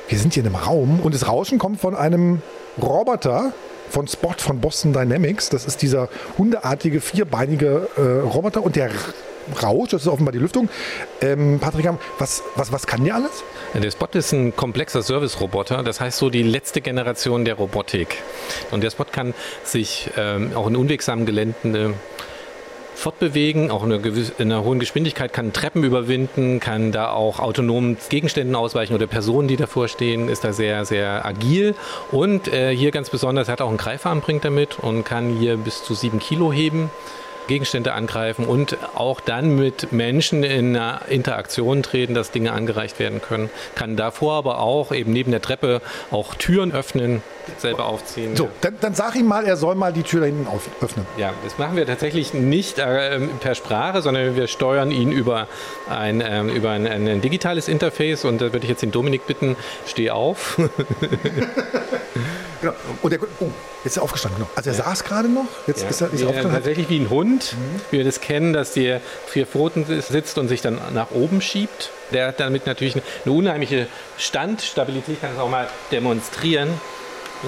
wir 0.08 0.20
sind 0.20 0.34
hier 0.34 0.44
in 0.44 0.48
einem 0.48 0.58
Raum 0.58 1.00
und 1.02 1.16
das 1.16 1.28
Rauschen 1.28 1.58
kommt 1.58 1.80
von 1.80 1.96
einem 1.96 2.42
Roboter, 2.82 3.54
von 3.90 4.08
Spot 4.08 4.34
von 4.38 4.60
Boston 4.60 4.94
Dynamics. 4.94 5.50
Das 5.50 5.66
ist 5.66 5.82
dieser 5.82 6.10
hundeartige, 6.38 7.02
vierbeinige 7.02 7.88
äh, 7.98 8.02
Roboter 8.28 8.64
und 8.64 8.76
der 8.76 8.90
Rausch, 9.62 9.90
das 9.90 10.04
ist 10.04 10.08
offenbar 10.08 10.32
die 10.32 10.40
Lüftung. 10.40 10.70
Ähm, 11.22 11.60
Patrick, 11.60 11.90
was, 12.18 12.44
was, 12.56 12.72
was 12.72 12.88
kann 12.88 13.04
der 13.04 13.16
alles? 13.16 13.44
Der 13.74 13.92
Spot 13.92 14.08
ist 14.14 14.32
ein 14.32 14.56
komplexer 14.56 15.04
Service-Roboter, 15.04 15.84
das 15.84 16.00
heißt 16.00 16.18
so 16.18 16.30
die 16.30 16.44
letzte 16.44 16.82
Generation 16.82 17.46
der 17.46 17.56
Robotik. 17.56 18.18
Und 18.72 18.84
der 18.84 18.90
Spot 18.90 19.06
kann 19.12 19.34
sich 19.64 20.10
ähm, 20.18 20.52
auch 20.56 20.68
in 20.68 20.76
unwegsamen 20.76 21.26
Geländen 21.26 21.76
äh, 21.76 21.90
fortbewegen, 22.96 23.72
auch 23.72 23.84
in 23.84 23.92
einer, 23.92 24.06
in 24.06 24.52
einer, 24.52 24.64
hohen 24.64 24.80
Geschwindigkeit, 24.80 25.34
kann 25.34 25.54
Treppen 25.54 25.84
überwinden, 25.84 26.60
kann 26.60 26.92
da 26.92 27.12
auch 27.12 27.40
autonom 27.40 27.98
Gegenständen 28.10 28.56
ausweichen 28.56 28.96
oder 28.96 29.08
Personen, 29.08 29.48
die 29.48 29.58
davor 29.58 29.88
stehen, 29.88 30.30
ist 30.30 30.44
da 30.44 30.54
sehr, 30.54 30.86
sehr 30.86 31.26
agil. 31.26 31.76
Und 32.12 32.48
äh, 32.48 32.76
hier 32.76 32.92
ganz 32.92 33.10
besonders 33.10 33.50
hat 33.50 33.62
auch 33.62 33.70
einen 33.70 33.78
Greifarm 33.78 34.22
bringt 34.22 34.46
damit 34.46 34.80
und 34.80 35.04
kann 35.04 35.36
hier 35.38 35.58
bis 35.58 35.84
zu 35.84 35.94
sieben 35.94 36.20
Kilo 36.20 36.52
heben. 36.52 36.90
Gegenstände 37.48 37.94
angreifen 37.94 38.46
und 38.46 38.78
auch 38.96 39.20
dann 39.20 39.56
mit 39.56 39.92
Menschen 39.92 40.44
in 40.44 40.76
eine 40.76 41.02
Interaktion 41.08 41.84
treten, 41.84 42.14
dass 42.14 42.32
Dinge 42.32 42.54
angereicht 42.54 43.00
werden 43.00 43.22
können. 43.22 43.50
Kann 43.76 43.96
davor 43.96 44.34
aber 44.34 44.60
auch 44.60 44.92
eben 44.92 45.14
neben 45.14 45.32
der 45.32 45.42
Treppe 45.42 45.82
auch 46.12 46.36
Türen 46.36 46.72
öffnen, 46.72 47.22
selber 47.58 47.86
aufziehen. 47.86 48.36
So, 48.36 48.50
dann, 48.62 48.76
dann 48.82 48.96
sag 48.96 49.16
ihm 49.16 49.28
mal, 49.28 49.46
er 49.46 49.58
soll 49.58 49.76
mal 49.76 49.94
die 49.94 50.04
Tür 50.04 50.22
da 50.22 50.26
hinten 50.26 50.48
auf, 50.48 50.68
öffnen. 50.82 51.06
Ja, 51.18 51.34
das 51.44 51.58
machen 51.58 51.76
wir 51.76 51.86
tatsächlich 51.86 52.34
nicht 52.34 52.80
äh, 52.80 53.20
per 53.40 53.56
Sprache, 53.56 54.02
sondern 54.02 54.36
wir 54.36 54.48
steuern 54.48 54.92
ihn 54.92 55.12
über 55.12 55.48
ein, 55.90 56.22
äh, 56.22 56.44
über 56.44 56.72
ein, 56.72 56.88
ein 56.88 57.22
digitales 57.22 57.68
Interface 57.68 58.26
und 58.26 58.42
da 58.42 58.54
würde 58.54 58.66
ich 58.66 58.70
jetzt 58.70 58.82
den 58.82 58.92
Dominik 58.92 59.28
bitten, 59.28 59.56
steh 59.86 60.10
auf. 60.10 60.60
Genau. 62.66 62.76
Und 63.02 63.12
der, 63.12 63.20
oh, 63.22 63.52
jetzt 63.84 63.94
ist 63.94 63.98
er 63.98 64.04
aufgestanden. 64.04 64.40
Genau. 64.40 64.50
Also 64.56 64.72
er 64.72 64.76
ja. 64.76 64.84
saß 64.84 65.04
gerade 65.04 65.30
noch. 65.30 65.46
Jetzt 65.68 65.84
ja. 65.84 65.90
ist 65.90 66.02
er, 66.02 66.12
ist 66.12 66.22
er 66.22 66.30
aufgestanden. 66.30 66.54
Tatsächlich 66.54 66.90
wie 66.90 67.00
ein 67.00 67.10
Hund, 67.10 67.54
mhm. 67.54 67.82
wie 67.92 67.98
wir 68.00 68.06
das 68.06 68.22
kennen, 68.22 68.54
dass 68.54 68.74
der 68.74 69.02
vier 69.28 69.46
Pfoten 69.46 69.86
sitzt 70.02 70.38
und 70.38 70.48
sich 70.48 70.62
dann 70.62 70.80
nach 70.94 71.12
oben 71.12 71.42
schiebt. 71.42 71.92
Der 72.12 72.28
hat 72.28 72.40
damit 72.40 72.66
natürlich 72.66 72.96
eine 72.96 73.34
unheimliche 73.34 73.88
Standstabilität, 74.18 75.22
kann 75.22 75.32
das 75.34 75.40
auch 75.40 75.50
mal 75.50 75.68
demonstrieren. 75.92 76.70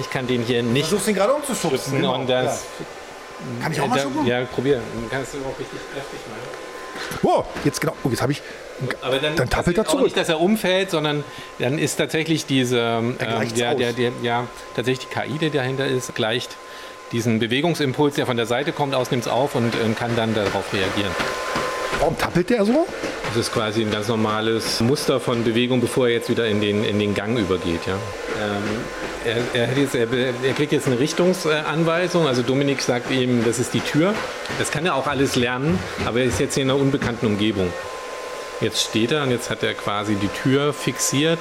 Ich 0.00 0.10
kann 0.10 0.26
den 0.26 0.42
hier 0.42 0.62
nicht. 0.62 0.84
Du 0.84 0.90
versuchst 0.90 1.08
ihn 1.08 1.14
gerade 1.14 1.32
umzuschubsen. 1.32 1.96
Genau. 1.96 2.14
Und 2.14 2.28
das, 2.28 2.64
ja. 2.78 3.62
Kann 3.62 3.72
ich 3.72 3.80
auch 3.80 3.86
mal 3.86 3.98
schubsen? 3.98 4.26
Ja, 4.26 4.44
probieren. 4.44 4.82
Dann 4.94 5.10
kannst 5.10 5.34
du 5.34 5.38
auch 5.38 5.58
richtig 5.58 5.80
kräftig 5.92 6.20
machen. 6.28 6.68
Oh, 7.22 7.44
jetzt 7.64 7.80
genau. 7.80 7.94
Oh, 8.04 8.08
jetzt 8.08 8.22
habe 8.22 8.32
ich. 8.32 8.42
Aber 9.02 9.18
dann, 9.18 9.36
dann 9.36 9.50
tappelt 9.50 9.78
er 9.78 9.84
zurück. 9.84 10.04
nicht, 10.04 10.16
dass 10.16 10.28
er 10.28 10.40
umfällt, 10.40 10.90
sondern 10.90 11.24
dann 11.58 11.78
ist 11.78 11.96
tatsächlich 11.96 12.46
diese, 12.46 12.78
ähm, 12.78 13.16
ja, 13.54 13.74
der, 13.74 13.92
der, 13.92 14.12
ja, 14.22 14.46
tatsächlich 14.76 15.08
die 15.08 15.14
KI, 15.14 15.38
die 15.38 15.50
dahinter 15.50 15.86
ist, 15.86 16.14
gleicht 16.14 16.56
diesen 17.12 17.38
Bewegungsimpuls, 17.38 18.14
der 18.16 18.26
von 18.26 18.36
der 18.36 18.46
Seite 18.46 18.72
kommt, 18.72 18.94
aus, 18.94 19.10
nimmt 19.10 19.24
es 19.24 19.28
auf 19.28 19.54
und 19.54 19.74
äh, 19.74 19.92
kann 19.96 20.14
dann 20.16 20.34
darauf 20.34 20.72
reagieren. 20.72 21.12
Warum 21.98 22.16
tappelt 22.16 22.50
der 22.50 22.64
so? 22.64 22.86
Das 23.28 23.36
ist 23.36 23.52
quasi 23.52 23.82
ein 23.82 23.90
ganz 23.90 24.08
normales 24.08 24.80
Muster 24.80 25.20
von 25.20 25.42
Bewegung, 25.42 25.80
bevor 25.80 26.06
er 26.06 26.14
jetzt 26.14 26.30
wieder 26.30 26.46
in 26.46 26.60
den, 26.60 26.84
in 26.84 26.98
den 26.98 27.14
Gang 27.14 27.36
übergeht. 27.36 27.80
Ja. 27.86 27.94
Ähm, 28.40 29.42
er, 29.54 29.68
er, 29.68 29.76
jetzt, 29.76 29.94
er, 29.94 30.06
er, 30.12 30.52
kriegt 30.54 30.72
jetzt 30.72 30.86
eine 30.86 30.98
Richtungsanweisung. 30.98 32.26
Also 32.26 32.42
Dominik 32.42 32.80
sagt 32.80 33.10
ihm, 33.10 33.44
das 33.44 33.58
ist 33.58 33.74
die 33.74 33.80
Tür. 33.80 34.14
Das 34.58 34.70
kann 34.70 34.86
er 34.86 34.94
auch 34.94 35.06
alles 35.06 35.34
lernen, 35.34 35.78
aber 36.06 36.20
er 36.20 36.26
ist 36.26 36.38
jetzt 36.38 36.54
hier 36.54 36.62
in 36.62 36.70
einer 36.70 36.80
unbekannten 36.80 37.26
Umgebung. 37.26 37.72
Jetzt 38.60 38.82
steht 38.82 39.12
er 39.12 39.22
und 39.22 39.30
jetzt 39.30 39.50
hat 39.50 39.62
er 39.62 39.74
quasi 39.74 40.14
die 40.16 40.28
Tür 40.28 40.72
fixiert. 40.72 41.38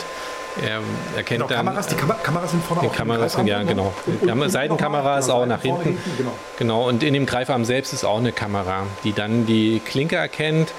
Er 0.62 0.82
erkennt 1.16 1.28
genau, 1.28 1.48
dann. 1.48 1.58
Kameras, 1.58 1.88
die 1.88 1.96
Kam 1.96 2.12
Kameras 2.24 2.52
sind 2.52 2.64
vorne 2.64 2.82
die 2.82 2.96
Kameras, 2.96 3.34
sind, 3.34 3.48
ja, 3.48 3.62
genau. 3.62 3.94
Und, 4.06 4.32
und, 4.32 4.50
Seitenkamera 4.50 5.20
ist 5.20 5.30
auch 5.30 5.46
nach 5.46 5.62
hinten. 5.62 5.84
hinten 5.84 6.18
genau. 6.18 6.34
genau. 6.58 6.88
Und 6.88 7.04
in 7.04 7.14
dem 7.14 7.26
Greifarm 7.26 7.64
selbst 7.64 7.94
ist 7.94 8.04
auch 8.04 8.18
eine 8.18 8.32
Kamera, 8.32 8.88
die 9.04 9.14
dann 9.14 9.46
die 9.46 9.82
Klinke 9.86 10.16
erkennt, 10.16 10.70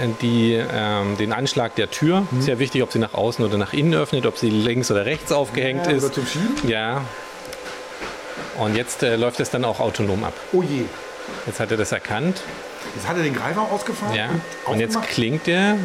äh, 0.00 0.08
die, 0.20 0.54
ähm, 0.54 1.16
den 1.18 1.32
Anschlag 1.32 1.74
der 1.76 1.90
Tür. 1.90 2.26
Mhm. 2.30 2.40
Ist 2.40 2.48
ja 2.48 2.58
wichtig, 2.58 2.82
ob 2.82 2.92
sie 2.92 2.98
nach 2.98 3.14
außen 3.14 3.44
oder 3.44 3.58
nach 3.58 3.72
innen 3.72 3.94
öffnet, 3.94 4.26
ob 4.26 4.38
sie 4.38 4.50
links 4.50 4.90
oder 4.90 5.06
rechts 5.06 5.30
aufgehängt 5.30 5.86
ja, 5.86 5.92
ist. 5.92 6.04
Oder 6.04 6.14
zum 6.14 6.26
Schieben? 6.26 6.68
Ja. 6.68 7.04
Und 8.58 8.76
jetzt 8.76 9.02
äh, 9.02 9.16
läuft 9.16 9.40
es 9.40 9.50
dann 9.50 9.64
auch 9.64 9.78
autonom 9.78 10.24
ab. 10.24 10.34
Oh 10.52 10.62
je. 10.62 10.84
Jetzt 11.46 11.60
hat 11.60 11.70
er 11.70 11.76
das 11.76 11.92
erkannt. 11.92 12.42
Jetzt 12.94 13.08
hat 13.08 13.16
er 13.16 13.22
den 13.22 13.34
Greifer 13.34 13.62
ausgefahren. 13.62 14.14
Ja. 14.14 14.28
Und, 14.66 14.74
und 14.74 14.80
jetzt 14.80 15.00
klingt 15.02 15.48
er. 15.48 15.76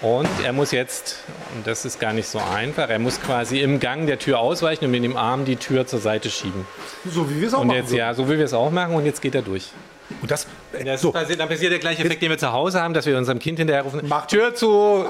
Und 0.00 0.28
er 0.44 0.52
muss 0.52 0.72
jetzt, 0.72 1.18
und 1.54 1.64
das 1.64 1.84
ist 1.84 2.00
gar 2.00 2.12
nicht 2.12 2.26
so 2.26 2.40
einfach, 2.40 2.88
er 2.88 2.98
muss 2.98 3.20
quasi 3.20 3.60
im 3.60 3.78
Gang 3.78 4.06
der 4.06 4.18
Tür 4.18 4.40
ausweichen 4.40 4.86
und 4.86 4.90
mit 4.90 5.04
dem 5.04 5.16
Arm 5.16 5.44
die 5.44 5.54
Tür 5.54 5.86
zur 5.86 6.00
Seite 6.00 6.28
schieben. 6.28 6.66
So 7.08 7.30
wie 7.30 7.40
wir 7.40 7.46
es 7.46 7.54
auch 7.54 7.60
und 7.60 7.68
machen. 7.68 7.76
Jetzt, 7.78 7.90
so. 7.90 7.96
Ja, 7.96 8.12
so 8.12 8.28
wie 8.28 8.36
wir 8.36 8.44
es 8.44 8.52
auch 8.52 8.72
machen 8.72 8.96
und 8.96 9.06
jetzt 9.06 9.22
geht 9.22 9.36
er 9.36 9.42
durch. 9.42 9.70
Und 10.20 10.30
das, 10.30 10.46
das 10.84 11.00
so. 11.00 11.12
passiert, 11.12 11.40
dann 11.40 11.48
passiert 11.48 11.72
der 11.72 11.78
gleiche 11.78 12.04
Effekt, 12.04 12.22
den 12.22 12.30
wir 12.30 12.38
zu 12.38 12.52
Hause 12.52 12.80
haben, 12.80 12.94
dass 12.94 13.06
wir 13.06 13.16
unserem 13.16 13.38
Kind 13.38 13.58
hinterher 13.58 13.82
rufen, 13.82 14.00
mach 14.08 14.26
Tür 14.26 14.54
zu. 14.54 15.04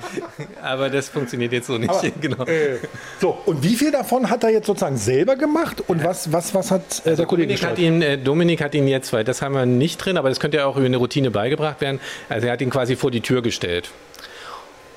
Aber 0.62 0.90
das 0.90 1.08
funktioniert 1.08 1.52
jetzt 1.52 1.66
so 1.66 1.78
nicht. 1.78 1.90
Aber, 1.90 2.02
genau. 2.20 2.44
Äh, 2.44 2.78
so, 3.20 3.38
und 3.46 3.62
wie 3.62 3.74
viel 3.76 3.90
davon 3.90 4.30
hat 4.30 4.44
er 4.44 4.50
jetzt 4.50 4.66
sozusagen 4.66 4.96
selber 4.96 5.36
gemacht 5.36 5.82
und 5.86 6.04
was, 6.04 6.32
was, 6.32 6.54
was 6.54 6.70
hat 6.70 7.02
äh, 7.04 7.10
also 7.10 7.22
der 7.22 7.26
Kollege 7.26 7.54
Dominik 7.54 7.64
hat, 7.66 7.78
ihn, 7.78 8.02
äh, 8.02 8.18
Dominik 8.18 8.62
hat 8.62 8.74
ihn 8.74 8.88
jetzt, 8.88 9.12
weil 9.12 9.24
das 9.24 9.42
haben 9.42 9.54
wir 9.54 9.66
nicht 9.66 9.98
drin, 9.98 10.16
aber 10.16 10.28
das 10.28 10.40
könnte 10.40 10.58
ja 10.58 10.66
auch 10.66 10.76
über 10.76 10.86
eine 10.86 10.96
Routine 10.96 11.30
beigebracht 11.30 11.80
werden. 11.80 12.00
Also 12.28 12.46
er 12.46 12.52
hat 12.52 12.60
ihn 12.60 12.70
quasi 12.70 12.96
vor 12.96 13.10
die 13.10 13.20
Tür 13.20 13.42
gestellt. 13.42 13.90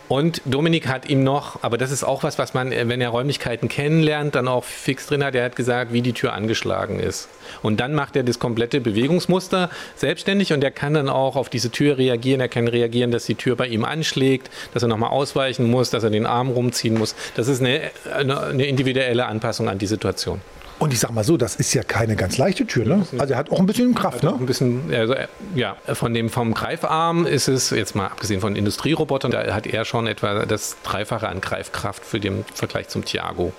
Und 0.09 0.41
Dominik 0.45 0.87
hat 0.87 1.07
ihm 1.07 1.23
noch, 1.23 1.61
aber 1.61 1.77
das 1.77 1.91
ist 1.91 2.03
auch 2.03 2.23
was, 2.23 2.39
was 2.39 2.55
man, 2.55 2.71
wenn 2.71 2.99
er 2.99 3.09
Räumlichkeiten 3.09 3.69
kennenlernt, 3.69 4.33
dann 4.33 4.47
auch 4.47 4.63
fix 4.63 5.05
drin 5.05 5.23
hat. 5.23 5.35
Er 5.35 5.45
hat 5.45 5.55
gesagt, 5.55 5.93
wie 5.93 6.01
die 6.01 6.13
Tür 6.13 6.33
angeschlagen 6.33 6.99
ist. 6.99 7.29
Und 7.61 7.79
dann 7.79 7.93
macht 7.93 8.15
er 8.15 8.23
das 8.23 8.39
komplette 8.39 8.81
Bewegungsmuster 8.81 9.69
selbstständig 9.95 10.51
und 10.51 10.63
er 10.63 10.71
kann 10.71 10.95
dann 10.95 11.09
auch 11.09 11.35
auf 11.35 11.49
diese 11.49 11.69
Tür 11.69 11.99
reagieren. 11.99 12.41
Er 12.41 12.49
kann 12.49 12.67
reagieren, 12.67 13.11
dass 13.11 13.25
die 13.25 13.35
Tür 13.35 13.55
bei 13.55 13.67
ihm 13.67 13.85
anschlägt, 13.85 14.49
dass 14.73 14.81
er 14.81 14.89
nochmal 14.89 15.11
ausweichen 15.11 15.69
muss, 15.69 15.91
dass 15.91 16.03
er 16.03 16.09
den 16.09 16.25
Arm 16.25 16.49
rumziehen 16.49 16.97
muss. 16.97 17.13
Das 17.35 17.47
ist 17.47 17.61
eine, 17.61 17.91
eine 18.15 18.65
individuelle 18.65 19.27
Anpassung 19.27 19.69
an 19.69 19.77
die 19.77 19.87
Situation. 19.87 20.41
Und 20.79 20.93
ich 20.93 20.99
sag 20.99 21.11
mal 21.11 21.25
so, 21.25 21.35
das 21.35 21.57
ist 21.57 21.73
ja 21.73 21.83
keine 21.83 22.15
ganz 22.15 22.37
leichte 22.37 22.65
Tür, 22.65 22.85
ne? 22.85 23.05
Also 23.17 23.33
er 23.33 23.37
hat 23.37 23.51
auch 23.51 23.59
ein 23.59 23.65
bisschen 23.65 23.93
Kraft, 23.93 24.23
ne? 24.23 24.33
Ein 24.33 24.45
bisschen, 24.45 24.93
also, 24.93 25.13
ja, 25.53 25.75
von 25.93 26.13
dem 26.13 26.29
vom 26.29 26.53
Greifarm 26.53 27.25
ist 27.25 27.49
es, 27.49 27.69
jetzt 27.71 27.95
mal 27.95 28.05
abgesehen 28.07 28.39
von 28.39 28.55
Industrierobotern, 28.55 29.31
da 29.31 29.53
hat 29.53 29.67
er 29.67 29.83
schon 29.83 30.07
etwa 30.07 30.45
das 30.45 30.77
Dreifache 30.83 31.27
an 31.27 31.41
Greifkraft 31.41 32.05
für 32.05 32.21
den 32.21 32.45
Vergleich 32.53 32.87
zum 32.87 33.03
Thiago, 33.03 33.51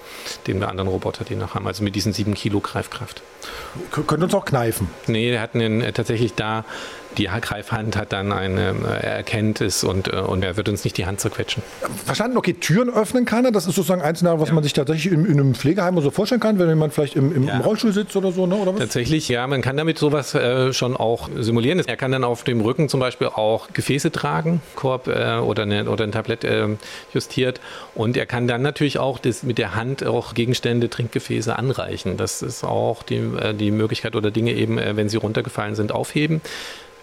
den 0.46 0.60
wir 0.60 0.68
anderen 0.68 0.88
Roboter, 0.88 1.24
die 1.24 1.36
noch 1.36 1.54
haben, 1.54 1.66
also 1.66 1.84
mit 1.84 1.94
diesen 1.94 2.14
sieben 2.14 2.32
Kilo 2.32 2.60
Greifkraft. 2.60 3.22
Könnte 3.90 4.24
uns 4.24 4.34
auch 4.34 4.46
kneifen. 4.46 4.88
Nee, 5.06 5.30
der 5.30 5.42
hat 5.42 5.54
einen, 5.54 5.82
äh, 5.82 5.92
tatsächlich 5.92 6.34
da 6.34 6.64
die 7.18 7.28
Greifhand 7.40 7.96
hat 7.96 8.12
dann 8.12 8.32
eine, 8.32 8.70
äh, 8.70 9.06
er 9.06 9.16
erkennt 9.16 9.60
es 9.60 9.84
und, 9.84 10.08
äh, 10.08 10.16
und 10.16 10.44
er 10.44 10.56
wird 10.56 10.68
uns 10.68 10.84
nicht 10.84 10.96
die 10.96 11.06
Hand 11.06 11.20
zerquetschen. 11.20 11.62
Verstanden, 12.04 12.36
okay, 12.36 12.54
Türen 12.54 12.90
öffnen 12.90 13.24
kann 13.24 13.44
er, 13.44 13.52
das 13.52 13.66
ist 13.66 13.74
sozusagen 13.74 14.02
eins, 14.02 14.22
was 14.22 14.48
ja. 14.48 14.54
man 14.54 14.62
sich 14.62 14.72
tatsächlich 14.72 15.12
in, 15.12 15.24
in, 15.24 15.40
einem 15.40 15.54
Pflegeheim 15.54 16.00
so 16.00 16.10
vorstellen 16.10 16.40
kann, 16.40 16.58
wenn 16.58 16.68
jemand 16.68 16.94
vielleicht 16.94 17.16
im, 17.16 17.34
im, 17.34 17.48
ja. 17.48 17.54
im 17.54 17.60
Rollstuhl 17.62 17.92
sitzt 17.92 18.14
oder 18.16 18.32
so, 18.32 18.46
ne? 18.46 18.54
oder 18.54 18.74
was? 18.74 18.80
Tatsächlich, 18.80 19.28
ja, 19.28 19.46
man 19.46 19.60
kann 19.62 19.76
damit 19.76 19.98
sowas 19.98 20.34
äh, 20.34 20.72
schon 20.72 20.96
auch 20.96 21.28
simulieren. 21.36 21.80
Er 21.86 21.96
kann 21.96 22.12
dann 22.12 22.24
auf 22.24 22.44
dem 22.44 22.60
Rücken 22.60 22.88
zum 22.88 23.00
Beispiel 23.00 23.28
auch 23.28 23.68
Gefäße 23.72 24.12
tragen, 24.12 24.62
Korb 24.76 25.08
äh, 25.08 25.38
oder, 25.38 25.64
eine, 25.64 25.90
oder 25.90 26.04
ein 26.04 26.12
Tablett 26.12 26.44
äh, 26.44 26.68
justiert 27.12 27.60
und 27.94 28.16
er 28.16 28.26
kann 28.26 28.46
dann 28.46 28.62
natürlich 28.62 28.98
auch 28.98 29.18
das, 29.18 29.42
mit 29.42 29.58
der 29.58 29.74
Hand 29.74 30.04
auch 30.04 30.34
Gegenstände, 30.34 30.88
Trinkgefäße 30.90 31.56
anreichen. 31.56 32.16
Das 32.16 32.42
ist 32.42 32.64
auch 32.64 33.02
die, 33.02 33.16
äh, 33.16 33.54
die 33.54 33.70
Möglichkeit 33.70 34.14
oder 34.14 34.30
Dinge 34.30 34.52
eben, 34.52 34.76
wenn 34.76 35.08
sie 35.08 35.16
runtergefallen 35.16 35.74
sind, 35.74 35.92
aufheben. 35.92 36.40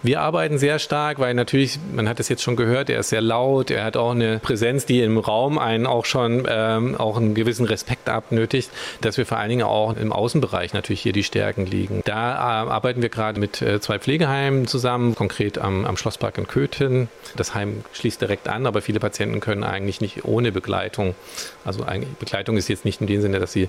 Wir 0.02 0.20
arbeiten 0.20 0.58
sehr 0.58 0.78
stark, 0.78 1.18
weil 1.18 1.34
natürlich, 1.34 1.78
man 1.92 2.08
hat 2.08 2.20
es 2.20 2.28
jetzt 2.28 2.42
schon 2.42 2.54
gehört, 2.54 2.88
er 2.88 3.00
ist 3.00 3.08
sehr 3.08 3.20
laut, 3.20 3.70
er 3.70 3.84
hat 3.84 3.96
auch 3.96 4.12
eine 4.12 4.38
Präsenz, 4.38 4.86
die 4.86 5.02
im 5.02 5.18
Raum 5.18 5.58
einen 5.58 5.86
auch 5.86 6.04
schon 6.04 6.46
ähm, 6.48 6.94
auch 6.96 7.16
einen 7.16 7.34
gewissen 7.34 7.66
Respekt 7.66 8.08
abnötigt, 8.08 8.70
dass 9.00 9.16
wir 9.18 9.26
vor 9.26 9.38
allen 9.38 9.48
Dingen 9.50 9.64
auch 9.64 9.96
im 9.96 10.12
Außenbereich 10.12 10.72
natürlich 10.72 11.00
hier 11.00 11.12
die 11.12 11.24
Stärken 11.24 11.66
liegen. 11.66 12.02
Da 12.04 12.34
äh, 12.34 12.70
arbeiten 12.70 13.02
wir 13.02 13.08
gerade 13.08 13.40
mit 13.40 13.60
äh, 13.60 13.80
zwei 13.80 13.98
Pflegeheimen 13.98 14.68
zusammen, 14.68 15.16
konkret 15.16 15.58
am, 15.58 15.84
am 15.84 15.96
Schlosspark 15.96 16.38
in 16.38 16.46
Köthen. 16.46 17.08
Das 17.36 17.54
Heim 17.54 17.82
schließt 17.92 18.20
direkt 18.20 18.48
an, 18.48 18.66
aber 18.66 18.82
viele 18.82 19.00
Patienten 19.00 19.40
können 19.40 19.64
eigentlich 19.64 20.00
nicht 20.00 20.24
ohne 20.24 20.52
Begleitung, 20.52 21.16
also 21.64 21.84
Begleitung 22.20 22.56
ist 22.56 22.68
jetzt 22.68 22.84
nicht 22.84 23.00
in 23.00 23.06
dem 23.08 23.20
Sinne, 23.20 23.40
dass 23.40 23.52
sie 23.52 23.68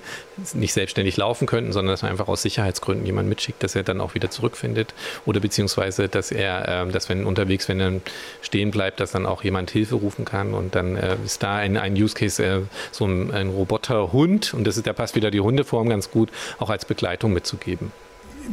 nicht 0.54 0.74
selbstständig 0.74 1.18
laufen 1.18 1.48
könnten, 1.48 1.72
sondern 1.72 1.94
dass 1.94 2.04
man 2.04 2.12
einfach 2.12 2.28
aus 2.28 2.44
Sicherheitsgründen 2.44 3.06
jemanden 3.06 3.30
mitschickt, 3.30 3.64
dass 3.64 3.76
er 3.76 3.84
dann 3.84 4.00
auch 4.00 4.14
wieder 4.14 4.30
zurückfindet 4.30 4.94
oder 5.26 5.40
beziehungsweise, 5.40 6.08
dass 6.08 6.19
er, 6.32 6.86
äh, 6.88 6.92
dass 6.92 7.10
wenn 7.10 7.26
unterwegs, 7.26 7.68
wenn 7.68 7.80
er 7.80 7.94
stehen 8.42 8.72
bleibt, 8.72 9.00
dass 9.00 9.12
dann 9.12 9.26
auch 9.26 9.44
jemand 9.44 9.72
Hilfe 9.72 9.96
rufen 9.96 10.26
kann. 10.26 10.54
Und 10.54 10.76
dann 10.76 10.96
äh, 10.96 11.16
ist 11.26 11.44
da 11.44 11.56
ein, 11.56 11.78
ein 11.78 11.94
Use 11.94 12.16
Case, 12.16 12.44
äh, 12.44 12.62
so 12.92 13.06
ein, 13.06 13.32
ein 13.32 13.50
Roboterhund, 13.50 14.54
und 14.54 14.66
das 14.66 14.78
ist, 14.78 14.88
da 14.88 14.94
passt 14.94 15.16
wieder 15.16 15.32
die 15.32 15.40
Hundeform 15.40 15.90
ganz 15.90 16.12
gut, 16.12 16.30
auch 16.60 16.70
als 16.70 16.86
Begleitung 16.86 17.34
mitzugeben. 17.34 17.92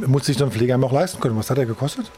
Muss 0.05 0.25
sich 0.25 0.37
so 0.37 0.45
ein 0.45 0.51
Pflegeheim 0.51 0.83
auch 0.83 0.91
leisten 0.91 1.19
können. 1.19 1.37
Was 1.37 1.49
hat 1.49 1.57
er 1.57 1.65
gekostet? 1.65 2.11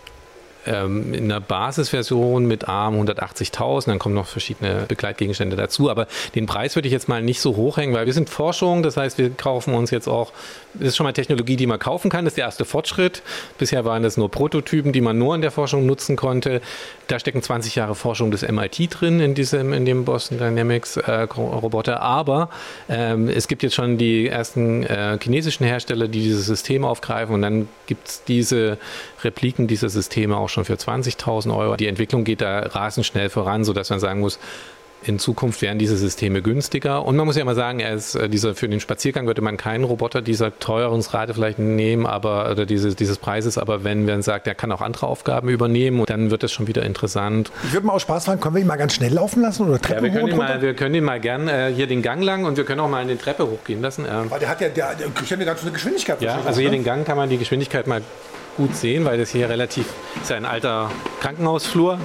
ähm, 0.65 1.13
in 1.13 1.29
der 1.29 1.39
Basisversion 1.39 2.45
mit 2.45 2.67
ARM 2.67 3.01
180.000, 3.01 3.87
dann 3.87 3.99
kommen 3.99 4.15
noch 4.15 4.27
verschiedene 4.27 4.85
Begleitgegenstände 4.87 5.55
dazu. 5.55 5.89
Aber 5.89 6.07
den 6.35 6.45
Preis 6.45 6.75
würde 6.75 6.87
ich 6.87 6.91
jetzt 6.91 7.07
mal 7.07 7.21
nicht 7.21 7.41
so 7.41 7.55
hoch 7.55 7.77
hängen, 7.77 7.93
weil 7.93 8.05
wir 8.05 8.13
sind 8.13 8.29
Forschung, 8.29 8.83
das 8.83 8.97
heißt, 8.97 9.17
wir 9.17 9.29
kaufen 9.31 9.73
uns 9.73 9.91
jetzt 9.91 10.07
auch, 10.07 10.31
das 10.73 10.89
ist 10.89 10.97
schon 10.97 11.05
mal 11.05 11.13
Technologie, 11.13 11.55
die 11.55 11.67
man 11.67 11.79
kaufen 11.79 12.09
kann, 12.09 12.25
das 12.25 12.31
ist 12.31 12.37
der 12.37 12.45
erste 12.45 12.65
Fortschritt. 12.65 13.21
Bisher 13.57 13.85
waren 13.85 14.03
das 14.03 14.17
nur 14.17 14.29
Prototypen, 14.29 14.93
die 14.93 15.01
man 15.01 15.17
nur 15.17 15.35
in 15.35 15.41
der 15.41 15.51
Forschung 15.51 15.85
nutzen 15.85 16.15
konnte. 16.15 16.61
Da 17.07 17.19
stecken 17.19 17.41
20 17.41 17.75
Jahre 17.75 17.95
Forschung 17.95 18.31
des 18.31 18.47
MIT 18.47 18.89
drin 18.89 19.19
in 19.19 19.33
diesem, 19.33 19.73
in 19.73 19.85
dem 19.85 20.05
Boston 20.05 20.37
Dynamics 20.37 20.97
äh, 20.97 21.21
Roboter. 21.21 22.01
Aber 22.01 22.49
ähm, 22.87 23.29
es 23.29 23.47
gibt 23.47 23.63
jetzt 23.63 23.75
schon 23.75 23.97
die 23.97 24.27
ersten 24.27 24.83
äh, 24.83 25.17
chinesischen 25.21 25.65
Hersteller, 25.65 26.07
die 26.07 26.21
dieses 26.21 26.45
System 26.45 26.85
aufgreifen 26.85 27.35
und 27.35 27.41
dann 27.41 27.67
gibt 27.87 28.07
es 28.07 28.23
diese 28.23 28.77
Repliken 29.23 29.67
dieser 29.67 29.89
Systeme 29.89 30.37
auch 30.37 30.49
schon 30.49 30.65
für 30.65 30.75
20.000 30.75 31.55
Euro. 31.55 31.75
Die 31.75 31.87
Entwicklung 31.87 32.23
geht 32.23 32.41
da 32.41 32.59
rasend 32.59 33.05
schnell 33.05 33.29
voran, 33.29 33.63
sodass 33.63 33.89
man 33.89 33.99
sagen 33.99 34.19
muss, 34.19 34.39
in 35.03 35.19
Zukunft 35.19 35.61
wären 35.61 35.79
diese 35.79 35.97
Systeme 35.97 36.41
günstiger. 36.41 37.05
Und 37.05 37.15
man 37.15 37.25
muss 37.25 37.37
ja 37.37 37.45
mal 37.45 37.55
sagen, 37.55 37.79
er 37.79 37.93
ist, 37.93 38.15
äh, 38.15 38.29
dieser, 38.29 38.55
für 38.55 38.67
den 38.67 38.79
Spaziergang 38.79 39.27
würde 39.27 39.41
man 39.41 39.57
keinen 39.57 39.83
Roboter 39.83 40.21
dieser 40.21 40.57
Teuerungsrate 40.59 41.33
vielleicht 41.33 41.59
nehmen, 41.59 42.05
aber 42.05 42.51
oder 42.51 42.65
dieses, 42.65 42.95
dieses 42.95 43.17
Preises, 43.17 43.57
aber 43.57 43.83
wenn 43.83 44.05
man 44.05 44.21
sagt, 44.21 44.47
er 44.47 44.55
kann 44.55 44.71
auch 44.71 44.81
andere 44.81 45.07
Aufgaben 45.07 45.49
übernehmen, 45.49 46.03
dann 46.05 46.31
wird 46.31 46.43
es 46.43 46.51
schon 46.51 46.67
wieder 46.67 46.83
interessant. 46.83 47.51
Ich 47.63 47.73
würde 47.73 47.87
mal 47.87 47.93
aus 47.93 48.01
Spaß 48.01 48.25
fragen, 48.25 48.41
können 48.41 48.55
wir 48.55 48.61
ihn 48.61 48.67
mal 48.67 48.77
ganz 48.77 48.95
schnell 48.95 49.13
laufen 49.13 49.41
lassen 49.41 49.67
oder 49.67 49.79
Treppen 49.79 50.05
ja, 50.05 50.13
wir, 50.13 50.19
können 50.19 50.33
hoch 50.33 50.33
ihn 50.33 50.37
mal, 50.37 50.61
wir 50.61 50.73
können 50.73 50.95
ihn 50.95 51.03
mal 51.03 51.19
gern 51.19 51.47
äh, 51.47 51.71
hier 51.73 51.87
den 51.87 52.01
Gang 52.01 52.21
lang 52.21 52.45
und 52.45 52.57
wir 52.57 52.65
können 52.65 52.81
auch 52.81 52.89
mal 52.89 53.01
in 53.01 53.07
die 53.07 53.15
Treppe 53.15 53.49
hochgehen 53.49 53.81
lassen. 53.81 54.05
Ähm, 54.09 54.29
Weil 54.29 54.39
der 54.39 54.49
hat 54.49 54.61
ja, 54.61 54.69
der, 54.69 54.95
der, 54.95 55.07
der 55.07 55.37
ja 55.37 55.45
ganz 55.45 55.59
schöne 55.59 55.71
Geschwindigkeit. 55.71 56.21
ja, 56.21 56.39
also 56.45 56.59
hier 56.59 56.71
den 56.71 56.83
Gang 56.83 57.05
kann 57.05 57.17
man 57.17 57.29
die 57.29 57.37
Geschwindigkeit 57.37 57.87
mal 57.87 58.01
gut 58.57 58.75
sehen, 58.75 59.05
weil 59.05 59.17
das 59.17 59.29
hier 59.29 59.47
relativ 59.47 59.85
ist 60.21 60.29
ja 60.29 60.35
ein 60.35 60.45
alter 60.45 60.91
Krankenhausflur. 61.21 61.97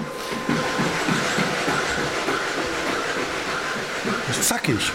Zackig. 4.48 4.92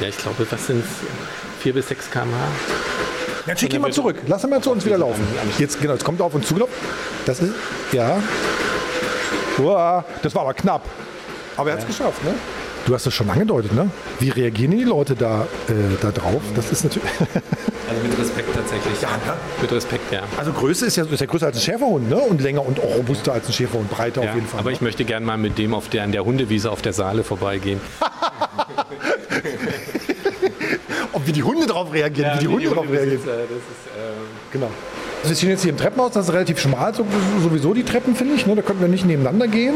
Ja, 0.00 0.08
ich 0.08 0.18
glaube, 0.18 0.46
was 0.50 0.66
sind 0.66 0.84
4 1.60 1.72
bis 1.74 1.88
6 1.88 2.10
km/h? 2.10 2.26
Dann 3.46 3.56
schick 3.56 3.72
ihn 3.74 3.80
mal 3.80 3.92
zurück. 3.92 4.16
Lass 4.26 4.44
ihn 4.44 4.50
mal 4.50 4.60
zu 4.60 4.70
uns 4.70 4.84
wieder 4.84 4.98
laufen. 4.98 5.26
Jetzt, 5.58 5.80
genau, 5.80 5.92
jetzt 5.92 6.04
kommt 6.04 6.20
er 6.20 6.26
auf 6.26 6.34
uns 6.34 6.48
zugelaufen. 6.48 6.74
Das 7.26 7.40
ist, 7.40 7.52
ja. 7.92 8.22
Uah, 9.58 10.04
das 10.22 10.34
war 10.34 10.42
aber 10.42 10.54
knapp. 10.54 10.82
Aber 11.56 11.70
er 11.70 11.76
hat 11.76 11.82
es 11.82 11.86
geschafft, 11.86 12.24
ne? 12.24 12.34
Du 12.86 12.94
hast 12.94 13.06
es 13.06 13.14
schon 13.14 13.30
angedeutet, 13.30 13.72
ne? 13.74 13.88
Wie 14.20 14.28
reagieren 14.28 14.72
die 14.72 14.84
Leute 14.84 15.14
da, 15.14 15.46
äh, 15.68 15.72
da 16.02 16.10
drauf? 16.10 16.42
Das 16.54 16.70
ist 16.70 16.84
natürlich. 16.84 17.08
Also 17.86 18.02
mit 18.08 18.18
Respekt 18.18 18.48
tatsächlich. 18.54 19.02
Ja, 19.02 19.10
ne? 19.10 19.34
Mit 19.60 19.70
Respekt, 19.70 20.10
ja. 20.10 20.22
Also 20.38 20.52
Größe 20.52 20.86
ist 20.86 20.96
ja, 20.96 21.04
ist 21.04 21.20
ja 21.20 21.26
größer 21.26 21.48
als 21.48 21.58
ein 21.58 21.62
Schäferhund, 21.62 22.08
ne? 22.08 22.16
Und 22.16 22.40
länger 22.40 22.66
und 22.66 22.80
auch 22.80 22.96
robuster 22.96 23.34
als 23.34 23.46
ein 23.46 23.52
Schäferhund, 23.52 23.90
breiter 23.90 24.22
ja 24.22 24.30
auf 24.30 24.34
jeden 24.36 24.46
Fall. 24.48 24.60
aber 24.60 24.70
ne? 24.70 24.76
ich 24.76 24.80
möchte 24.80 25.04
gerne 25.04 25.26
mal 25.26 25.36
mit 25.36 25.58
dem 25.58 25.74
auf 25.74 25.90
der, 25.90 26.02
an 26.02 26.10
der 26.10 26.24
Hundewiese 26.24 26.70
auf 26.70 26.80
der 26.80 26.94
Saale 26.94 27.24
vorbeigehen. 27.24 27.78
Ob 31.12 31.26
wie 31.26 31.32
die 31.32 31.42
Hunde 31.42 31.66
darauf 31.66 31.92
reagieren, 31.92 32.32
wie 32.36 32.40
die 32.40 32.48
Hunde 32.48 32.68
darauf 32.70 32.90
reagieren. 32.90 33.20
Das 33.22 33.34
ist, 33.34 33.92
ähm, 33.98 34.24
Genau. 34.50 34.70
Wir 35.24 35.34
sind 35.34 35.50
jetzt 35.50 35.60
hier 35.62 35.72
im 35.72 35.76
Treppenhaus, 35.78 36.12
das 36.12 36.28
ist 36.28 36.32
relativ 36.34 36.58
schmal, 36.58 36.94
so- 36.94 37.04
sowieso 37.42 37.74
die 37.74 37.84
Treppen, 37.84 38.16
finde 38.16 38.34
ich. 38.34 38.46
Ne? 38.46 38.56
Da 38.56 38.62
könnten 38.62 38.80
wir 38.80 38.88
nicht 38.88 39.04
nebeneinander 39.04 39.46
gehen. 39.46 39.74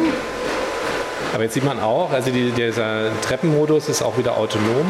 Aber 1.34 1.44
jetzt 1.44 1.54
sieht 1.54 1.64
man 1.64 1.80
auch, 1.80 2.10
also 2.12 2.30
die, 2.30 2.50
dieser 2.50 3.10
Treppenmodus 3.22 3.88
ist 3.88 4.02
auch 4.02 4.16
wieder 4.18 4.36
autonom. 4.36 4.86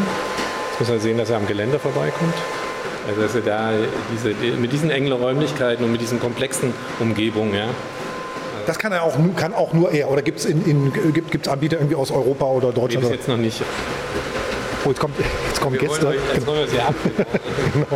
Jetzt 0.70 0.80
muss 0.80 0.88
man 0.88 1.00
sehen, 1.00 1.18
dass 1.18 1.30
er 1.30 1.36
am 1.36 1.46
Gelände 1.46 1.78
vorbeikommt. 1.78 2.34
Also 3.08 3.22
dass 3.22 3.34
er 3.34 3.40
da 3.40 3.70
diese, 4.12 4.34
mit 4.56 4.72
diesen 4.72 4.90
engen 4.90 5.10
Räumlichkeiten 5.12 5.84
und 5.84 5.92
mit 5.92 6.00
diesen 6.00 6.20
komplexen 6.20 6.74
Umgebungen, 7.00 7.54
ja, 7.54 7.66
Das 8.66 8.78
kann 8.78 8.92
er 8.92 9.02
auch, 9.02 9.14
kann 9.36 9.54
auch 9.54 9.72
nur 9.72 9.90
er. 9.92 10.10
Oder 10.10 10.20
gibt 10.22 10.40
es 10.40 10.44
in, 10.44 10.64
in, 10.66 10.92
gibt, 11.14 11.30
gibt's 11.30 11.48
Anbieter 11.48 11.76
irgendwie 11.78 11.96
aus 11.96 12.10
Europa 12.10 12.44
oder 12.44 12.66
gibt 12.68 12.78
Deutschland? 12.78 13.04
es 13.06 13.10
jetzt 13.12 13.28
noch 13.28 13.38
nicht. 13.38 13.62
Oh, 14.84 14.90
jetzt 14.90 15.00
kommt, 15.00 15.14
jetzt 15.18 15.60
kommen 15.60 15.80
Wir 15.80 15.88
Gäste. 15.88 16.06
euch, 16.08 16.16
jetzt 16.34 16.46
wollen 16.46 16.58
wir 16.58 16.66
es 16.66 16.72
ja 16.74 16.88
ab. 16.88 16.94
Genau. 17.72 17.86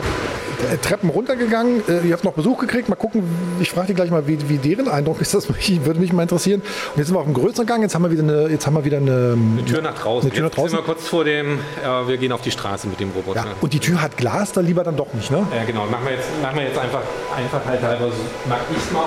Äh, 0.71 0.77
Treppen 0.79 1.11
runtergegangen, 1.11 1.83
äh, 1.89 2.07
ihr 2.07 2.13
habt 2.13 2.25
noch 2.25 2.35
Besuch 2.35 2.59
gekriegt. 2.59 2.89
Mal 2.89 2.95
gucken, 2.95 3.23
ich 3.61 3.71
frage 3.71 3.89
die 3.89 3.95
gleich 3.95 4.11
mal, 4.11 4.27
wie, 4.27 4.39
wie 4.49 4.59
deren 4.59 4.89
Eindruck 4.89 5.21
ist. 5.21 5.33
Das 5.43 5.49
würde 5.49 5.99
mich 5.99 6.13
mal 6.13 6.23
interessieren. 6.23 6.61
Und 6.61 6.99
jetzt 6.99 7.07
sind 7.07 7.17
wir 7.17 7.21
auf 7.21 7.25
einem 7.25 7.35
größeren 7.35 7.67
Gang. 7.67 7.83
Jetzt 7.83 7.95
haben 7.95 8.03
wir 8.03 8.11
wieder 8.11 8.23
eine, 8.23 8.49
jetzt 8.49 8.67
haben 8.67 8.75
wir 8.75 8.85
wieder 8.85 8.99
eine, 8.99 9.33
Eine 9.33 9.65
Tür 9.65 9.83
nach 9.83 9.99
draußen. 9.99 10.31
Eine 10.31 10.35
Tür 10.37 10.43
nach 10.45 10.51
Jetzt 10.51 10.57
sind 10.57 10.65
draußen. 10.65 10.79
wir 10.79 10.83
kurz 10.85 11.09
vor 11.09 11.25
dem, 11.25 11.59
äh, 11.59 12.07
wir 12.07 12.17
gehen 12.19 12.33
auf 12.33 12.43
die 12.43 12.51
Straße 12.51 12.87
mit 12.87 13.01
dem 13.01 13.11
Roboter. 13.11 13.41
Ja, 13.41 13.47
und 13.61 13.73
die 13.73 13.81
Tür 13.81 14.01
hat 14.01 14.17
Glas, 14.17 14.53
da 14.53 14.61
lieber 14.61 14.85
dann 14.85 14.97
doch 14.97 15.13
nicht, 15.15 15.31
ne? 15.31 15.47
Ja, 15.55 15.65
genau. 15.65 15.87
Machen 15.87 16.05
wir 16.05 16.13
jetzt, 16.13 16.29
machen 16.43 16.57
wir 16.57 16.65
jetzt 16.65 16.79
einfach, 16.79 17.03
einfach 17.37 17.65
halt 17.65 17.83
halber 17.83 18.07
so. 18.07 18.13
Mach 18.49 18.59
ich's 18.77 18.93
mal. 18.93 19.05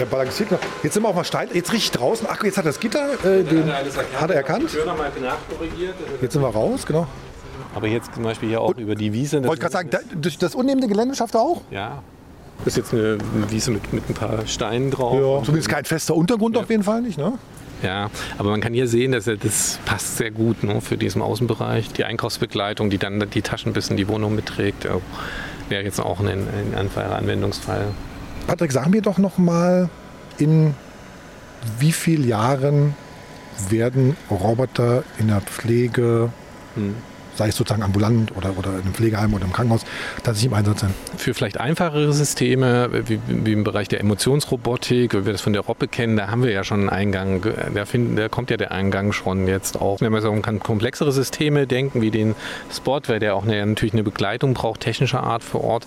Der 0.00 0.04
balanciert 0.06 0.52
noch. 0.52 0.58
Jetzt 0.82 0.94
sind 0.94 1.02
wir 1.02 1.08
auf 1.08 1.16
dem 1.16 1.24
Stein, 1.24 1.48
jetzt 1.52 1.72
richtig 1.72 1.90
draußen. 1.92 2.26
Ach, 2.30 2.42
jetzt 2.44 2.56
hat 2.56 2.64
er 2.64 2.70
das 2.70 2.80
Gitter, 2.80 3.14
äh, 3.24 3.42
den, 3.42 3.70
hat 3.72 4.30
er 4.30 4.36
erkannt. 4.36 4.70
Tür 4.70 4.86
nochmal 4.86 5.10
nachkorrigiert. 5.20 5.94
Jetzt 6.20 6.32
sind 6.32 6.42
wir 6.42 6.48
raus, 6.48 6.86
genau. 6.86 7.06
Aber 7.74 7.86
jetzt 7.86 8.14
zum 8.14 8.22
Beispiel 8.22 8.48
hier 8.48 8.60
auch 8.60 8.76
über 8.76 8.94
die 8.94 9.12
Wiese. 9.12 9.40
das 9.40 9.48
Wollte 9.48 9.60
gerade 9.60 9.72
sagen, 9.72 9.90
da, 9.90 9.98
durch 10.14 10.38
das 10.38 10.54
unnehmende 10.54 10.88
Gelände 10.88 11.14
schafft 11.14 11.34
er 11.34 11.42
auch? 11.42 11.62
Ja. 11.70 12.02
Das 12.64 12.76
ist 12.76 12.76
jetzt 12.76 12.94
eine 12.94 13.18
Wiese 13.50 13.70
mit, 13.70 13.92
mit 13.92 14.08
ein 14.08 14.14
paar 14.14 14.46
Steinen 14.46 14.90
drauf. 14.90 15.14
Ja. 15.14 15.44
Zumindest 15.44 15.68
kein 15.68 15.84
fester 15.84 16.14
Untergrund 16.14 16.56
auf 16.56 16.68
jeden 16.70 16.82
Fall 16.82 17.02
nicht, 17.02 17.18
ne? 17.18 17.34
Ja, 17.82 18.10
aber 18.38 18.50
man 18.50 18.60
kann 18.60 18.74
hier 18.74 18.88
sehen, 18.88 19.12
dass 19.12 19.26
das 19.26 19.78
passt 19.84 20.16
sehr 20.16 20.32
gut 20.32 20.64
ne, 20.64 20.80
für 20.80 20.96
diesen 20.96 21.22
Außenbereich. 21.22 21.92
Die 21.92 22.02
Einkaufsbegleitung, 22.04 22.90
die 22.90 22.98
dann 22.98 23.24
die 23.30 23.42
Taschen 23.42 23.72
bis 23.72 23.88
in 23.88 23.96
die 23.96 24.08
Wohnung 24.08 24.34
mitträgt, 24.34 24.88
wäre 25.68 25.84
jetzt 25.84 26.00
auch 26.00 26.18
ein, 26.18 26.28
ein 26.28 26.90
Anwendungsfall. 26.96 27.86
Patrick, 28.48 28.72
sag 28.72 28.88
mir 28.88 29.02
doch 29.02 29.18
noch 29.18 29.38
mal, 29.38 29.88
in 30.38 30.74
wie 31.78 31.92
vielen 31.92 32.26
Jahren 32.26 32.96
werden 33.68 34.16
Roboter 34.30 35.04
in 35.18 35.28
der 35.28 35.40
Pflege, 35.40 36.32
sei 37.38 37.48
es 37.48 37.56
sozusagen 37.56 37.82
ambulant 37.82 38.36
oder, 38.36 38.56
oder 38.58 38.70
in 38.70 38.82
einem 38.82 38.94
Pflegeheim 38.94 39.32
oder 39.32 39.44
im 39.44 39.52
Krankenhaus, 39.52 39.84
tatsächlich 40.22 40.52
im 40.52 40.54
Einsatz 40.54 40.80
sein? 40.80 40.94
Für 41.16 41.34
vielleicht 41.34 41.58
einfachere 41.58 42.12
Systeme, 42.12 42.90
wie, 43.06 43.20
wie 43.26 43.52
im 43.52 43.64
Bereich 43.64 43.88
der 43.88 44.00
Emotionsrobotik, 44.00 45.14
wie 45.14 45.24
wir 45.24 45.32
das 45.32 45.40
von 45.40 45.52
der 45.52 45.62
Robbe 45.62 45.88
kennen, 45.88 46.16
da 46.16 46.28
haben 46.28 46.42
wir 46.42 46.50
ja 46.50 46.64
schon 46.64 46.80
einen 46.80 46.90
Eingang. 46.90 47.46
Da, 47.74 47.84
finden, 47.84 48.16
da 48.16 48.28
kommt 48.28 48.50
ja 48.50 48.56
der 48.56 48.72
Eingang 48.72 49.12
schon 49.12 49.46
jetzt 49.46 49.80
auch. 49.80 50.00
Wenn 50.00 50.12
man 50.12 50.20
so 50.20 50.32
kann 50.42 50.60
komplexere 50.60 51.12
Systeme 51.12 51.66
denken, 51.66 52.02
wie 52.02 52.10
den 52.10 52.34
Spot, 52.74 53.00
weil 53.06 53.20
der 53.20 53.34
auch 53.34 53.44
eine, 53.44 53.64
natürlich 53.64 53.94
eine 53.94 54.02
Begleitung 54.02 54.54
braucht, 54.54 54.80
technischer 54.80 55.22
Art 55.22 55.42
vor 55.42 55.64
Ort. 55.64 55.86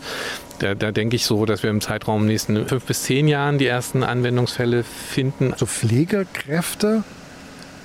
Da, 0.59 0.75
da 0.75 0.91
denke 0.91 1.15
ich 1.15 1.25
so, 1.25 1.45
dass 1.45 1.63
wir 1.63 1.69
im 1.69 1.81
Zeitraum 1.81 2.25
nächsten 2.25 2.67
fünf 2.67 2.85
bis 2.85 3.03
zehn 3.03 3.27
Jahren 3.27 3.57
die 3.57 3.67
ersten 3.67 4.03
Anwendungsfälle 4.03 4.83
finden. 4.83 5.53
So 5.57 5.65
Pflegekräfte, 5.65 7.03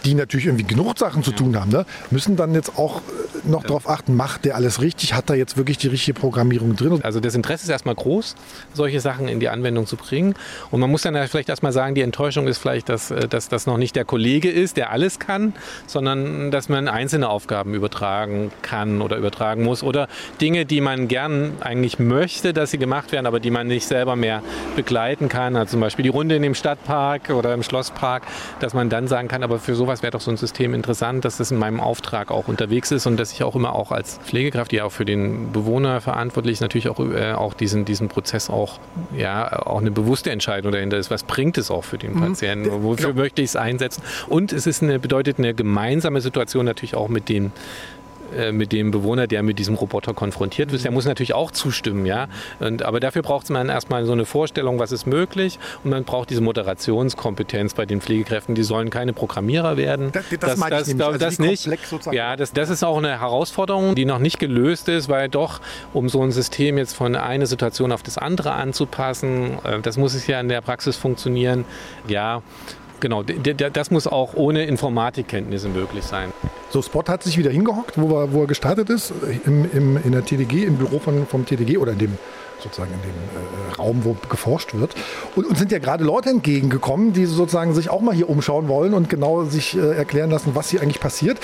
die 0.07 0.14
natürlich 0.14 0.47
irgendwie 0.47 0.64
genug 0.64 0.99
Sachen 0.99 1.23
zu 1.23 1.33
tun 1.33 1.59
haben, 1.59 1.71
ne, 1.71 1.85
müssen 2.11 2.37
dann 2.37 2.55
jetzt 2.55 2.79
auch 2.79 2.99
äh, 2.99 3.49
noch 3.49 3.64
darauf 3.64 3.88
achten, 3.88 4.16
macht 4.16 4.45
der 4.45 4.55
alles 4.55 4.81
richtig, 4.81 5.14
hat 5.14 5.29
da 5.29 5.35
jetzt 5.35 5.57
wirklich 5.57 5.79
die 5.79 5.88
richtige 5.88 6.19
Programmierung 6.19 6.77
drin? 6.77 7.01
Also 7.03 7.21
das 7.21 7.35
Interesse 7.35 7.64
ist 7.64 7.71
erstmal 7.71 7.95
groß, 7.95 8.37
solche 8.73 9.01
Sachen 9.01 9.29
in 9.29 9.40
die 9.40 9.49
Anwendung 9.49 9.87
zu 9.87 9.97
bringen. 9.97 10.35
Und 10.71 10.81
man 10.81 10.90
muss 10.90 11.03
dann 11.03 11.14
ja 11.14 11.27
vielleicht 11.27 11.49
erstmal 11.49 11.73
sagen, 11.73 11.95
die 11.95 12.03
Enttäuschung 12.03 12.47
ist 12.47 12.59
vielleicht, 12.59 12.88
dass, 12.88 13.11
äh, 13.11 13.29
dass 13.29 13.49
das 13.49 13.66
noch 13.66 13.79
nicht 13.79 13.97
der 13.97 14.05
Kollege 14.05 14.49
ist, 14.49 14.77
der 14.77 14.90
alles 14.90 15.19
kann, 15.19 15.55
sondern 15.87 16.51
dass 16.51 16.69
man 16.69 16.88
einzelne 16.88 17.29
Aufgaben 17.29 17.75
übertragen 17.75 18.53
kann 18.62 19.03
oder 19.03 19.16
übertragen 19.16 19.64
muss. 19.64 19.83
Oder 19.83 20.09
Dinge, 20.40 20.66
die 20.66 20.81
man 20.81 21.09
gern 21.09 21.55
eigentlich 21.61 21.99
möchte, 21.99 22.53
dass 22.53 22.71
sie 22.71 22.79
gemacht 22.79 23.11
werden, 23.11 23.27
aber 23.27 23.40
die 23.40 23.51
man 23.51 23.66
nicht 23.66 23.87
selber 23.87 24.14
mehr 24.14 24.42
begleiten 24.77 25.29
kann. 25.29 25.57
Also 25.57 25.73
zum 25.73 25.81
Beispiel 25.81 26.05
die 26.05 26.11
Runde 26.11 26.37
in 26.37 26.42
dem 26.42 26.55
Stadtpark 26.55 27.31
oder 27.31 27.53
im 27.55 27.64
Schlosspark, 27.64 28.23
dass 28.61 28.73
man 28.73 28.88
dann 28.88 29.09
sagen 29.09 29.27
kann, 29.27 29.42
aber 29.42 29.59
für 29.59 29.75
sowas 29.75 29.95
sowas 29.96 30.02
wäre 30.02 30.11
doch 30.11 30.20
so 30.20 30.30
ein 30.30 30.37
System 30.37 30.74
interessant, 30.74 31.24
dass 31.24 31.38
das 31.38 31.50
in 31.50 31.59
meinem 31.59 31.80
Auftrag 31.80 32.30
auch 32.30 32.48
unterwegs 32.48 32.90
ist 32.90 33.06
und 33.06 33.18
dass 33.18 33.32
ich 33.32 33.42
auch 33.42 33.56
immer 33.56 33.74
auch 33.74 33.92
als 33.92 34.18
Pflegekraft, 34.18 34.72
die 34.72 34.82
auch 34.82 34.92
für 34.92 35.04
den 35.04 35.52
Bewohner 35.52 36.00
verantwortlich 36.00 36.54
ist, 36.54 36.61
natürlich 36.61 36.88
auch, 36.88 37.00
äh, 37.00 37.32
auch 37.32 37.54
diesen, 37.54 37.85
diesen 37.85 38.09
Prozess 38.09 38.50
auch, 38.50 38.78
ja, 39.16 39.66
auch 39.66 39.80
eine 39.80 39.90
bewusste 39.90 40.30
Entscheidung 40.30 40.72
dahinter 40.72 40.98
ist. 40.98 41.11
Was 41.11 41.22
bringt 41.22 41.56
es 41.59 41.70
auch 41.70 41.85
für 41.85 41.98
den 41.98 42.14
mhm. 42.14 42.20
Patienten? 42.20 42.82
Wofür 42.82 43.09
ja. 43.09 43.14
möchte 43.14 43.42
ich 43.42 43.51
es 43.51 43.57
einsetzen? 43.57 44.03
Und 44.28 44.53
es 44.53 44.66
ist 44.66 44.82
eine, 44.82 44.99
bedeutet 44.99 45.38
eine 45.38 45.55
gemeinsame 45.55 46.20
Situation 46.20 46.66
natürlich 46.66 46.94
auch 46.94 47.09
mit 47.09 47.28
den 47.28 47.53
mit 48.53 48.72
dem 48.72 48.91
Bewohner, 48.91 49.27
der 49.27 49.43
mit 49.43 49.59
diesem 49.59 49.74
Roboter 49.74 50.14
konfrontiert 50.14 50.72
wird. 50.72 50.85
Der 50.85 50.91
muss 50.91 51.05
natürlich 51.05 51.35
auch 51.35 51.51
zustimmen, 51.51 52.07
ja. 52.07 52.29
Und, 52.61 52.83
aber 52.83 53.01
dafür 53.01 53.22
braucht 53.22 53.49
man 53.51 53.68
erstmal 53.68 54.05
so 54.05 54.12
eine 54.12 54.24
Vorstellung, 54.24 54.79
was 54.79 54.93
ist 54.93 55.07
möglich. 55.07 55.59
Und 55.85 55.91
man 55.91 56.05
braucht 56.05 56.31
diese 56.31 56.41
Moderationskompetenz 56.41 57.74
bei 57.74 57.87
den 57.87 58.01
Pflegekräften. 58.01 58.55
Die 58.55 58.62
sollen 58.62 58.91
keine 58.91 59.12
Programmierer 59.12 59.77
werden. 59.77 60.11
Das, 60.12 60.24
das, 60.31 60.39
das 60.41 60.57
meine 60.59 60.81
ich 60.81 60.87
nämlich. 60.89 61.07
Also 61.07 61.18
das 61.18 61.39
nicht. 61.39 61.68
Ja, 62.12 62.37
das, 62.37 62.53
das 62.53 62.70
ist 62.70 62.83
auch 62.83 62.99
eine 62.99 63.20
Herausforderung, 63.20 63.95
die 63.95 64.05
noch 64.05 64.18
nicht 64.18 64.39
gelöst 64.39 64.89
ist, 64.89 65.09
weil 65.09 65.29
doch, 65.29 65.61
um 65.93 66.09
so 66.09 66.22
ein 66.22 66.33
System 66.33 66.79
jetzt 66.79 66.95
von 66.95 67.16
einer 67.16 67.47
Situation 67.47 67.93
auf 67.93 68.03
das 68.03 68.18
andere 68.18 68.53
anzupassen, 68.53 69.59
äh, 69.64 69.81
das 69.81 69.97
muss 69.97 70.14
es 70.14 70.27
ja 70.27 70.41
in 70.41 70.49
der 70.49 70.61
Praxis 70.61 70.97
funktionieren. 70.97 71.64
Ja, 72.09 72.43
genau, 73.01 73.22
das 73.22 73.90
muss 73.90 74.07
auch 74.07 74.34
ohne 74.34 74.64
Informatikkenntnisse 74.64 75.68
möglich 75.68 76.05
sein. 76.05 76.32
So, 76.70 76.82
Spot 76.82 77.05
hat 77.07 77.22
sich 77.22 77.38
wieder 77.38 77.51
hingehockt, 77.51 77.99
wo 77.99 78.18
er, 78.18 78.32
wo 78.32 78.42
er 78.42 78.47
gestartet 78.47 78.90
ist, 78.90 79.12
im, 79.44 79.70
im, 79.72 79.99
in 80.03 80.12
der 80.12 80.24
TDG, 80.24 80.64
im 80.64 80.76
Büro 80.76 80.99
von, 80.99 81.26
vom 81.26 81.47
TDG 81.47 81.78
oder 81.78 81.92
in 81.92 81.99
dem 81.99 82.18
sozusagen 82.59 82.92
in 82.92 83.03
dem 83.03 83.11
äh, 83.11 83.74
Raum, 83.74 84.05
wo 84.05 84.16
geforscht 84.28 84.74
wird. 84.74 84.94
Und 85.34 85.47
uns 85.47 85.59
sind 85.59 85.72
ja 85.72 85.78
gerade 85.78 86.05
Leute 86.05 86.30
entgegengekommen, 86.30 87.12
die 87.12 87.26
sozusagen 87.26 87.74
sich 87.74 87.90
auch 87.90 88.01
mal 88.01 88.14
hier 88.14 88.28
umschauen 88.28 88.68
wollen 88.68 88.94
und 88.94 89.11
genau 89.11 89.44
sich 89.44 89.76
äh, 89.76 89.94
erklären 89.94 90.30
lassen, 90.30 90.55
was 90.55 90.70
hier 90.70 90.80
eigentlich 90.80 91.01
passiert. 91.01 91.38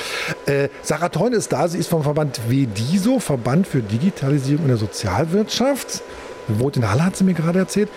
Äh, 0.46 0.68
Sarah 0.82 1.11
Teun 1.11 1.32
ist 1.32 1.53
da, 1.53 1.68
sie 1.68 1.78
ist 1.78 1.88
vom 1.88 2.03
Verband 2.03 2.40
WDISO, 2.48 3.18
Verband 3.18 3.66
für 3.66 3.82
Digitalisierung 3.82 4.64
in 4.64 4.68
der 4.68 4.78
Sozialwirtschaft. 4.78 6.03
Wohnt 6.48 6.76
in 6.76 6.90
Halle, 6.90 7.05
hat 7.05 7.16
sie 7.16 7.24
mir 7.24 7.34
gerade 7.34 7.59
erzählt. 7.59 7.88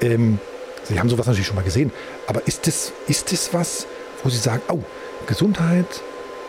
Ähm, 0.00 0.38
Sie 0.84 1.00
haben 1.00 1.08
sowas 1.08 1.26
natürlich 1.26 1.46
schon 1.46 1.56
mal 1.56 1.64
gesehen. 1.64 1.90
Aber 2.26 2.46
ist 2.46 2.66
das, 2.66 2.92
ist 3.06 3.32
das 3.32 3.52
was, 3.52 3.86
wo 4.22 4.30
Sie 4.30 4.38
sagen, 4.38 4.62
oh, 4.68 4.80
Gesundheit, 5.26 6.02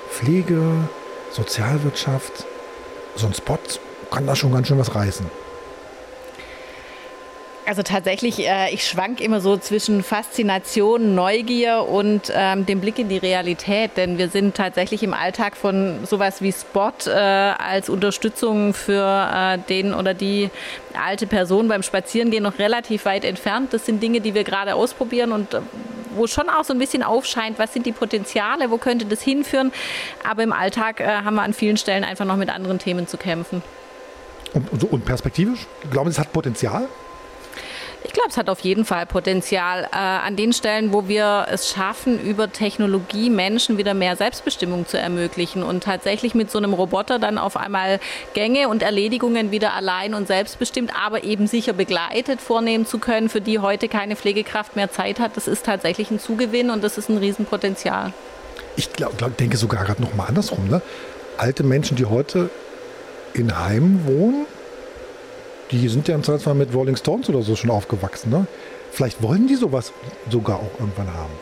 Pflege, 0.10 0.62
Sozialwirtschaft, 1.32 2.46
so 3.16 3.28
ein 3.28 3.34
Spot 3.34 3.60
kann 4.12 4.28
da 4.28 4.36
schon 4.36 4.52
ganz 4.54 4.68
schön 4.68 4.80
was 4.80 4.96
reißen? 4.96 5.26
Also 7.68 7.82
tatsächlich, 7.82 8.48
äh, 8.48 8.72
ich 8.72 8.88
schwank 8.88 9.20
immer 9.20 9.42
so 9.42 9.58
zwischen 9.58 10.04
Faszination, 10.04 11.16
Neugier 11.16 11.88
und 11.90 12.32
ähm, 12.32 12.66
dem 12.68 12.80
Blick 12.80 13.00
in 13.00 13.10
die 13.10 13.18
Realität, 13.18 13.98
denn 13.98 14.20
wir 14.20 14.30
sind 14.30 14.56
tatsächlich 14.56 15.02
im 15.02 15.16
Alltag 15.16 15.58
von 15.58 16.06
sowas 16.06 16.44
wie 16.44 16.52
Spot 16.52 16.92
äh, 17.08 17.12
als 17.12 17.90
Unterstützung 17.90 18.76
für 18.76 19.04
äh, 19.34 19.58
den 19.58 19.96
oder 19.96 20.14
die 20.14 20.52
alte 20.94 21.26
Person 21.26 21.68
beim 21.68 21.82
Spazierengehen 21.82 22.44
noch 22.44 22.60
relativ 22.60 23.06
weit 23.06 23.26
entfernt. 23.26 23.74
Das 23.74 23.88
sind 23.88 24.02
Dinge, 24.02 24.22
die 24.22 24.36
wir 24.36 24.44
gerade 24.44 24.76
ausprobieren 24.76 25.32
und 25.32 25.56
äh, 25.56 25.62
wo 26.16 26.28
schon 26.28 26.50
auch 26.50 26.64
so 26.64 26.72
ein 26.72 26.80
bisschen 26.80 27.02
aufscheint, 27.02 27.58
was 27.58 27.74
sind 27.74 27.88
die 27.88 27.92
Potenziale, 27.92 28.70
wo 28.70 28.78
könnte 28.78 29.06
das 29.06 29.24
hinführen. 29.24 29.72
Aber 30.24 30.44
im 30.44 30.54
Alltag 30.54 31.00
äh, 31.00 31.06
haben 31.08 31.36
wir 31.36 31.42
an 31.42 31.54
vielen 31.54 31.78
Stellen 31.78 32.04
einfach 32.04 32.26
noch 32.26 32.38
mit 32.38 32.50
anderen 32.50 32.78
Themen 32.78 33.08
zu 33.08 33.18
kämpfen. 33.18 33.64
Und, 34.54 34.84
und 34.84 35.04
perspektivisch? 35.04 35.66
Glauben 35.90 36.12
Sie, 36.12 36.14
es 36.14 36.20
hat 36.20 36.32
Potenzial? 36.32 36.88
Ich 38.06 38.14
glaube, 38.14 38.30
es 38.30 38.38
hat 38.38 38.50
auf 38.50 38.60
jeden 38.60 38.86
Fall 38.86 39.08
Potenzial. 39.08 39.86
Äh, 39.92 39.96
an 39.98 40.36
den 40.36 40.54
Stellen, 40.54 40.94
wo 40.94 41.08
wir 41.08 41.48
es 41.50 41.72
schaffen, 41.72 42.22
über 42.22 42.52
Technologie 42.52 43.32
Menschen 43.32 43.80
wieder 43.80 43.96
mehr 43.96 44.16
Selbstbestimmung 44.16 44.86
zu 44.86 45.00
ermöglichen 45.00 45.64
und 45.64 45.84
tatsächlich 45.84 46.36
mit 46.36 46.52
so 46.52 46.60
einem 46.60 46.74
Roboter 46.74 47.18
dann 47.18 47.40
auf 47.40 47.58
einmal 47.58 48.00
Gänge 48.36 48.70
und 48.70 48.84
Erledigungen 48.84 49.50
wieder 49.50 49.74
allein 49.74 50.14
und 50.14 50.28
selbstbestimmt, 50.28 50.92
aber 50.96 51.24
eben 51.24 51.48
sicher 51.48 51.74
begleitet 51.74 52.42
vornehmen 52.42 52.86
zu 52.86 53.00
können, 53.00 53.28
für 53.28 53.42
die 53.42 53.58
heute 53.58 53.88
keine 53.88 54.16
Pflegekraft 54.16 54.76
mehr 54.76 54.92
Zeit 54.92 55.20
hat, 55.20 55.36
das 55.36 55.48
ist 55.48 55.66
tatsächlich 55.66 56.12
ein 56.12 56.20
Zugewinn 56.20 56.70
und 56.70 56.84
das 56.84 57.00
ist 57.00 57.10
ein 57.10 57.18
Riesenpotenzial. 57.18 58.14
Ich 58.76 58.94
glaub, 58.94 59.18
glaub, 59.18 59.36
denke 59.38 59.58
sogar 59.58 59.84
gerade 59.84 60.04
noch 60.04 60.14
mal 60.14 60.28
andersrum. 60.28 60.70
Ne? 60.70 60.84
Alte 61.38 61.64
Menschen, 61.64 61.98
die 61.98 62.06
heute 62.06 62.52
in 63.34 63.58
Heimen 63.58 64.06
wohnen, 64.06 64.46
die 65.72 65.88
sind 65.88 66.08
ja 66.08 66.16
im 66.16 66.24
Zweifelsfall 66.24 66.56
mit 66.56 66.74
Rolling 66.74 66.96
Stones 66.96 67.30
oder 67.30 67.42
so 67.42 67.56
schon 67.56 67.70
aufgewachsen. 67.70 68.30
Ne? 68.30 68.48
Vielleicht 68.92 69.22
wollen 69.22 69.48
die 69.48 69.56
sowas 69.56 69.92
sogar 70.30 70.58
auch 70.58 70.80
irgendwann 70.80 71.14
haben. 71.14 71.34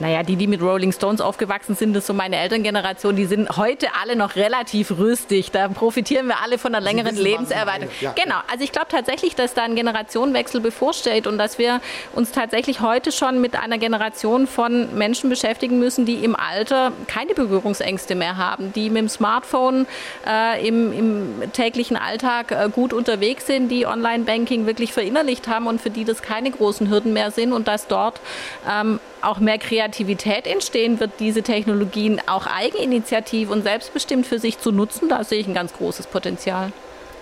Naja, 0.00 0.22
die, 0.22 0.36
die 0.36 0.46
mit 0.46 0.62
Rolling 0.62 0.92
Stones 0.92 1.20
aufgewachsen 1.20 1.74
sind, 1.74 1.94
das 1.94 2.04
ist 2.04 2.06
so 2.06 2.14
meine 2.14 2.36
Elterngeneration, 2.36 3.16
die 3.16 3.26
sind 3.26 3.56
heute 3.56 3.88
alle 4.00 4.16
noch 4.16 4.36
relativ 4.36 4.92
rüstig. 4.98 5.50
Da 5.50 5.68
profitieren 5.68 6.26
wir 6.28 6.40
alle 6.42 6.58
von 6.58 6.74
einer 6.74 6.84
längeren 6.84 7.16
Lebenserwartung. 7.16 7.88
Ja, 8.00 8.12
genau, 8.12 8.36
also 8.50 8.62
ich 8.64 8.72
glaube 8.72 8.88
tatsächlich, 8.90 9.34
dass 9.34 9.54
da 9.54 9.64
ein 9.64 9.74
Generationenwechsel 9.74 10.60
bevorsteht 10.60 11.26
und 11.26 11.38
dass 11.38 11.58
wir 11.58 11.80
uns 12.14 12.32
tatsächlich 12.32 12.80
heute 12.80 13.12
schon 13.12 13.40
mit 13.40 13.56
einer 13.56 13.78
Generation 13.78 14.46
von 14.46 14.96
Menschen 14.96 15.30
beschäftigen 15.30 15.78
müssen, 15.78 16.06
die 16.06 16.24
im 16.24 16.36
Alter 16.36 16.92
keine 17.06 17.34
Berührungsängste 17.34 18.14
mehr 18.14 18.36
haben, 18.36 18.72
die 18.72 18.90
mit 18.90 19.02
dem 19.02 19.08
Smartphone 19.08 19.86
äh, 20.26 20.66
im, 20.66 20.92
im, 20.92 21.52
täglichen 21.52 21.96
Alltag 21.96 22.52
äh, 22.52 22.68
gut 22.72 22.92
unterwegs 22.92 23.46
sind, 23.46 23.68
die 23.68 23.86
Online-Banking 23.86 24.66
wirklich 24.66 24.92
verinnerlicht 24.92 25.48
haben 25.48 25.66
und 25.66 25.80
für 25.80 25.90
die 25.90 26.04
das 26.04 26.22
keine 26.22 26.50
großen 26.50 26.90
Hürden 26.90 27.12
mehr 27.12 27.30
sind 27.30 27.52
und 27.52 27.68
dass 27.68 27.86
dort 27.86 28.20
ähm, 28.68 29.00
auch 29.22 29.38
mehr 29.40 29.58
Kreativität 29.58 30.46
entstehen 30.46 31.00
wird, 31.00 31.12
diese 31.20 31.42
Technologien 31.42 32.20
auch 32.26 32.46
eigeninitiativ 32.46 33.50
und 33.50 33.62
selbstbestimmt 33.62 34.26
für 34.26 34.38
sich 34.38 34.58
zu 34.58 34.72
nutzen. 34.72 35.08
Da 35.08 35.24
sehe 35.24 35.40
ich 35.40 35.46
ein 35.46 35.54
ganz 35.54 35.72
großes 35.72 36.06
Potenzial. 36.06 36.72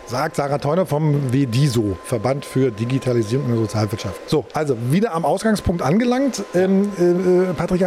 Sagt 0.07 0.37
Sarah 0.37 0.59
Theuner 0.59 0.87
vom 0.87 1.33
WDISO, 1.33 1.97
Verband 2.05 2.45
für 2.45 2.71
Digitalisierung 2.71 3.47
in 3.47 3.53
der 3.53 3.61
Sozialwirtschaft. 3.61 4.31
So, 4.31 4.45
also 4.55 4.77
wieder 4.91 5.13
am 5.13 5.25
Ausgangspunkt 5.25 5.83
angelangt. 5.83 6.45
Ähm, 6.55 6.93
äh, 6.97 7.53
Patrick, 7.55 7.83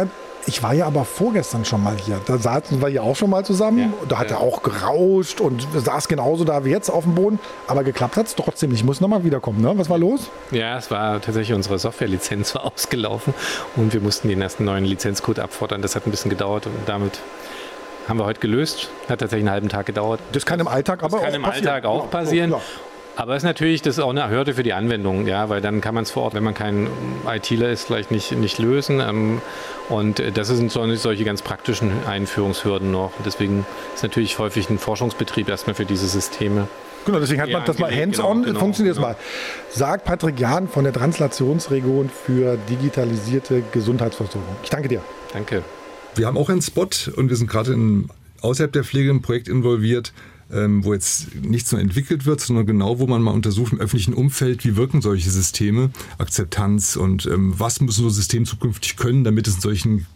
ich 0.46 0.62
war 0.62 0.74
ja 0.74 0.86
aber 0.86 1.06
vorgestern 1.06 1.64
schon 1.64 1.82
mal 1.82 1.96
hier. 1.96 2.20
Da 2.26 2.36
saßen 2.36 2.82
wir 2.82 2.88
ja 2.88 3.00
auch 3.00 3.16
schon 3.16 3.30
mal 3.30 3.42
zusammen. 3.44 3.78
Ja, 3.78 3.88
da 4.06 4.18
hat 4.18 4.30
ja. 4.30 4.36
er 4.36 4.42
auch 4.42 4.62
gerauscht 4.62 5.40
und 5.40 5.66
saß 5.74 6.08
genauso 6.08 6.44
da 6.44 6.62
wie 6.66 6.70
jetzt 6.70 6.90
auf 6.90 7.04
dem 7.04 7.14
Boden. 7.14 7.38
Aber 7.66 7.84
geklappt 7.84 8.18
hat 8.18 8.26
es 8.26 8.34
trotzdem 8.34 8.70
Ich 8.72 8.84
muss 8.84 9.00
nochmal 9.00 9.24
wiederkommen. 9.24 9.62
Ne? 9.62 9.72
Was 9.76 9.88
war 9.88 9.96
los? 9.96 10.30
Ja, 10.50 10.76
es 10.76 10.90
war 10.90 11.22
tatsächlich 11.22 11.54
unsere 11.54 11.78
Softwarelizenz 11.78 12.54
war 12.54 12.66
ausgelaufen 12.66 13.32
und 13.76 13.94
wir 13.94 14.00
mussten 14.02 14.28
den 14.28 14.42
ersten 14.42 14.64
neuen 14.64 14.84
Lizenzcode 14.84 15.38
abfordern. 15.38 15.80
Das 15.80 15.96
hat 15.96 16.06
ein 16.06 16.10
bisschen 16.10 16.30
gedauert 16.30 16.66
und 16.66 16.74
damit 16.84 17.18
haben 18.10 18.18
wir 18.18 18.26
heute 18.26 18.40
gelöst. 18.40 18.90
Hat 19.08 19.20
tatsächlich 19.20 19.44
einen 19.44 19.52
halben 19.52 19.68
Tag 19.68 19.86
gedauert. 19.86 20.20
Das 20.32 20.44
kann 20.44 20.60
im 20.60 20.68
Alltag 20.68 21.02
aber 21.02 21.18
das 21.18 21.26
kann 21.26 21.34
im 21.34 21.42
passieren. 21.42 21.68
Alltag 21.68 21.84
auch 21.88 22.10
passieren. 22.10 22.50
Ja, 22.50 22.60
aber 23.16 23.34
es 23.34 23.42
ist 23.42 23.46
natürlich 23.46 23.82
das 23.82 23.98
ist 23.98 24.04
auch 24.04 24.10
eine 24.10 24.28
Hürde 24.28 24.54
für 24.54 24.62
die 24.62 24.72
Anwendung, 24.72 25.26
ja, 25.26 25.48
weil 25.48 25.60
dann 25.60 25.80
kann 25.80 25.94
man 25.94 26.04
es 26.04 26.10
vor 26.10 26.24
Ort, 26.24 26.34
wenn 26.34 26.42
man 26.42 26.54
kein 26.54 26.88
ITler 27.26 27.70
ist, 27.70 27.84
vielleicht 27.84 28.10
nicht, 28.10 28.32
nicht 28.32 28.58
lösen. 28.58 29.00
Ähm, 29.00 29.42
und 29.88 30.22
das 30.36 30.48
sind 30.48 30.72
so, 30.72 30.94
solche 30.96 31.24
ganz 31.24 31.42
praktischen 31.42 31.92
Einführungshürden 32.06 32.90
noch. 32.90 33.12
Deswegen 33.24 33.64
ist 33.94 34.02
natürlich 34.02 34.38
häufig 34.38 34.68
ein 34.70 34.78
Forschungsbetrieb 34.78 35.48
erstmal 35.48 35.74
für 35.74 35.84
diese 35.84 36.08
Systeme. 36.08 36.66
Genau, 37.06 37.18
deswegen 37.18 37.40
hat 37.40 37.50
man 37.50 37.64
das 37.64 37.78
mal 37.78 37.94
hands-on, 37.94 38.42
genau, 38.42 38.58
funktioniert 38.58 38.96
genau. 38.96 39.08
das 39.08 39.16
mal. 39.16 39.22
Sagt 39.70 40.04
Patrick 40.04 40.38
Jahn 40.38 40.68
von 40.68 40.84
der 40.84 40.92
Translationsregion 40.92 42.10
für 42.10 42.58
digitalisierte 42.68 43.62
Gesundheitsversorgung. 43.72 44.56
Ich 44.62 44.70
danke 44.70 44.88
dir. 44.88 45.00
Danke. 45.32 45.62
Wir 46.16 46.26
haben 46.26 46.36
auch 46.36 46.48
einen 46.48 46.62
Spot 46.62 46.88
und 47.16 47.28
wir 47.28 47.36
sind 47.36 47.48
gerade 47.48 47.76
außerhalb 48.40 48.72
der 48.72 48.84
Pflege 48.84 49.10
im 49.10 49.22
Projekt 49.22 49.48
involviert, 49.48 50.12
ähm, 50.52 50.84
wo 50.84 50.92
jetzt 50.92 51.34
nichts 51.34 51.70
nur 51.72 51.80
entwickelt 51.80 52.26
wird, 52.26 52.40
sondern 52.40 52.66
genau, 52.66 52.98
wo 52.98 53.06
man 53.06 53.22
mal 53.22 53.30
untersucht 53.30 53.72
im 53.72 53.80
öffentlichen 53.80 54.14
Umfeld, 54.14 54.64
wie 54.64 54.76
wirken 54.76 55.00
solche 55.00 55.30
Systeme, 55.30 55.90
Akzeptanz 56.18 56.96
und 56.96 57.26
ähm, 57.26 57.54
was 57.56 57.80
müssen 57.80 58.02
so 58.02 58.10
Systeme 58.10 58.44
zukünftig 58.44 58.96
können, 58.96 59.24
damit 59.24 59.46
es 59.46 59.56
in 59.56 59.60
solchen 59.60 60.06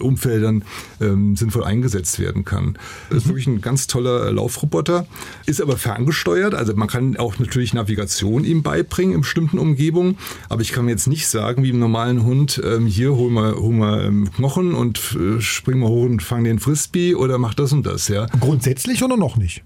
Umfeldern 0.00 0.64
ähm, 1.00 1.36
sinnvoll 1.36 1.64
eingesetzt 1.64 2.18
werden 2.18 2.44
kann. 2.44 2.78
Das 3.08 3.18
ist 3.18 3.24
mhm. 3.26 3.30
wirklich 3.30 3.46
ein 3.46 3.60
ganz 3.60 3.86
toller 3.86 4.32
Laufroboter, 4.32 5.06
ist 5.46 5.60
aber 5.60 5.76
ferngesteuert. 5.76 6.54
Also 6.54 6.74
man 6.74 6.88
kann 6.88 7.16
auch 7.16 7.38
natürlich 7.38 7.74
Navigation 7.74 8.44
ihm 8.44 8.62
beibringen 8.62 9.14
in 9.14 9.20
bestimmten 9.20 9.58
Umgebungen, 9.58 10.18
aber 10.48 10.62
ich 10.62 10.72
kann 10.72 10.84
mir 10.84 10.92
jetzt 10.92 11.06
nicht 11.06 11.28
sagen, 11.28 11.62
wie 11.62 11.70
im 11.70 11.78
normalen 11.78 12.24
Hund, 12.24 12.60
ähm, 12.64 12.86
hier 12.86 13.14
hol 13.14 13.30
mal, 13.30 13.54
hol 13.54 13.72
mal 13.72 14.04
ähm, 14.04 14.30
Knochen 14.32 14.74
und 14.74 15.16
äh, 15.16 15.40
spring 15.40 15.80
mal 15.80 15.88
hoch 15.88 16.04
und 16.04 16.22
fang 16.22 16.44
den 16.44 16.58
Frisbee 16.58 17.14
oder 17.14 17.38
mach 17.38 17.54
das 17.54 17.72
und 17.72 17.86
das. 17.86 18.08
Ja. 18.08 18.26
Grundsätzlich 18.40 19.02
oder 19.02 19.16
noch 19.16 19.36
nicht? 19.36 19.62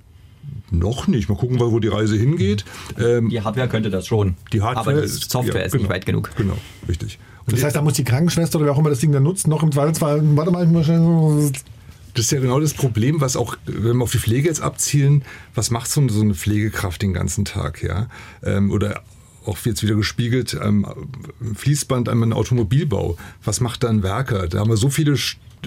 Noch 0.71 1.09
nicht. 1.09 1.29
Mal 1.29 1.37
gucken, 1.37 1.59
wo 1.59 1.79
die 1.81 1.89
Reise 1.89 2.17
hingeht. 2.17 2.65
Ähm, 2.99 3.29
die 3.29 3.41
Hardware 3.41 3.69
könnte 3.69 3.91
das 3.91 4.07
schon. 4.07 4.37
Die 4.53 4.63
Hardware 4.63 4.99
aber 4.99 5.03
die 5.03 5.09
Software 5.09 5.61
ja, 5.61 5.67
ist 5.67 5.73
genau, 5.73 5.83
nicht 5.83 5.91
weit 5.91 6.07
genug. 6.07 6.31
Genau, 6.37 6.57
richtig. 6.89 7.19
Und 7.47 7.53
das 7.57 7.64
heißt, 7.64 7.76
da 7.76 7.82
muss 7.82 7.95
die 7.95 8.05
Krankenschwester 8.05 8.59
oder 8.59 8.66
wer 8.66 8.74
auch 8.74 8.78
immer 8.78 8.91
das 8.91 9.01
Ding 9.01 9.12
dann 9.12 9.22
nutzt, 9.22 9.49
noch 9.49 9.62
im 9.62 9.72
Zweifelsfall, 9.72 10.22
warte 10.36 10.51
mal, 10.51 10.64
ich 10.64 10.70
muss 10.70 10.84
schnell 10.84 11.51
das 12.14 12.24
ist 12.24 12.32
ja 12.32 12.41
genau 12.41 12.59
das 12.59 12.74
Problem, 12.74 13.20
was 13.20 13.36
auch, 13.36 13.57
wenn 13.66 13.99
wir 13.99 14.03
auf 14.03 14.11
die 14.11 14.18
Pflege 14.18 14.49
jetzt 14.49 14.61
abzielen, 14.61 15.24
was 15.55 15.70
macht 15.70 15.88
so 15.91 16.01
eine, 16.01 16.34
Pflegekraft 16.34 17.03
den 17.03 17.12
ganzen 17.12 17.45
Tag, 17.45 17.82
ja? 17.82 18.09
Ähm, 18.43 18.70
oder 18.70 19.03
auch 19.47 19.59
jetzt 19.64 19.82
wieder 19.82 19.95
gespiegelt, 19.95 20.59
ähm, 20.62 20.86
Fließband 21.55 22.09
am 22.09 22.32
Automobilbau. 22.32 23.16
Was 23.45 23.61
macht 23.61 23.84
da 23.84 23.88
ein 23.88 24.03
Werker? 24.03 24.49
Da 24.49 24.59
haben 24.59 24.70
wir 24.70 24.76
so 24.76 24.91
viele 24.91 25.16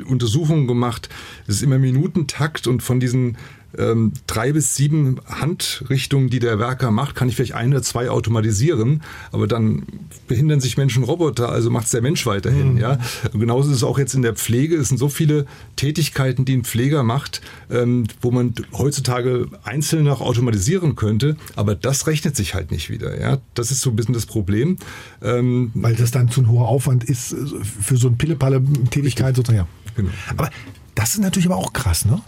Untersuchungen 0.05 0.67
gemacht. 0.67 1.09
Es 1.47 1.55
ist 1.55 1.63
immer 1.63 1.79
Minutentakt 1.79 2.67
und 2.67 2.83
von 2.83 2.99
diesen 2.99 3.37
ähm, 3.77 4.13
drei 4.27 4.53
bis 4.53 4.75
sieben 4.75 5.19
Handrichtungen, 5.25 6.29
die 6.29 6.39
der 6.39 6.59
Werker 6.59 6.91
macht, 6.91 7.15
kann 7.15 7.29
ich 7.29 7.35
vielleicht 7.35 7.55
ein 7.55 7.71
oder 7.71 7.81
zwei 7.81 8.09
automatisieren, 8.09 9.01
aber 9.31 9.47
dann 9.47 9.83
behindern 10.27 10.59
sich 10.59 10.77
Menschen 10.77 11.03
Roboter, 11.03 11.49
also 11.49 11.69
macht 11.69 11.85
es 11.85 11.91
der 11.91 12.01
Mensch 12.01 12.25
weiterhin. 12.25 12.73
Mhm. 12.73 12.77
Ja? 12.79 12.99
Und 13.31 13.39
genauso 13.39 13.69
ist 13.69 13.77
es 13.77 13.83
auch 13.83 13.97
jetzt 13.97 14.13
in 14.13 14.21
der 14.21 14.35
Pflege. 14.35 14.75
Es 14.75 14.89
sind 14.89 14.97
so 14.97 15.09
viele 15.09 15.45
Tätigkeiten, 15.75 16.45
die 16.45 16.55
ein 16.57 16.63
Pfleger 16.63 17.03
macht, 17.03 17.41
ähm, 17.69 18.05
wo 18.21 18.31
man 18.31 18.53
heutzutage 18.73 19.47
einzeln 19.63 20.05
noch 20.05 20.21
automatisieren 20.21 20.95
könnte, 20.95 21.35
aber 21.55 21.75
das 21.75 22.07
rechnet 22.07 22.35
sich 22.35 22.53
halt 22.53 22.71
nicht 22.71 22.89
wieder. 22.89 23.19
Ja? 23.19 23.39
Das 23.53 23.71
ist 23.71 23.81
so 23.81 23.89
ein 23.89 23.95
bisschen 23.95 24.13
das 24.13 24.25
Problem. 24.25 24.77
Ähm, 25.21 25.71
Weil 25.73 25.95
das 25.95 26.11
dann 26.11 26.29
zu 26.29 26.41
ein 26.41 26.49
hoher 26.49 26.67
Aufwand 26.67 27.03
ist 27.03 27.35
für 27.81 27.97
so 27.97 28.07
eine 28.07 28.17
Pillepalle-Tätigkeit 28.17 29.35
sozusagen. 29.35 29.67
Ja. 29.67 29.67
Genau. 29.95 30.09
Aber 30.35 30.49
das 30.95 31.15
ist 31.15 31.21
natürlich 31.21 31.47
aber 31.47 31.57
auch 31.57 31.73
krass, 31.73 32.05
ne? 32.05 32.21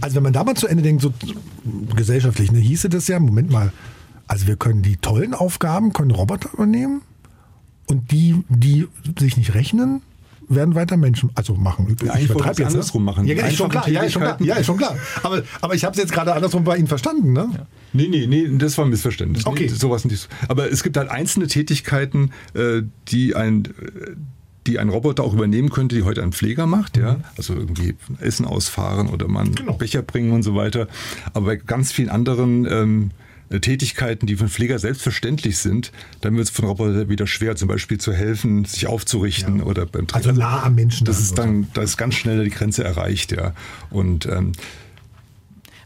Also 0.00 0.16
wenn 0.16 0.22
man 0.22 0.32
da 0.32 0.44
mal 0.44 0.54
zu 0.54 0.66
Ende 0.66 0.82
denkt, 0.82 1.02
so 1.02 1.12
gesellschaftlich, 1.94 2.50
ne, 2.52 2.58
hieße 2.58 2.88
das 2.88 3.08
ja, 3.08 3.20
Moment 3.20 3.50
mal, 3.50 3.72
also 4.26 4.46
wir 4.46 4.56
können 4.56 4.82
die 4.82 4.96
tollen 4.96 5.34
Aufgaben, 5.34 5.92
können 5.92 6.10
Roboter 6.10 6.52
übernehmen 6.52 7.02
und 7.86 8.10
die, 8.10 8.42
die 8.48 8.88
sich 9.18 9.36
nicht 9.36 9.54
rechnen, 9.54 10.02
werden 10.48 10.74
weiter 10.74 10.96
Menschen 10.96 11.30
also 11.34 11.54
machen. 11.54 11.96
Ja, 12.04 12.16
ich 12.16 12.24
übertreibe 12.24 12.62
jetzt 12.62 12.70
ne? 12.70 12.78
andersrum 12.78 13.04
machen. 13.04 13.26
Ja, 13.26 13.46
ist 13.46 13.56
schon 13.56 13.70
klar, 13.70 13.88
ja, 13.88 14.02
ist 14.02 14.12
schon 14.12 14.22
klar, 14.22 14.42
ja, 14.42 14.56
ist 14.56 14.66
schon 14.66 14.76
klar. 14.76 14.96
Aber, 15.22 15.42
aber 15.60 15.74
ich 15.74 15.84
habe 15.84 15.92
es 15.92 15.98
jetzt 15.98 16.12
gerade 16.12 16.34
andersrum 16.34 16.64
bei 16.64 16.76
Ihnen 16.76 16.88
verstanden, 16.88 17.32
ne? 17.32 17.48
Ja. 17.52 17.66
Nee, 17.92 18.08
nee, 18.08 18.26
nee, 18.26 18.48
das 18.58 18.76
war 18.78 18.84
ein 18.84 18.90
Missverständnis. 18.90 19.46
Okay. 19.46 19.68
Nee, 19.70 19.76
sowas 19.76 20.04
nicht. 20.04 20.28
Aber 20.48 20.70
es 20.70 20.82
gibt 20.82 20.96
halt 20.96 21.10
einzelne 21.10 21.46
Tätigkeiten, 21.46 22.30
äh, 22.54 22.82
die 23.08 23.34
ein 23.34 23.68
die 24.66 24.78
ein 24.78 24.88
Roboter 24.88 25.24
auch 25.24 25.34
übernehmen 25.34 25.70
könnte, 25.70 25.96
die 25.96 26.02
heute 26.02 26.22
ein 26.22 26.32
Pfleger 26.32 26.66
macht, 26.66 26.96
ja, 26.96 27.14
mhm. 27.14 27.24
also 27.36 27.54
irgendwie 27.54 27.94
Essen 28.20 28.46
ausfahren 28.46 29.08
oder 29.08 29.28
man 29.28 29.54
genau. 29.54 29.74
Becher 29.74 30.02
bringen 30.02 30.32
und 30.32 30.42
so 30.42 30.54
weiter. 30.54 30.88
Aber 31.34 31.46
bei 31.46 31.56
ganz 31.56 31.92
vielen 31.92 32.08
anderen 32.08 32.66
ähm, 32.66 33.10
Tätigkeiten, 33.60 34.26
die 34.26 34.36
von 34.36 34.48
Pfleger 34.48 34.78
selbstverständlich 34.78 35.58
sind, 35.58 35.92
dann 36.20 36.36
wird 36.36 36.48
es 36.48 36.50
von 36.50 36.64
Robotern 36.64 37.08
wieder 37.08 37.26
schwer, 37.26 37.56
zum 37.56 37.68
Beispiel 37.68 37.98
zu 37.98 38.12
helfen, 38.12 38.64
sich 38.64 38.86
aufzurichten 38.86 39.58
ja. 39.58 39.64
oder 39.64 39.86
beim 39.86 40.06
Training. 40.06 40.28
Also 40.28 40.40
nah 40.40 40.62
am 40.62 40.74
Menschen. 40.74 41.04
Das 41.04 41.20
ist 41.20 41.36
dann, 41.36 41.68
da 41.74 41.82
ist 41.82 41.96
ganz 41.96 42.14
schnell 42.14 42.44
die 42.44 42.50
Grenze 42.50 42.84
erreicht, 42.84 43.32
ja. 43.32 43.52
Und 43.90 44.26
ähm, 44.26 44.52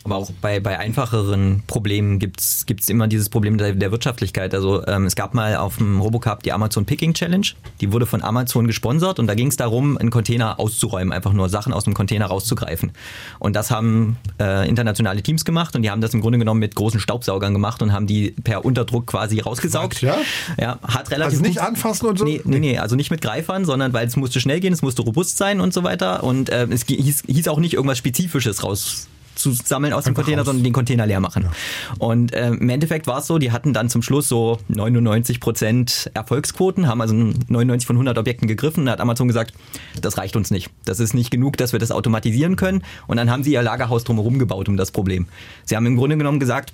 aber 0.06 0.16
auch 0.16 0.30
bei, 0.40 0.60
bei 0.60 0.78
einfacheren 0.78 1.64
Problemen 1.66 2.20
gibt 2.20 2.40
es 2.40 2.88
immer 2.88 3.08
dieses 3.08 3.28
Problem 3.28 3.58
der, 3.58 3.72
der 3.72 3.90
Wirtschaftlichkeit. 3.90 4.54
Also 4.54 4.86
ähm, 4.86 5.04
es 5.04 5.16
gab 5.16 5.34
mal 5.34 5.56
auf 5.56 5.78
dem 5.78 6.00
Robocup 6.00 6.44
die 6.44 6.52
Amazon 6.52 6.86
Picking 6.86 7.12
Challenge. 7.12 7.46
Die 7.80 7.92
wurde 7.92 8.06
von 8.06 8.22
Amazon 8.22 8.68
gesponsert 8.68 9.18
und 9.18 9.26
da 9.26 9.34
ging 9.34 9.48
es 9.48 9.56
darum, 9.56 9.98
einen 9.98 10.10
Container 10.10 10.60
auszuräumen, 10.60 11.12
einfach 11.12 11.32
nur 11.32 11.48
Sachen 11.48 11.72
aus 11.72 11.84
dem 11.84 11.94
Container 11.94 12.26
rauszugreifen. 12.26 12.92
Und 13.40 13.56
das 13.56 13.72
haben 13.72 14.16
äh, 14.40 14.68
internationale 14.68 15.22
Teams 15.22 15.44
gemacht 15.44 15.74
und 15.74 15.82
die 15.82 15.90
haben 15.90 16.00
das 16.00 16.14
im 16.14 16.20
Grunde 16.20 16.38
genommen 16.38 16.60
mit 16.60 16.76
großen 16.76 17.00
Staubsaugern 17.00 17.52
gemacht 17.52 17.82
und 17.82 17.92
haben 17.92 18.06
die 18.06 18.30
per 18.30 18.64
Unterdruck 18.64 19.08
quasi 19.08 19.40
rausgesaugt. 19.40 20.02
Ja? 20.02 20.18
Ja, 20.56 20.78
hat 20.86 21.10
relativ 21.10 21.40
also 21.40 21.42
nicht 21.42 21.60
anfassen 21.60 22.06
und 22.06 22.16
so? 22.18 22.24
Nee, 22.24 22.40
nee, 22.44 22.60
nee, 22.60 22.78
also 22.78 22.94
nicht 22.94 23.10
mit 23.10 23.22
Greifern, 23.22 23.64
sondern 23.64 23.92
weil 23.92 24.06
es 24.06 24.14
musste 24.14 24.40
schnell 24.40 24.60
gehen, 24.60 24.72
es 24.72 24.82
musste 24.82 25.02
robust 25.02 25.36
sein 25.36 25.60
und 25.60 25.74
so 25.74 25.82
weiter. 25.82 26.22
Und 26.22 26.48
äh, 26.48 26.68
es 26.70 26.84
hieß, 26.84 27.24
hieß 27.26 27.48
auch 27.48 27.58
nicht 27.58 27.74
irgendwas 27.74 27.98
Spezifisches 27.98 28.62
raus 28.62 29.08
zu 29.36 29.52
sammeln 29.52 29.92
aus 29.92 30.04
dem 30.04 30.14
Container, 30.14 30.38
raus. 30.38 30.46
sondern 30.46 30.64
den 30.64 30.72
Container 30.72 31.06
leer 31.06 31.20
machen. 31.20 31.44
Ja. 31.44 31.52
Und 31.98 32.32
äh, 32.32 32.48
im 32.48 32.68
Endeffekt 32.68 33.06
war 33.06 33.18
es 33.18 33.26
so, 33.26 33.38
die 33.38 33.52
hatten 33.52 33.72
dann 33.72 33.88
zum 33.88 34.02
Schluss 34.02 34.28
so 34.28 34.58
99 34.68 35.40
Prozent 35.40 36.10
Erfolgsquoten, 36.14 36.88
haben 36.88 37.00
also 37.00 37.14
99 37.14 37.86
von 37.86 37.96
100 37.96 38.18
Objekten 38.18 38.48
gegriffen. 38.48 38.86
Da 38.86 38.92
hat 38.92 39.00
Amazon 39.00 39.28
gesagt, 39.28 39.54
das 40.00 40.18
reicht 40.18 40.36
uns 40.36 40.50
nicht. 40.50 40.70
Das 40.84 41.00
ist 41.00 41.14
nicht 41.14 41.30
genug, 41.30 41.56
dass 41.56 41.72
wir 41.72 41.78
das 41.78 41.90
automatisieren 41.90 42.56
können. 42.56 42.82
Und 43.06 43.16
dann 43.16 43.30
haben 43.30 43.42
sie 43.42 43.52
ihr 43.52 43.62
Lagerhaus 43.62 44.04
drumherum 44.04 44.38
gebaut 44.38 44.68
um 44.68 44.76
das 44.76 44.90
Problem. 44.90 45.26
Sie 45.64 45.76
haben 45.76 45.86
im 45.86 45.96
Grunde 45.96 46.16
genommen 46.16 46.40
gesagt, 46.40 46.72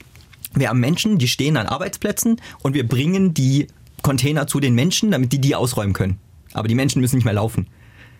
wir 0.55 0.69
haben 0.69 0.81
Menschen, 0.81 1.19
die 1.19 1.29
stehen 1.29 1.57
an 1.57 1.67
Arbeitsplätzen 1.67 2.41
und 2.63 2.75
wir 2.75 2.87
bringen 2.87 3.35
die 3.35 3.69
Container 4.03 4.47
zu 4.47 4.61
den 4.61 4.75
Menschen, 4.75 5.11
damit 5.11 5.33
die 5.33 5.41
die 5.41 5.55
ausräumen 5.55 5.93
können. 5.93 6.19
Aber 6.53 6.69
die 6.69 6.75
Menschen 6.75 7.01
müssen 7.01 7.17
nicht 7.17 7.25
mehr 7.25 7.35
laufen. 7.35 7.67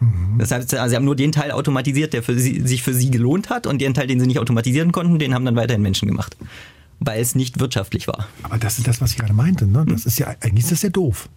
Mhm. 0.03 0.39
Das 0.39 0.51
heißt, 0.51 0.75
also 0.75 0.91
sie 0.91 0.97
haben 0.97 1.05
nur 1.05 1.17
den 1.17 1.33
Teil 1.33 1.51
automatisiert, 1.51 2.13
der 2.13 2.23
für 2.23 2.39
sie, 2.39 2.61
sich 2.67 2.83
für 2.83 2.95
sie 2.95 3.11
gelohnt 3.11 3.51
hat 3.51 3.67
und 3.67 3.81
den 3.81 3.95
Teil, 3.95 4.07
den 4.07 4.21
sie 4.21 4.27
nicht 4.27 4.39
automatisieren 4.39 4.93
konnten, 4.93 5.19
den 5.19 5.35
haben 5.35 5.45
dann 5.45 5.57
weiterhin 5.57 5.83
Menschen 5.83 6.09
gemacht. 6.09 6.37
Weil 7.01 7.21
es 7.21 7.35
nicht 7.35 7.59
wirtschaftlich 7.59 8.07
war. 8.07 8.29
Aber 8.43 8.59
das 8.59 8.79
ist 8.79 8.87
das, 8.87 9.01
was 9.01 9.13
ich 9.13 9.19
gerade 9.19 9.33
meinte. 9.33 9.67
Ne? 9.67 9.85
Das 9.89 10.07
ist 10.07 10.19
ja, 10.19 10.29
eigentlich 10.41 10.65
ist 10.65 10.73
das 10.73 10.83
ja 10.83 10.89
doof. 10.89 11.29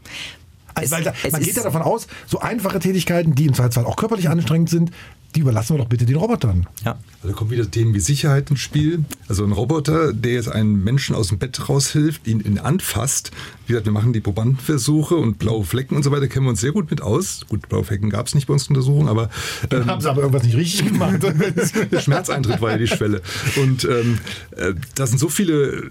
Also, 0.76 0.96
weil 0.96 1.04
da, 1.04 1.14
man 1.32 1.42
geht 1.42 1.56
ja 1.56 1.64
davon 1.64 1.82
aus, 1.82 2.08
so 2.28 2.40
einfache 2.40 2.80
Tätigkeiten, 2.80 3.34
die 3.34 3.46
im 3.46 3.54
Zweifelsfall 3.54 3.86
auch 3.86 3.96
körperlich 3.96 4.30
anstrengend 4.30 4.70
sind, 4.70 4.92
die 5.36 5.42
überlassen 5.42 5.76
wir 5.76 5.80
doch 5.80 5.90
bitte 5.90 6.06
den 6.06 6.16
Robotern. 6.16 6.66
Ja. 6.86 6.98
Also 7.22 7.36
kommen 7.36 7.52
wieder 7.52 7.70
Themen 7.70 7.94
wie 7.94 8.00
Sicherheit 8.00 8.50
ins 8.50 8.62
Spiel. 8.62 9.04
Also 9.28 9.44
ein 9.44 9.52
Roboter, 9.52 10.14
der 10.14 10.34
jetzt 10.34 10.48
einen 10.48 10.84
Menschen 10.84 11.14
aus 11.14 11.28
dem 11.28 11.40
Bett 11.40 11.68
raushilft, 11.68 12.26
ihn, 12.28 12.40
ihn 12.40 12.58
anfasst. 12.58 13.32
Wie 13.66 13.74
gesagt, 13.74 13.86
wir 13.86 13.92
machen 13.92 14.14
die 14.14 14.22
Probandenversuche 14.22 15.16
und 15.16 15.38
blaue 15.38 15.66
Flecken 15.66 15.96
und 15.96 16.04
so 16.04 16.12
weiter, 16.12 16.28
kennen 16.28 16.46
wir 16.46 16.52
uns 16.52 16.62
sehr 16.62 16.72
gut 16.72 16.90
mit 16.90 17.02
aus. 17.02 17.42
Gut, 17.50 17.68
blaue 17.68 17.84
Flecken 17.84 18.10
gab 18.10 18.28
es 18.28 18.36
nicht 18.36 18.48
bei 18.48 18.54
uns 18.54 18.68
in 18.68 18.76
Untersuchungen, 18.76 19.10
aber... 19.10 19.24
Ähm, 19.64 19.70
Dann 19.70 19.86
haben 19.88 20.02
sie 20.02 20.10
aber 20.10 20.22
irgendwas 20.22 20.44
nicht 20.44 20.56
richtig 20.56 20.94
gemacht. 20.94 21.22
der 21.22 22.00
Schmerzeintritt 22.02 22.62
war 22.62 22.72
ja 22.72 22.78
die 22.78 22.88
Schwelle. 22.88 23.22
Und 23.58 23.84
ähm, 23.84 24.20
äh, 24.56 24.74
da 24.96 25.06
sind 25.06 25.20
so 25.20 25.28
viele 25.28 25.90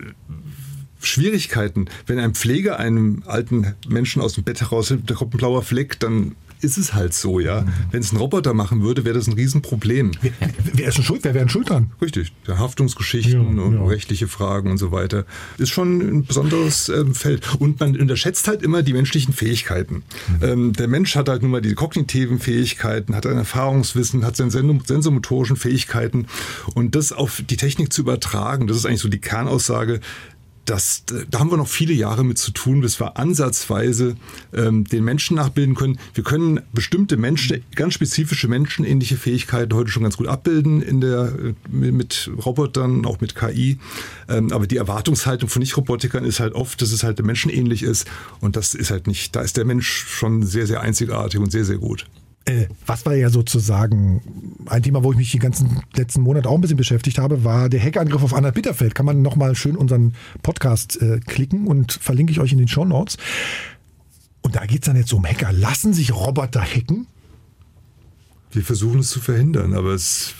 Schwierigkeiten. 1.06 1.86
Wenn 2.06 2.18
ein 2.18 2.34
Pfleger 2.34 2.78
einem 2.78 3.22
alten 3.26 3.74
Menschen 3.88 4.22
aus 4.22 4.34
dem 4.34 4.44
Bett 4.44 4.60
heraushilft, 4.60 5.10
da 5.10 5.14
kommt 5.14 5.34
ein 5.34 5.38
blauer 5.38 5.62
Fleck, 5.62 6.00
dann 6.00 6.36
ist 6.64 6.78
es 6.78 6.94
halt 6.94 7.14
so, 7.14 7.38
ja. 7.38 7.60
Mhm. 7.60 7.68
Wenn 7.90 8.00
es 8.00 8.12
ein 8.12 8.16
Roboter 8.16 8.54
machen 8.54 8.82
würde, 8.82 9.04
wäre 9.04 9.14
das 9.14 9.26
ein 9.26 9.34
Riesenproblem. 9.34 10.12
Wer, 10.22 10.32
wer 10.72 10.88
ist 10.88 10.96
denn 10.96 11.04
schuld? 11.04 11.22
Wer 11.22 11.34
wären 11.34 11.48
schuld 11.48 11.68
dran? 11.68 11.92
Richtig. 12.00 12.32
Haftungsgeschichten 12.48 13.56
ja, 13.58 13.62
und 13.62 13.74
ja. 13.74 13.84
rechtliche 13.84 14.26
Fragen 14.26 14.70
und 14.70 14.78
so 14.78 14.90
weiter. 14.90 15.26
Ist 15.58 15.70
schon 15.70 16.00
ein 16.00 16.24
besonderes 16.24 16.88
ähm, 16.88 17.14
Feld. 17.14 17.46
Und 17.58 17.80
man 17.80 17.98
unterschätzt 18.00 18.48
halt 18.48 18.62
immer 18.62 18.82
die 18.82 18.94
menschlichen 18.94 19.34
Fähigkeiten. 19.34 20.02
Mhm. 20.40 20.42
Ähm, 20.42 20.72
der 20.72 20.88
Mensch 20.88 21.14
hat 21.16 21.28
halt 21.28 21.42
nun 21.42 21.50
mal 21.50 21.60
die 21.60 21.74
kognitiven 21.74 22.40
Fähigkeiten, 22.40 23.14
hat 23.14 23.26
ein 23.26 23.36
Erfahrungswissen, 23.36 24.24
hat 24.24 24.36
seine 24.36 24.80
sensomotorischen 24.84 25.56
Fähigkeiten. 25.56 26.26
Und 26.74 26.94
das 26.94 27.12
auf 27.12 27.42
die 27.48 27.56
Technik 27.56 27.92
zu 27.92 28.00
übertragen, 28.00 28.66
das 28.66 28.78
ist 28.78 28.86
eigentlich 28.86 29.00
so 29.00 29.08
die 29.08 29.20
Kernaussage, 29.20 30.00
das, 30.64 31.04
da 31.30 31.40
haben 31.40 31.50
wir 31.50 31.56
noch 31.56 31.68
viele 31.68 31.92
Jahre 31.92 32.24
mit 32.24 32.38
zu 32.38 32.50
tun, 32.50 32.80
bis 32.80 33.00
wir 33.00 33.18
ansatzweise 33.18 34.16
ähm, 34.54 34.84
den 34.84 35.04
Menschen 35.04 35.36
nachbilden 35.36 35.74
können. 35.74 35.98
Wir 36.14 36.24
können 36.24 36.60
bestimmte 36.72 37.16
Menschen, 37.16 37.62
ganz 37.74 37.94
spezifische 37.94 38.48
menschenähnliche 38.48 39.16
Fähigkeiten 39.16 39.74
heute 39.74 39.90
schon 39.90 40.02
ganz 40.02 40.16
gut 40.16 40.26
abbilden 40.26 40.80
in 40.82 41.00
der, 41.00 41.32
mit 41.68 42.30
Robotern, 42.44 43.04
auch 43.04 43.20
mit 43.20 43.34
KI. 43.34 43.78
Ähm, 44.28 44.52
aber 44.52 44.66
die 44.66 44.76
Erwartungshaltung 44.76 45.48
von 45.48 45.60
Nicht-Robotikern 45.60 46.24
ist 46.24 46.40
halt 46.40 46.54
oft, 46.54 46.80
dass 46.80 46.92
es 46.92 47.02
halt 47.02 47.22
menschenähnlich 47.22 47.82
ist. 47.82 48.06
Und 48.40 48.56
das 48.56 48.74
ist 48.74 48.90
halt 48.90 49.06
nicht, 49.06 49.36
da 49.36 49.42
ist 49.42 49.56
der 49.56 49.64
Mensch 49.64 49.86
schon 49.86 50.44
sehr, 50.44 50.66
sehr 50.66 50.80
einzigartig 50.80 51.40
und 51.40 51.52
sehr, 51.52 51.64
sehr 51.64 51.78
gut. 51.78 52.06
Äh, 52.46 52.66
was 52.84 53.06
war 53.06 53.14
ja 53.14 53.30
sozusagen 53.30 54.20
ein 54.66 54.82
Thema, 54.82 55.02
wo 55.02 55.12
ich 55.12 55.16
mich 55.16 55.30
die 55.30 55.38
ganzen 55.38 55.80
letzten 55.94 56.20
Monate 56.20 56.48
auch 56.48 56.56
ein 56.56 56.60
bisschen 56.60 56.76
beschäftigt 56.76 57.18
habe, 57.18 57.42
war 57.42 57.70
der 57.70 57.82
Hackerangriff 57.82 58.22
auf 58.22 58.34
Anna 58.34 58.50
Bitterfeld. 58.50 58.94
Kann 58.94 59.06
man 59.06 59.22
nochmal 59.22 59.54
schön 59.54 59.76
unseren 59.76 60.14
Podcast 60.42 61.00
äh, 61.00 61.20
klicken 61.20 61.66
und 61.66 61.92
verlinke 61.92 62.32
ich 62.32 62.40
euch 62.40 62.52
in 62.52 62.58
den 62.58 62.68
Show 62.68 62.84
Notes. 62.84 63.16
Und 64.42 64.56
da 64.56 64.66
geht 64.66 64.82
es 64.82 64.86
dann 64.86 64.96
jetzt 64.96 65.12
um 65.14 65.24
Hacker. 65.24 65.52
Lassen 65.52 65.94
sich 65.94 66.14
Roboter 66.14 66.60
hacken? 66.60 67.06
Wir 68.52 68.62
versuchen 68.62 69.00
es 69.00 69.08
zu 69.08 69.20
verhindern, 69.20 69.72
aber 69.72 69.94
es 69.94 70.34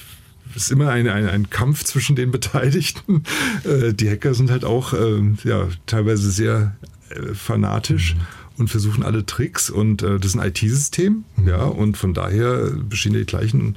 ist 0.55 0.71
immer 0.71 0.91
ein, 0.91 1.09
ein, 1.09 1.27
ein 1.27 1.49
Kampf 1.49 1.85
zwischen 1.85 2.17
den 2.17 2.31
Beteiligten. 2.31 3.23
Äh, 3.65 3.95
die 3.95 4.11
Hacker 4.11 4.35
sind 4.35 4.51
halt 4.51 4.67
auch 4.67 4.93
äh, 4.93 5.23
ja, 5.45 5.69
teilweise 5.87 6.31
sehr 6.31 6.77
äh, 7.09 7.33
fanatisch. 7.33 8.15
Mhm 8.15 8.44
und 8.57 8.69
versuchen 8.69 9.03
alle 9.03 9.27
Tricks 9.27 9.71
und 9.71 10.03
äh, 10.03 10.19
das 10.19 10.35
ist 10.35 10.39
ein 10.39 10.49
IT-System, 10.49 11.25
mhm. 11.37 11.49
ja, 11.49 11.65
und 11.65 11.97
von 11.97 12.15
daher 12.15 12.71
bestehen 12.71 13.15
die 13.15 13.25
gleichen 13.25 13.77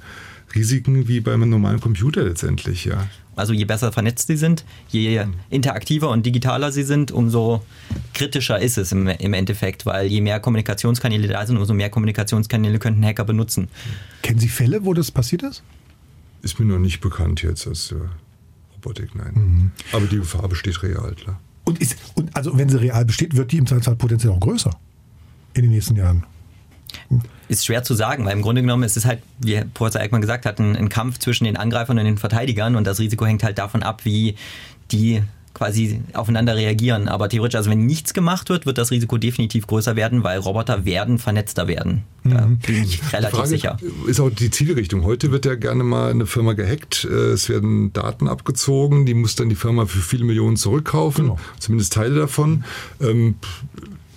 Risiken 0.53 1.07
wie 1.07 1.19
beim 1.19 1.47
normalen 1.49 1.79
Computer 1.79 2.23
letztendlich, 2.23 2.85
ja. 2.85 3.07
Also 3.35 3.53
je 3.53 3.65
besser 3.65 3.91
vernetzt 3.91 4.27
sie 4.27 4.35
sind, 4.35 4.65
je 4.89 5.23
mhm. 5.23 5.33
interaktiver 5.49 6.09
und 6.09 6.25
digitaler 6.25 6.71
sie 6.71 6.83
sind, 6.83 7.11
umso 7.11 7.63
kritischer 8.13 8.59
ist 8.59 8.77
es 8.77 8.91
im, 8.91 9.07
im 9.07 9.33
Endeffekt, 9.33 9.85
weil 9.85 10.07
je 10.07 10.21
mehr 10.21 10.39
Kommunikationskanäle 10.39 11.27
da 11.27 11.45
sind, 11.45 11.57
umso 11.57 11.73
mehr 11.73 11.91
Kommunikationskanäle 11.91 12.79
könnten 12.79 13.05
Hacker 13.05 13.25
benutzen. 13.25 13.67
Kennen 14.23 14.39
Sie 14.39 14.49
Fälle, 14.49 14.85
wo 14.85 14.93
das 14.95 15.11
passiert 15.11 15.43
ist? 15.43 15.61
Ist 16.41 16.59
mir 16.59 16.65
noch 16.65 16.79
nicht 16.79 16.99
bekannt 16.99 17.43
jetzt 17.43 17.67
als 17.67 17.91
äh, 17.91 17.95
Robotik, 18.73 19.13
nein. 19.13 19.33
Mhm. 19.35 19.71
Aber 19.91 20.07
die 20.07 20.17
Gefahr 20.17 20.47
besteht 20.47 20.81
real, 20.81 21.13
klar. 21.13 21.39
Und, 21.67 21.81
ist, 21.81 21.97
und 22.15 22.33
also 22.33 22.57
wenn 22.57 22.69
sie 22.69 22.79
real 22.79 23.03
besteht, 23.03 23.35
wird 23.35 23.51
die 23.51 23.57
im 23.57 23.67
Zweifelsfall 23.67 23.97
potenziell 23.97 24.31
auch 24.31 24.39
größer 24.39 24.71
in 25.53 25.63
den 25.63 25.71
nächsten 25.71 25.97
Jahren. 25.97 26.23
Ist 27.49 27.65
schwer 27.65 27.83
zu 27.83 27.93
sagen, 27.93 28.23
weil 28.23 28.31
im 28.31 28.41
Grunde 28.41 28.61
genommen 28.61 28.83
ist 28.83 28.95
es 28.95 29.03
halt, 29.03 29.21
wie 29.39 29.61
Professor 29.73 29.99
Eickmann 29.99 30.21
gesagt 30.21 30.45
hat, 30.45 30.59
ein, 30.59 30.77
ein 30.77 30.87
Kampf 30.87 31.19
zwischen 31.19 31.43
den 31.43 31.57
Angreifern 31.57 31.99
und 31.99 32.05
den 32.05 32.17
Verteidigern 32.17 32.77
und 32.77 32.87
das 32.87 32.99
Risiko 32.99 33.25
hängt 33.25 33.43
halt 33.43 33.57
davon 33.57 33.83
ab, 33.83 34.05
wie 34.05 34.35
die 34.91 35.23
quasi 35.57 36.01
aufeinander 36.13 36.55
reagieren. 36.55 37.07
Aber 37.07 37.27
theoretisch, 37.29 37.55
also 37.57 37.69
wenn 37.71 37.85
nichts 37.85 38.13
gemacht 38.13 38.49
wird, 38.49 38.65
wird 38.67 38.77
das 38.77 38.91
Risiko 38.91 39.17
definitiv 39.17 39.65
größer 39.65 39.95
werden, 39.95 40.23
weil 40.23 40.37
Roboter 40.39 40.85
werden 40.85 41.17
vernetzter 41.17 41.67
werden. 41.67 42.03
Da 42.23 42.45
Mhm. 42.45 42.59
bin 42.59 42.83
ich 42.83 43.01
relativ 43.11 43.35
Frage 43.37 43.47
sicher. 43.49 43.77
Ist 44.05 44.19
auch 44.19 44.29
die 44.29 44.51
Zielrichtung. 44.51 45.03
Heute 45.03 45.31
wird 45.31 45.45
ja 45.45 45.55
gerne 45.55 45.83
mal 45.83 46.11
eine 46.11 46.25
Firma 46.27 46.53
gehackt. 46.53 47.05
Äh, 47.09 47.27
Es 47.37 47.49
werden 47.49 47.91
Daten 47.93 48.27
abgezogen, 48.27 49.05
die 49.05 49.13
muss 49.13 49.35
dann 49.35 49.49
die 49.49 49.55
Firma 49.55 49.85
für 49.85 49.99
viele 49.99 50.25
Millionen 50.25 50.57
zurückkaufen, 50.57 51.25
Genau. 51.25 51.39
zumindest 51.59 51.93
Teile 51.93 52.15
davon. 52.15 52.63
Ähm, 53.01 53.35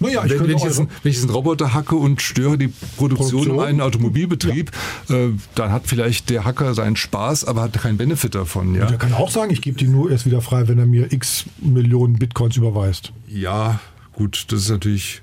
Naja, 0.01 0.25
ich 0.25 0.33
wenn, 0.33 0.49
wenn, 0.49 0.57
ich 0.57 0.63
jetzt, 0.65 0.79
einen- 0.81 0.89
wenn 1.03 1.11
ich 1.11 1.17
jetzt 1.19 1.25
einen 1.27 1.35
Roboter 1.35 1.75
hacke 1.75 1.95
und 1.95 2.21
störe 2.23 2.57
die 2.59 2.69
Produktion, 2.97 3.31
Produktion? 3.31 3.55
in 3.57 3.63
einem 3.65 3.81
Automobilbetrieb, 3.83 4.71
äh, 5.11 5.29
dann 5.55 5.71
hat 5.73 5.83
vielleicht 5.87 6.31
der 6.31 6.45
Hacker 6.45 6.75
seinen 6.75 6.97
Spaß, 6.97 7.45
aber 7.45 7.63
hat 7.63 7.75
keinen 7.75 7.99
Benefit 7.99 8.35
davon. 8.35 8.75
Ja, 8.75 8.87
Der 8.87 8.99
kann 8.99 9.13
auch 9.13 9.31
sagen, 9.31 9.53
ich 9.53 9.61
gebe 9.63 9.77
die 9.79 9.87
nur 9.89 10.11
erst 10.11 10.27
wieder 10.27 10.41
frei, 10.41 10.67
wenn 10.69 10.79
er 10.79 10.87
mir 10.87 11.13
x 11.13 11.45
Millionen 11.61 12.15
Bitcoins 12.19 12.57
überweist. 12.57 13.13
ja 13.29 13.79
gut, 14.13 14.47
das 14.49 14.63
ist 14.63 14.71
natürlich 14.71 15.23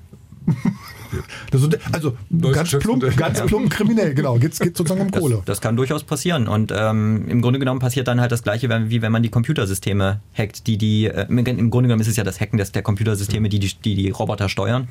Das 1.50 1.62
also 1.92 2.16
Neues 2.30 2.54
ganz 2.54 2.70
plump, 2.70 3.16
ganz 3.16 3.40
plump 3.42 3.70
kriminell, 3.70 4.14
genau. 4.14 4.38
Geht 4.38 4.58
geht 4.58 4.76
sozusagen 4.76 5.00
um 5.00 5.10
Das, 5.10 5.20
Kohle. 5.20 5.42
das 5.44 5.60
kann 5.60 5.76
durchaus 5.76 6.04
passieren. 6.04 6.48
Und 6.48 6.72
ähm, 6.74 7.28
im 7.28 7.42
Grunde 7.42 7.58
genommen 7.58 7.80
passiert 7.80 8.08
dann 8.08 8.20
halt 8.20 8.32
das 8.32 8.42
Gleiche, 8.42 8.68
wie 8.90 9.02
wenn 9.02 9.12
man 9.12 9.22
die 9.22 9.30
Computersysteme 9.30 10.20
hackt, 10.36 10.66
die 10.66 10.78
die, 10.78 11.06
äh, 11.06 11.26
im 11.28 11.70
Grunde 11.70 11.88
genommen 11.88 12.00
ist 12.00 12.08
es 12.08 12.16
ja 12.16 12.24
das 12.24 12.40
Hacken 12.40 12.58
des, 12.58 12.72
der 12.72 12.82
Computersysteme, 12.82 13.48
die 13.48 13.58
die, 13.58 13.72
die, 13.84 13.94
die 13.94 14.10
Roboter 14.10 14.48
steuern. 14.48 14.88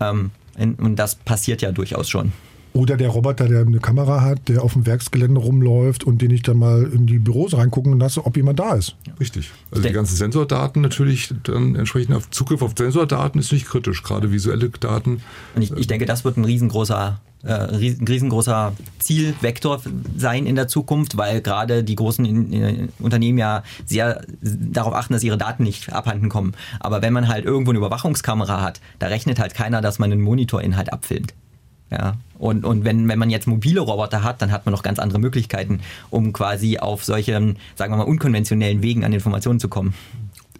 Ähm, 0.00 0.30
in, 0.56 0.74
und 0.74 0.96
das 0.96 1.14
passiert 1.16 1.62
ja 1.62 1.72
durchaus 1.72 2.08
schon. 2.08 2.32
Oder 2.76 2.96
der 2.96 3.08
Roboter, 3.10 3.46
der 3.48 3.60
eine 3.60 3.78
Kamera 3.78 4.20
hat, 4.20 4.48
der 4.48 4.62
auf 4.64 4.72
dem 4.72 4.84
Werksgelände 4.84 5.40
rumläuft 5.40 6.02
und 6.02 6.20
den 6.20 6.32
ich 6.32 6.42
dann 6.42 6.58
mal 6.58 6.82
in 6.92 7.06
die 7.06 7.20
Büros 7.20 7.56
reingucken 7.56 8.00
lasse, 8.00 8.26
ob 8.26 8.36
jemand 8.36 8.58
da 8.58 8.74
ist. 8.74 8.96
richtig. 9.20 9.52
Also 9.70 9.80
Der- 9.82 9.92
die 9.92 9.94
ganzen 9.94 10.16
Sensordaten 10.16 10.82
natürlich 10.82 11.32
dann 11.44 11.76
entsprechend 11.76 12.16
auf 12.16 12.28
Zugriff 12.30 12.62
auf 12.62 12.72
Sensordaten 12.76 13.38
ist 13.40 13.52
nicht 13.52 13.66
kritisch, 13.66 14.02
gerade 14.02 14.32
visuelle 14.32 14.68
Daten. 14.70 15.20
Und 15.54 15.62
ich, 15.62 15.70
ich 15.70 15.86
denke, 15.86 16.04
das 16.04 16.24
wird 16.24 16.36
ein 16.36 16.44
riesengroßer, 16.44 17.20
äh, 17.44 17.48
ein 17.52 18.06
riesengroßer 18.08 18.72
Zielvektor 18.98 19.80
sein 20.16 20.44
in 20.46 20.56
der 20.56 20.66
Zukunft, 20.66 21.16
weil 21.16 21.42
gerade 21.42 21.84
die 21.84 21.94
großen 21.94 22.24
in, 22.24 22.52
äh, 22.52 22.88
Unternehmen 22.98 23.38
ja 23.38 23.62
sehr 23.86 24.24
darauf 24.42 24.94
achten, 24.94 25.12
dass 25.12 25.22
ihre 25.22 25.38
Daten 25.38 25.62
nicht 25.62 25.92
abhanden 25.92 26.28
kommen. 26.28 26.54
Aber 26.80 27.02
wenn 27.02 27.12
man 27.12 27.28
halt 27.28 27.44
irgendwo 27.44 27.70
eine 27.70 27.78
Überwachungskamera 27.78 28.62
hat, 28.62 28.80
da 28.98 29.06
rechnet 29.06 29.38
halt 29.38 29.54
keiner, 29.54 29.80
dass 29.80 30.00
man 30.00 30.10
einen 30.10 30.22
Monitorinhalt 30.22 30.92
abfilmt. 30.92 31.34
Ja, 31.90 32.16
und, 32.38 32.64
und 32.64 32.84
wenn, 32.84 33.08
wenn 33.08 33.18
man 33.18 33.30
jetzt 33.30 33.46
mobile 33.46 33.80
Roboter 33.80 34.22
hat, 34.22 34.42
dann 34.42 34.50
hat 34.50 34.66
man 34.66 34.72
noch 34.72 34.82
ganz 34.82 34.98
andere 34.98 35.18
Möglichkeiten, 35.18 35.80
um 36.10 36.32
quasi 36.32 36.78
auf 36.78 37.04
solchen, 37.04 37.56
sagen 37.76 37.92
wir 37.92 37.98
mal, 37.98 38.04
unkonventionellen 38.04 38.82
Wegen 38.82 39.04
an 39.04 39.12
Informationen 39.12 39.60
zu 39.60 39.68
kommen. 39.68 39.94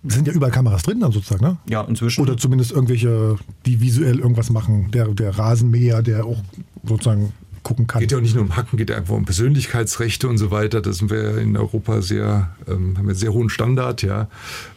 Es 0.06 0.14
sind 0.14 0.26
ja 0.26 0.34
überall 0.34 0.52
Kameras 0.52 0.82
drin 0.82 1.00
dann 1.00 1.12
sozusagen, 1.12 1.44
ne? 1.44 1.56
Ja, 1.68 1.80
inzwischen. 1.82 2.20
Oder 2.20 2.36
zumindest 2.36 2.72
irgendwelche, 2.72 3.36
die 3.64 3.80
visuell 3.80 4.18
irgendwas 4.18 4.50
machen. 4.50 4.90
Der, 4.92 5.08
der 5.08 5.36
Rasenmäher, 5.38 6.02
der 6.02 6.26
auch 6.26 6.42
sozusagen 6.82 7.32
gucken 7.62 7.86
kann. 7.86 8.00
Geht 8.00 8.12
ja 8.12 8.18
auch 8.18 8.22
nicht 8.22 8.34
nur 8.34 8.44
um 8.44 8.54
Hacken, 8.54 8.76
geht 8.76 8.90
ja 8.90 8.96
einfach 8.96 9.14
um 9.14 9.24
Persönlichkeitsrechte 9.24 10.28
und 10.28 10.38
so 10.38 10.50
weiter. 10.50 10.82
Da 10.82 10.92
sind 10.92 11.10
wir 11.10 11.38
in 11.38 11.56
Europa 11.56 12.02
sehr, 12.02 12.54
ähm, 12.68 12.96
haben 12.96 13.06
wir 13.06 13.10
einen 13.10 13.14
sehr 13.14 13.32
hohen 13.32 13.48
Standard, 13.48 14.02
ja. 14.02 14.28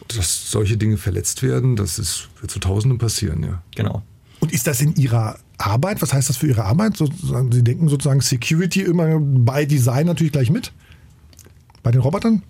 Dass 0.08 0.50
solche 0.50 0.78
Dinge 0.78 0.98
verletzt 0.98 1.44
werden, 1.44 1.76
das 1.76 2.00
ist, 2.00 2.30
wird 2.40 2.50
zu 2.50 2.60
Tausenden 2.60 2.98
passieren, 2.98 3.44
ja. 3.44 3.62
genau. 3.76 4.04
Und 4.40 4.54
ist 4.54 4.68
das 4.68 4.82
in 4.82 4.96
Ihrer 4.96 5.38
Arbeit? 5.58 6.02
Was 6.02 6.14
heißt 6.14 6.30
das 6.30 6.38
für 6.38 6.48
Ihre 6.48 6.66
Arbeit? 6.66 6.98
Sozusagen, 6.98 7.52
Sie 7.52 7.64
denken 7.64 7.90
sozusagen 7.90 8.22
Security 8.22 8.82
immer 8.82 9.20
bei 9.20 9.66
Design 9.66 10.06
natürlich 10.06 10.34
gleich 10.34 10.50
mit? 10.50 10.72
Bei 11.84 11.92
den 11.92 12.02
Robotern? 12.02 12.44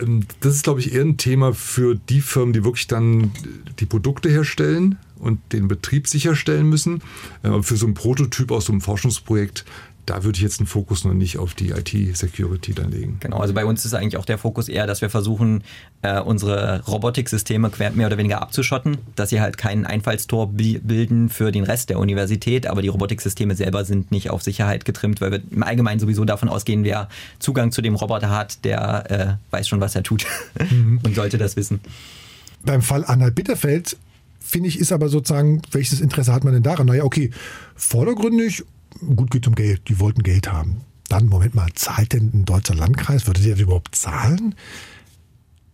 Ähm, 0.00 0.24
Das 0.40 0.54
ist, 0.54 0.64
glaube 0.64 0.80
ich, 0.80 0.94
eher 0.94 1.02
ein 1.02 1.16
Thema 1.16 1.54
für 1.54 1.94
die 1.94 2.20
Firmen, 2.20 2.52
die 2.52 2.64
wirklich 2.64 2.86
dann 2.86 3.32
die 3.80 3.86
Produkte 3.86 4.28
herstellen 4.28 4.98
und 5.18 5.40
den 5.52 5.68
Betrieb 5.68 6.08
sicherstellen 6.08 6.68
müssen. 6.68 7.02
Äh, 7.42 7.48
Aber 7.48 7.62
für 7.62 7.76
so 7.76 7.86
ein 7.86 7.94
Prototyp 7.94 8.50
aus 8.50 8.66
so 8.66 8.72
einem 8.72 8.80
Forschungsprojekt, 8.80 9.64
da 10.06 10.24
würde 10.24 10.36
ich 10.36 10.42
jetzt 10.42 10.58
den 10.58 10.66
Fokus 10.66 11.04
noch 11.04 11.14
nicht 11.14 11.38
auf 11.38 11.54
die 11.54 11.70
IT-Security 11.70 12.74
dann 12.74 12.90
legen. 12.90 13.18
Genau, 13.20 13.38
also 13.38 13.54
bei 13.54 13.64
uns 13.64 13.84
ist 13.84 13.94
eigentlich 13.94 14.16
auch 14.16 14.24
der 14.24 14.36
Fokus 14.36 14.68
eher, 14.68 14.86
dass 14.88 15.00
wir 15.00 15.10
versuchen, 15.10 15.62
äh, 16.02 16.20
unsere 16.20 16.82
Robotiksysteme 16.86 17.68
quer- 17.68 17.92
mehr 17.92 18.08
oder 18.08 18.18
weniger 18.18 18.42
abzuschotten, 18.42 18.98
dass 19.14 19.30
sie 19.30 19.40
halt 19.40 19.58
kein 19.58 19.86
Einfallstor 19.86 20.48
bi- 20.52 20.80
bilden 20.82 21.28
für 21.28 21.52
den 21.52 21.62
Rest 21.62 21.88
der 21.88 22.00
Universität, 22.00 22.66
aber 22.66 22.82
die 22.82 22.88
Robotiksysteme 22.88 23.54
selber 23.54 23.84
sind 23.84 24.10
nicht 24.10 24.30
auf 24.30 24.42
Sicherheit 24.42 24.84
getrimmt, 24.84 25.20
weil 25.20 25.30
wir 25.30 25.40
im 25.50 25.62
Allgemeinen 25.62 26.00
sowieso 26.00 26.24
davon 26.24 26.48
ausgehen, 26.48 26.82
wer 26.82 27.08
Zugang 27.38 27.70
zu 27.70 27.80
dem 27.80 27.94
Roboter 27.94 28.30
hat, 28.30 28.64
der 28.64 29.38
äh, 29.50 29.54
weiß 29.54 29.68
schon, 29.68 29.80
was 29.80 29.94
er 29.94 30.02
tut 30.02 30.26
und 31.04 31.14
sollte 31.14 31.38
das 31.38 31.54
wissen. 31.56 31.80
Beim 32.64 32.82
Fall 32.82 33.04
Anhalt 33.04 33.34
Bitterfeld, 33.36 33.96
finde 34.40 34.68
ich, 34.68 34.78
ist 34.80 34.90
aber 34.92 35.08
sozusagen, 35.08 35.62
welches 35.70 36.00
Interesse 36.00 36.32
hat 36.32 36.42
man 36.42 36.52
denn 36.54 36.62
daran? 36.64 36.86
Naja, 36.88 37.04
okay, 37.04 37.30
vordergründig, 37.76 38.64
gut 39.16 39.30
geht 39.30 39.46
um 39.46 39.54
Geld, 39.54 39.88
die 39.88 39.98
wollten 39.98 40.22
Geld 40.22 40.50
haben. 40.50 40.82
Dann, 41.08 41.26
Moment 41.26 41.54
mal, 41.54 41.68
zahlt 41.74 42.12
denn 42.12 42.30
ein 42.32 42.44
deutscher 42.44 42.74
Landkreis, 42.74 43.26
würde 43.26 43.42
der 43.42 43.58
überhaupt 43.58 43.94
zahlen? 43.94 44.54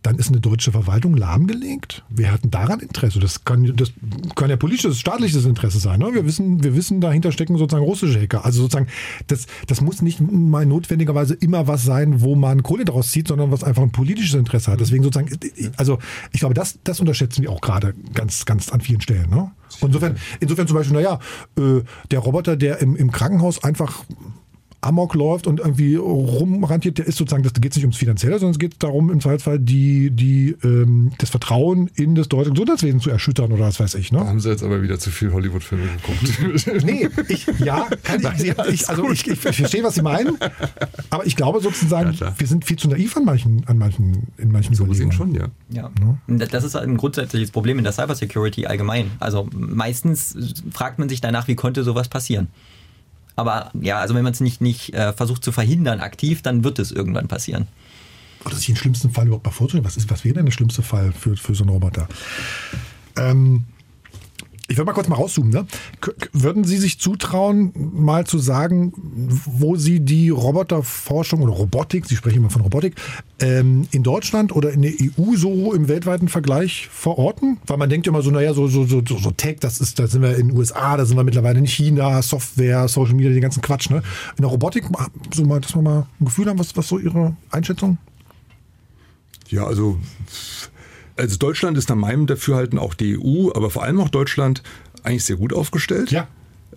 Dann 0.01 0.17
ist 0.17 0.29
eine 0.29 0.39
deutsche 0.39 0.71
Verwaltung 0.71 1.17
lahmgelegt. 1.17 2.03
Wer 2.09 2.31
hat 2.31 2.41
daran 2.45 2.79
Interesse? 2.79 3.19
Das 3.19 3.43
kann, 3.43 3.75
das 3.75 3.91
kann 4.35 4.49
ja 4.49 4.55
politisches, 4.55 4.99
staatliches 4.99 5.45
Interesse 5.45 5.79
sein. 5.79 5.99
Ne? 5.99 6.13
Wir, 6.13 6.25
wissen, 6.25 6.63
wir 6.63 6.73
wissen, 6.73 7.01
dahinter 7.01 7.33
stecken 7.33 7.57
sozusagen 7.57 7.83
russische 7.83 8.21
Hacker. 8.21 8.45
Also 8.45 8.61
sozusagen, 8.61 8.87
das, 9.27 9.47
das 9.67 9.81
muss 9.81 10.01
nicht 10.01 10.21
mal 10.21 10.65
notwendigerweise 10.65 11.33
immer 11.33 11.67
was 11.67 11.83
sein, 11.83 12.21
wo 12.21 12.35
man 12.35 12.63
Kohle 12.63 12.85
daraus 12.85 13.11
zieht, 13.11 13.27
sondern 13.27 13.51
was 13.51 13.63
einfach 13.63 13.83
ein 13.83 13.91
politisches 13.91 14.35
Interesse 14.35 14.71
hat. 14.71 14.79
Deswegen 14.79 15.03
sozusagen, 15.03 15.37
also 15.75 15.99
ich 16.31 16.39
glaube, 16.39 16.55
das, 16.55 16.79
das 16.85 17.01
unterschätzen 17.01 17.41
wir 17.41 17.51
auch 17.51 17.61
gerade 17.61 17.93
ganz, 18.13 18.45
ganz 18.45 18.69
an 18.69 18.79
vielen 18.79 19.01
Stellen. 19.01 19.29
Ne? 19.29 19.51
Insofern, 19.81 20.17
insofern 20.39 20.67
zum 20.67 20.77
Beispiel, 20.77 20.95
naja, 20.95 21.19
äh, 21.57 21.81
der 22.11 22.19
Roboter, 22.19 22.55
der 22.55 22.79
im, 22.79 22.95
im 22.95 23.11
Krankenhaus 23.11 23.63
einfach 23.63 24.05
Amok 24.81 25.13
läuft 25.13 25.45
und 25.47 25.59
irgendwie 25.59 25.95
rumrantiert, 25.95 26.97
der 26.99 27.05
ist 27.07 27.17
sozusagen, 27.17 27.43
das 27.43 27.53
geht 27.53 27.75
nicht 27.75 27.83
ums 27.83 27.97
Finanzielle, 27.97 28.39
sondern 28.39 28.51
es 28.53 28.59
geht 28.59 28.81
darum, 28.81 29.09
im 29.11 29.19
Zweifelsfall 29.19 29.59
die, 29.59 30.09
die, 30.11 30.55
ähm, 30.63 31.11
das 31.17 31.29
Vertrauen 31.29 31.89
in 31.95 32.15
das 32.15 32.29
deutsche 32.29 32.51
Gesundheitswesen 32.51 32.99
zu 33.01 33.09
erschüttern 33.09 33.51
oder 33.51 33.65
was 33.65 33.79
weiß 33.79 33.95
ich. 33.95 34.11
Da 34.11 34.19
Ne? 34.23 34.27
haben 34.29 34.39
sie 34.39 34.49
jetzt 34.49 34.63
aber 34.63 34.81
wieder 34.81 34.97
zu 34.97 35.11
viel 35.11 35.33
Hollywood-Filme 35.33 35.83
geguckt. 35.85 36.83
Nee, 36.85 37.09
ich, 37.27 37.45
ja, 37.59 37.87
kann 38.03 38.19
ich, 38.19 38.23
Nein, 38.55 38.55
ich, 38.71 38.87
also 38.89 39.11
ich, 39.11 39.27
ich 39.27 39.39
verstehe, 39.39 39.83
was 39.83 39.95
Sie 39.95 40.01
meinen, 40.01 40.37
aber 41.09 41.25
ich 41.25 41.35
glaube 41.35 41.59
sozusagen, 41.61 42.13
Ja, 42.13 42.33
wir 42.37 42.47
sind 42.47 42.63
viel 42.65 42.77
zu 42.77 42.87
naiv 42.87 43.17
an 43.17 43.25
manchen, 43.25 43.63
an 43.67 43.77
manchen, 43.77 44.27
in 44.37 44.51
manchen 44.51 44.75
so 44.75 44.85
gesehen 44.85 45.11
Überlegungen. 45.11 45.35
schon, 45.35 45.51
ja. 45.71 45.81
Ja. 45.83 45.91
Und 46.27 46.53
Das 46.53 46.63
ist 46.63 46.75
ein 46.75 46.97
grundsätzliches 46.97 47.51
Problem 47.51 47.77
in 47.77 47.83
der 47.83 47.93
Cybersecurity 47.93 48.65
allgemein. 48.65 49.11
Also 49.19 49.47
meistens 49.53 50.35
fragt 50.71 50.99
man 50.99 51.09
sich 51.09 51.21
danach, 51.21 51.47
wie 51.47 51.55
konnte 51.55 51.83
sowas 51.83 52.07
passieren. 52.07 52.47
Aber 53.39 53.71
ja, 53.79 53.99
also 53.99 54.15
wenn 54.15 54.23
man 54.23 54.33
es 54.33 54.41
nicht, 54.41 54.59
nicht 54.59 54.93
äh, 54.93 55.13
versucht 55.13 55.45
zu 55.45 55.53
verhindern 55.53 56.01
aktiv, 56.01 56.41
dann 56.41 56.65
wird 56.65 56.77
es 56.77 56.91
irgendwann 56.91 57.29
passieren. 57.29 57.69
Oder 58.43 58.55
sich 58.55 58.65
den 58.65 58.75
schlimmsten 58.75 59.11
Fall 59.11 59.27
überhaupt 59.27 59.45
mal 59.45 59.51
vorzustellen. 59.51 59.85
Was, 59.85 59.97
was 60.09 60.25
wäre 60.25 60.35
denn 60.35 60.45
der 60.45 60.51
schlimmste 60.51 60.81
Fall 60.81 61.13
für, 61.13 61.37
für 61.37 61.55
so 61.55 61.63
einen 61.63 61.69
Roboter? 61.69 62.09
Ähm, 63.15 63.63
ich 64.69 64.77
würde 64.77 64.85
mal 64.85 64.93
kurz 64.93 65.07
mal 65.07 65.15
rauszoomen. 65.15 65.51
Ne? 65.51 65.65
Würden 66.31 66.63
Sie 66.63 66.77
sich 66.77 66.99
zutrauen, 66.99 67.73
mal 67.75 68.25
zu 68.25 68.37
sagen, 68.37 68.93
wo 69.45 69.75
Sie 69.75 69.99
die 69.99 70.29
Roboterforschung 70.29 71.41
oder 71.41 71.53
Robotik, 71.53 72.05
Sie 72.05 72.15
sprechen 72.15 72.37
immer 72.37 72.51
von 72.51 72.61
Robotik, 72.61 72.95
ähm, 73.41 73.87
in 73.91 74.03
Deutschland 74.03 74.55
oder 74.55 74.71
in 74.71 74.83
der 74.83 74.91
EU 74.91 75.35
so 75.35 75.73
im 75.73 75.87
weltweiten 75.87 76.27
Vergleich 76.27 76.87
verorten? 76.91 77.57
Weil 77.65 77.77
man 77.77 77.89
denkt 77.89 78.05
ja 78.05 78.11
immer 78.11 78.21
so, 78.21 78.29
naja, 78.29 78.53
so, 78.53 78.67
so, 78.67 78.85
so, 78.85 79.01
so 79.03 79.31
Tech, 79.31 79.57
das 79.59 79.81
ist, 79.81 79.97
da 79.97 80.05
sind 80.05 80.21
wir 80.21 80.37
in 80.37 80.49
den 80.49 80.57
USA, 80.57 80.97
da 80.97 81.05
sind 81.05 81.17
wir 81.17 81.23
mittlerweile 81.23 81.57
in 81.57 81.65
China, 81.65 82.21
Software, 82.21 82.87
Social 82.87 83.15
Media, 83.15 83.31
den 83.31 83.41
ganzen 83.41 83.63
Quatsch. 83.63 83.89
Ne? 83.89 84.03
In 84.37 84.43
der 84.43 84.51
Robotik, 84.51 84.85
so 85.33 85.45
mal, 85.45 85.59
dass 85.61 85.73
wir 85.73 85.81
mal 85.81 86.05
ein 86.19 86.25
Gefühl 86.25 86.47
haben, 86.47 86.59
was, 86.59 86.77
was 86.77 86.87
so 86.87 86.99
Ihre 86.99 87.35
Einschätzung? 87.49 87.97
Ja, 89.49 89.65
also, 89.65 89.97
also 91.19 91.37
Deutschland 91.37 91.77
ist 91.77 91.89
nach 91.89 91.97
meinem 91.97 92.27
Dafürhalten 92.27 92.79
auch 92.79 92.93
die 92.93 93.17
EU, 93.17 93.51
aber 93.53 93.69
vor 93.69 93.83
allem 93.83 93.99
auch 93.99 94.09
Deutschland 94.09 94.63
eigentlich 95.03 95.25
sehr 95.25 95.35
gut 95.35 95.53
aufgestellt. 95.53 96.11
Ja. 96.11 96.27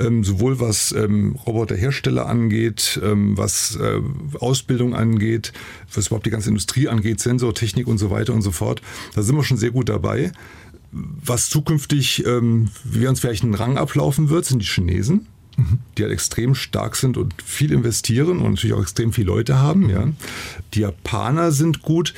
Ähm, 0.00 0.24
sowohl 0.24 0.58
was 0.58 0.92
ähm, 0.92 1.36
Roboterhersteller 1.46 2.26
angeht, 2.26 2.98
ähm, 3.04 3.36
was 3.36 3.76
äh, 3.76 4.00
Ausbildung 4.40 4.94
angeht, 4.94 5.52
was 5.94 6.06
überhaupt 6.06 6.26
die 6.26 6.30
ganze 6.30 6.48
Industrie 6.48 6.88
angeht, 6.88 7.20
Sensortechnik 7.20 7.86
und 7.86 7.98
so 7.98 8.10
weiter 8.10 8.32
und 8.32 8.42
so 8.42 8.50
fort. 8.52 8.80
Da 9.14 9.22
sind 9.22 9.36
wir 9.36 9.44
schon 9.44 9.58
sehr 9.58 9.70
gut 9.70 9.90
dabei. 9.90 10.32
Was 10.90 11.50
zukünftig, 11.50 12.24
ähm, 12.26 12.68
wie 12.84 13.06
uns 13.06 13.20
vielleicht 13.20 13.44
einen 13.44 13.54
Rang 13.54 13.76
ablaufen 13.76 14.28
wird, 14.28 14.46
sind 14.46 14.60
die 14.60 14.66
Chinesen, 14.66 15.26
die 15.96 16.02
halt 16.02 16.12
extrem 16.12 16.54
stark 16.54 16.96
sind 16.96 17.16
und 17.18 17.34
viel 17.42 17.72
investieren 17.72 18.40
und 18.40 18.52
natürlich 18.52 18.74
auch 18.74 18.82
extrem 18.82 19.12
viele 19.12 19.26
Leute 19.26 19.58
haben. 19.58 19.90
Ja. 19.90 20.08
Die 20.74 20.80
Japaner 20.80 21.52
sind 21.52 21.82
gut, 21.82 22.14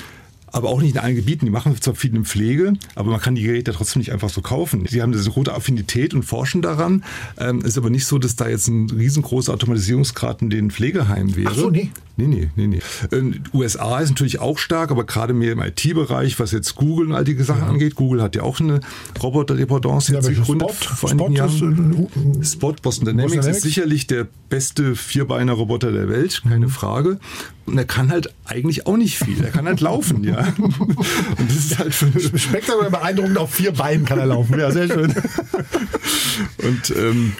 aber 0.55 0.69
auch 0.69 0.81
nicht 0.81 0.95
in 0.95 1.01
allen 1.01 1.17
Gebieten. 1.17 1.47
Die 1.47 1.51
machen 1.51 1.75
zwar 1.81 1.97
viel 1.97 2.15
in 2.15 2.25
Pflege, 2.25 2.75
aber 2.95 3.11
man 3.11 3.21
kann 3.21 3.35
die 3.35 3.43
Geräte 3.43 3.73
trotzdem 3.73 3.99
nicht 4.01 4.13
einfach 4.13 4.31
so 4.31 4.41
kaufen. 4.41 4.85
Die 4.85 5.03
haben 5.03 5.11
diese 5.11 5.31
große 5.31 5.53
Affinität 5.53 6.15
und 6.15 6.23
forschen 6.23 6.63
daran. 6.63 7.03
Ähm, 7.39 7.63
ist 7.63 7.77
aber 7.77 7.91
nicht 7.91 8.07
so, 8.07 8.19
dass 8.19 8.37
da 8.37 8.49
jetzt 8.49 8.69
ein 8.69 8.89
riesengroßer 8.89 9.53
Automatisierungsgrad 9.53 10.43
in 10.43 10.51
den 10.51 10.71
Pflegeheimen 10.71 11.35
wäre. 11.35 11.51
Ach 11.51 11.57
so, 11.57 11.71
nee. 11.71 11.91
Nee, 12.17 12.27
nee, 12.29 12.51
nee, 12.55 12.67
nee. 12.69 12.81
Ähm, 13.11 13.43
USA 13.53 13.99
ist 13.99 14.11
natürlich 14.11 14.39
auch 14.39 14.59
stark, 14.59 14.93
aber 14.93 15.05
gerade 15.05 15.35
mehr 15.35 15.53
im 15.53 15.61
IT-Bereich, 15.61 16.39
was 16.39 16.53
jetzt 16.53 16.77
Google 16.77 17.09
und 17.09 17.15
all 17.15 17.25
die 17.25 17.37
Sachen 17.43 17.63
ja. 17.63 17.69
angeht. 17.69 17.97
Google 17.97 18.23
hat 18.23 18.37
ja 18.37 18.43
auch 18.43 18.61
eine 18.61 18.81
Roboter-Dependance 19.21 20.13
ja, 20.13 20.21
jetzt 20.21 20.29
gegründet 20.29 20.71
Spot, 20.71 20.95
vor 20.95 21.11
einigen 21.11 21.33
Jahren. 21.33 22.09
Ist, 22.41 22.53
Spot 22.55 22.75
Boston 22.81 23.07
Dynamics, 23.07 23.33
Dynamics 23.33 23.57
ist 23.57 23.63
sicherlich 23.63 24.07
der 24.07 24.29
beste 24.49 24.95
Vierbeiner-Roboter 24.95 25.91
der 25.91 26.09
Welt, 26.09 26.43
keine 26.49 26.67
mhm. 26.67 26.71
Frage. 26.71 27.19
Und 27.67 27.79
er 27.79 27.85
kann 27.85 28.11
halt 28.11 28.33
eigentlich 28.45 28.87
auch 28.87 28.97
nicht 28.97 29.19
viel. 29.19 29.43
Er 29.43 29.51
kann 29.51 29.67
halt 29.67 29.81
laufen, 29.81 30.23
ja. 30.23 30.53
Und 30.59 31.51
das 31.51 31.57
ist 31.57 31.79
halt 31.79 31.95
für 31.95 32.39
spektakulär 32.39 32.91
beeindruckend. 32.91 33.39
Auf 33.39 33.55
vier 33.55 33.73
Beinen 33.73 34.05
kann 34.05 34.19
er 34.19 34.27
laufen. 34.27 34.59
Ja, 34.59 34.71
sehr 34.71 34.87
schön. 34.87 35.15
Und 36.63 36.95
ähm, 36.97 37.33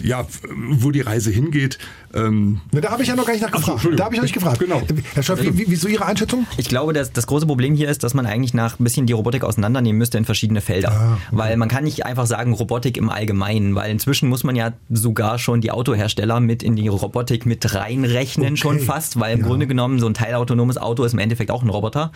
ja, 0.00 0.26
wo 0.70 0.90
die 0.90 1.00
Reise 1.00 1.30
hingeht. 1.30 1.78
Ähm, 2.14 2.60
da 2.70 2.90
habe 2.90 3.02
ich 3.02 3.08
ja 3.08 3.16
noch 3.16 3.26
gar 3.26 3.32
nicht 3.32 3.42
nachgefragt. 3.42 3.80
So, 3.80 3.90
da 3.90 4.04
habe 4.18 4.26
ich 4.26 4.32
euch 4.32 4.34
gefragt. 4.34 4.58
Genau. 4.58 4.82
Herr 5.14 5.22
Schoff, 5.22 5.42
wie, 5.42 5.56
wie, 5.56 5.70
wie 5.70 5.76
so 5.76 5.88
Ihre 5.88 6.06
Einschätzung? 6.06 6.46
Ich 6.56 6.68
glaube, 6.68 6.92
dass 6.92 7.12
das 7.12 7.26
große 7.26 7.46
Problem 7.46 7.74
hier 7.74 7.88
ist, 7.88 8.02
dass 8.02 8.14
man 8.14 8.26
eigentlich 8.26 8.54
nach 8.54 8.78
ein 8.78 8.84
bisschen 8.84 9.06
die 9.06 9.12
Robotik 9.12 9.44
auseinandernehmen 9.44 9.98
müsste 9.98 10.18
in 10.18 10.24
verschiedene 10.24 10.60
Felder. 10.60 10.92
Ah, 10.92 11.12
okay. 11.14 11.20
Weil 11.30 11.56
man 11.56 11.68
kann 11.68 11.84
nicht 11.84 12.06
einfach 12.06 12.26
sagen 12.26 12.52
Robotik 12.52 12.96
im 12.96 13.10
Allgemeinen, 13.10 13.74
weil 13.74 13.90
inzwischen 13.90 14.28
muss 14.28 14.44
man 14.44 14.56
ja 14.56 14.72
sogar 14.90 15.38
schon 15.38 15.60
die 15.60 15.70
Autohersteller 15.70 16.40
mit 16.40 16.62
in 16.62 16.76
die 16.76 16.88
Robotik 16.88 17.46
mit 17.46 17.74
reinrechnen 17.74 18.48
okay. 18.48 18.56
schon 18.56 18.80
fast, 18.80 19.18
weil 19.18 19.34
im 19.34 19.40
ja. 19.40 19.46
Grunde 19.46 19.66
genommen 19.66 19.98
so 19.98 20.06
ein 20.06 20.14
teilautonomes 20.14 20.78
Auto 20.78 21.04
ist 21.04 21.12
im 21.12 21.18
Endeffekt 21.18 21.50
auch 21.50 21.62
ein 21.62 21.70
Roboter. 21.70 22.12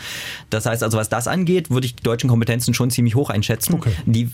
Das 0.51 0.66
heißt 0.66 0.82
also, 0.82 0.99
was 0.99 1.09
das 1.09 1.28
angeht, 1.28 1.70
würde 1.70 1.86
ich 1.86 1.96
die 1.96 2.03
deutschen 2.03 2.28
Kompetenzen 2.28 2.74
schon 2.74 2.90
ziemlich 2.90 3.14
hoch 3.14 3.30
einschätzen. 3.30 3.74
Okay. 3.74 3.92
Die 4.07 4.30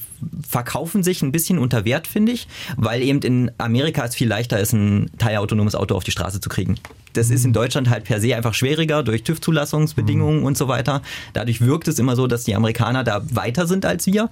verkaufen 0.49 1.03
sich 1.03 1.23
ein 1.23 1.33
bisschen 1.33 1.59
unter 1.59 1.85
Wert, 1.85 2.07
finde 2.07 2.33
ich, 2.33 2.49
weil 2.77 3.03
eben 3.03 3.21
in 3.21 3.51
Amerika 3.59 4.05
es 4.05 4.15
viel 4.15 4.29
leichter 4.29 4.59
ist, 4.59 4.73
ein 4.73 5.11
teilautonomes 5.19 5.75
Auto 5.75 5.95
auf 5.95 6.05
die 6.05 6.11
Straße 6.11 6.41
zu 6.41 6.49
kriegen. 6.49 6.77
Das 7.15 7.31
ist 7.31 7.45
in. 7.45 7.55
Deutschland 7.55 7.89
halt 7.89 8.05
per 8.05 8.21
se 8.21 8.37
einfach 8.37 8.53
schwieriger 8.53 9.03
durch 9.03 9.23
TÜV-Zulassungsbedingungen 9.23 10.41
mhm. 10.41 10.45
und 10.45 10.59
so 10.59 10.69
weiter. 10.69 11.03
Dadurch 11.33 11.61
wirkt 11.61 11.89
es 11.89 11.99
immer 11.99 12.17
so, 12.17 12.27
dass 12.27 12.45
die 12.45 12.55
Amerikaner 12.55 13.05
da 13.05 13.23
weiter 13.31 13.67
sind 13.67 13.87
als 13.87 14.07
wir. 14.07 14.29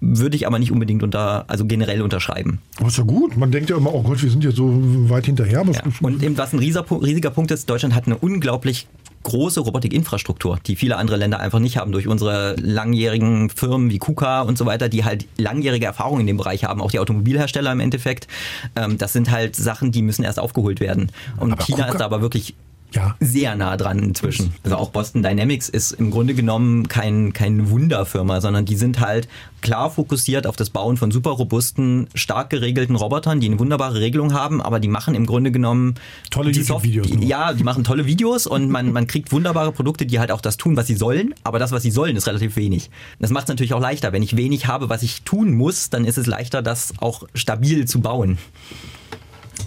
Würde 0.00 0.36
ich 0.36 0.46
aber 0.46 0.58
nicht 0.58 0.70
unbedingt 0.70 1.02
unter, 1.02 1.46
also 1.48 1.64
generell 1.64 2.02
unterschreiben. 2.02 2.58
Aber 2.76 2.88
ist 2.88 2.98
ja 2.98 3.04
gut. 3.04 3.36
Man 3.36 3.50
denkt 3.50 3.70
ja 3.70 3.78
immer, 3.78 3.94
oh 3.94 4.02
Gott, 4.02 4.22
wir 4.22 4.30
sind 4.30 4.44
ja 4.44 4.50
so 4.50 4.70
weit 5.08 5.24
hinterher. 5.24 5.64
Ja. 5.72 5.82
Und 6.02 6.22
eben 6.22 6.36
was 6.36 6.52
ein 6.52 6.58
riesiger 6.58 7.30
Punkt 7.30 7.50
ist, 7.50 7.68
Deutschland 7.70 7.94
hat 7.94 8.06
eine 8.06 8.18
unglaublich 8.18 8.86
große 9.26 9.58
Robotikinfrastruktur, 9.60 10.60
die 10.66 10.76
viele 10.76 10.96
andere 10.96 11.16
Länder 11.16 11.40
einfach 11.40 11.58
nicht 11.58 11.76
haben, 11.76 11.90
durch 11.90 12.06
unsere 12.06 12.54
langjährigen 12.60 13.50
Firmen 13.50 13.90
wie 13.90 13.98
KUKA 13.98 14.42
und 14.42 14.56
so 14.56 14.66
weiter, 14.66 14.88
die 14.88 15.04
halt 15.04 15.26
langjährige 15.36 15.84
Erfahrung 15.84 16.20
in 16.20 16.28
dem 16.28 16.36
Bereich 16.36 16.62
haben, 16.62 16.80
auch 16.80 16.92
die 16.92 17.00
Automobilhersteller 17.00 17.72
im 17.72 17.80
Endeffekt. 17.80 18.28
Ähm, 18.76 18.98
das 18.98 19.12
sind 19.12 19.32
halt 19.32 19.56
Sachen, 19.56 19.90
die 19.90 20.02
müssen 20.02 20.22
erst 20.22 20.38
aufgeholt 20.38 20.78
werden. 20.78 21.10
Und 21.38 21.52
aber 21.52 21.64
China 21.64 21.86
KUKA 21.86 21.94
ist 21.94 22.02
aber 22.02 22.22
wirklich 22.22 22.54
ja. 22.96 23.16
sehr 23.20 23.54
nah 23.54 23.76
dran 23.76 23.98
inzwischen. 23.98 24.54
Also 24.64 24.76
auch 24.76 24.90
Boston 24.90 25.22
Dynamics 25.22 25.68
ist 25.68 25.92
im 25.92 26.10
Grunde 26.10 26.34
genommen 26.34 26.88
kein, 26.88 27.32
kein 27.32 27.70
Wunderfirma, 27.70 28.40
sondern 28.40 28.64
die 28.64 28.76
sind 28.76 29.00
halt 29.00 29.28
klar 29.60 29.90
fokussiert 29.90 30.46
auf 30.46 30.56
das 30.56 30.70
Bauen 30.70 30.96
von 30.96 31.10
super 31.10 31.30
robusten, 31.30 32.08
stark 32.14 32.50
geregelten 32.50 32.96
Robotern, 32.96 33.40
die 33.40 33.48
eine 33.48 33.58
wunderbare 33.58 34.00
Regelung 34.00 34.32
haben, 34.32 34.60
aber 34.62 34.80
die 34.80 34.88
machen 34.88 35.14
im 35.14 35.26
Grunde 35.26 35.50
genommen 35.50 35.94
tolle 36.30 36.50
YouTube-Videos. 36.50 37.08
Ja, 37.20 37.52
die 37.52 37.64
machen 37.64 37.84
tolle 37.84 38.06
Videos 38.06 38.46
und 38.46 38.70
man, 38.70 38.92
man 38.92 39.06
kriegt 39.06 39.32
wunderbare 39.32 39.72
Produkte, 39.72 40.06
die 40.06 40.18
halt 40.18 40.30
auch 40.30 40.40
das 40.40 40.56
tun, 40.56 40.76
was 40.76 40.86
sie 40.86 40.94
sollen, 40.94 41.34
aber 41.44 41.58
das, 41.58 41.72
was 41.72 41.82
sie 41.82 41.90
sollen, 41.90 42.16
ist 42.16 42.26
relativ 42.26 42.56
wenig. 42.56 42.90
Das 43.18 43.30
macht 43.30 43.44
es 43.44 43.48
natürlich 43.48 43.74
auch 43.74 43.80
leichter. 43.80 44.12
Wenn 44.12 44.22
ich 44.22 44.36
wenig 44.36 44.66
habe, 44.66 44.88
was 44.88 45.02
ich 45.02 45.22
tun 45.22 45.54
muss, 45.54 45.90
dann 45.90 46.04
ist 46.04 46.18
es 46.18 46.26
leichter, 46.26 46.62
das 46.62 46.94
auch 46.98 47.24
stabil 47.34 47.86
zu 47.86 48.00
bauen. 48.00 48.38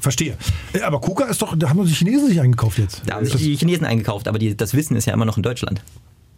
Verstehe. 0.01 0.37
Äh, 0.73 0.81
aber 0.81 0.99
KUKA 1.01 1.25
ist 1.25 1.41
doch, 1.41 1.55
da 1.57 1.69
haben 1.69 1.85
die 1.85 1.93
Chinesen 1.93 2.27
sich 2.27 2.39
eingekauft 2.39 2.77
jetzt. 2.77 3.01
Da 3.05 3.15
haben 3.15 3.25
sich 3.25 3.35
die 3.35 3.55
Chinesen 3.55 3.85
eingekauft, 3.85 4.27
aber 4.27 4.39
die, 4.39 4.55
das 4.55 4.73
Wissen 4.73 4.95
ist 4.95 5.05
ja 5.05 5.13
immer 5.13 5.25
noch 5.25 5.37
in 5.37 5.43
Deutschland. 5.43 5.81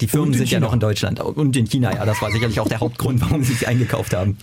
Die 0.01 0.07
Firmen 0.07 0.33
sind 0.33 0.47
China. 0.47 0.53
ja 0.53 0.59
noch 0.59 0.73
in 0.73 0.79
Deutschland 0.79 1.19
und 1.19 1.55
in 1.55 1.67
China, 1.67 1.93
ja. 1.93 2.05
Das 2.05 2.21
war 2.21 2.31
sicherlich 2.31 2.59
auch 2.59 2.67
der 2.67 2.79
Hauptgrund, 2.81 3.21
warum 3.21 3.43
sie 3.43 3.53
sich 3.53 3.67
eingekauft 3.67 4.15
haben. 4.15 4.37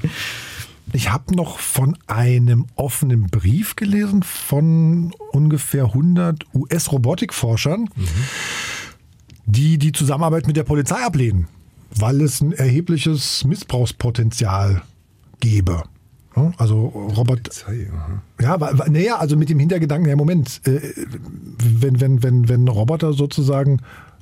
Ich 0.93 1.11
habe 1.11 1.35
noch 1.35 1.59
von 1.59 1.99
einem 2.07 2.67
offenen 2.77 3.27
Brief 3.27 3.77
gelesen 3.77 4.23
von 4.23 5.13
ungefähr 5.33 5.85
100 5.85 6.47
US-Robotikforschern, 6.55 7.91
mhm. 7.95 8.09
die 9.45 9.79
die 9.79 9.93
Zusammenarbeit 9.93 10.47
mit 10.47 10.57
der 10.57 10.65
Polizei 10.65 11.05
ablehnen, 11.05 11.49
weil 11.97 12.23
es 12.23 12.41
ein 12.41 12.53
erhebliches 12.53 13.45
Missbrauchspotenzial 13.45 14.83
gäbe. 15.41 15.83
Also 16.57 16.87
Robert. 17.17 17.65
Ja, 18.41 18.57
naja, 18.89 19.17
also 19.17 19.37
mit 19.37 19.49
dem 19.49 19.59
Hintergedanken, 19.59 20.09
ja, 20.09 20.17
Moment, 20.17 20.61
äh, 20.65 20.81
wenn, 21.59 22.01
wenn, 22.01 22.23
wenn, 22.23 22.49
wenn 22.49 22.69
Roboter 22.69 23.13
sozusagen 23.13 23.81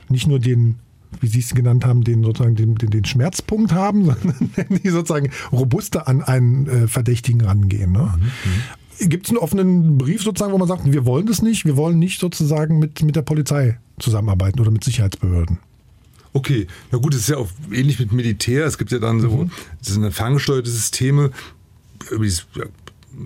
nicht 0.09 0.27
nur 0.27 0.39
den, 0.39 0.77
wie 1.21 1.29
Sie 1.29 1.41
es 1.41 1.55
genannt 1.55 1.85
haben, 1.85 2.05
den 2.05 2.23
sozusagen 2.23 2.57
den, 2.57 2.75
den, 2.77 2.91
den 2.91 3.05
Schmerzpunkt 3.05 3.73
haben, 3.73 4.05
sondern 4.05 4.53
die 4.83 4.89
sozusagen 4.89 5.31
robuster 5.53 6.09
an 6.09 6.23
einen 6.23 6.67
äh, 6.67 6.89
Verdächtigen 6.89 7.43
rangehen. 7.43 7.93
Ne? 7.93 8.13
Mhm. 8.17 8.23
mhm. 8.23 8.63
Gibt 8.99 9.27
es 9.27 9.31
einen 9.31 9.39
offenen 9.39 9.99
Brief 9.99 10.23
sozusagen, 10.23 10.55
wo 10.55 10.59
man 10.59 10.69
sagt, 10.69 10.91
wir 10.91 11.05
wollen 11.05 11.27
das 11.27 11.43
nicht, 11.43 11.67
wir 11.67 11.77
wollen 11.77 11.99
nicht 11.99 12.19
sozusagen 12.19 12.79
mit, 12.79 13.03
mit 13.03 13.15
der 13.15 13.21
Polizei 13.21 13.79
zusammenarbeiten 13.99 14.59
oder 14.59 14.71
mit 14.71 14.85
Sicherheitsbehörden? 14.85 15.59
Okay, 16.37 16.67
ja 16.93 16.99
gut, 16.99 17.15
es 17.15 17.21
ist 17.21 17.29
ja 17.31 17.39
auch 17.39 17.49
ähnlich 17.73 17.99
mit 17.99 18.13
Militär. 18.13 18.67
Es 18.67 18.77
gibt 18.77 18.93
ja 18.93 18.99
dann 18.99 19.21
so, 19.21 19.31
mhm. 19.31 19.51
das 19.79 19.95
sind 19.95 20.13
ferngesteuerte 20.13 20.69
Systeme, 20.69 21.31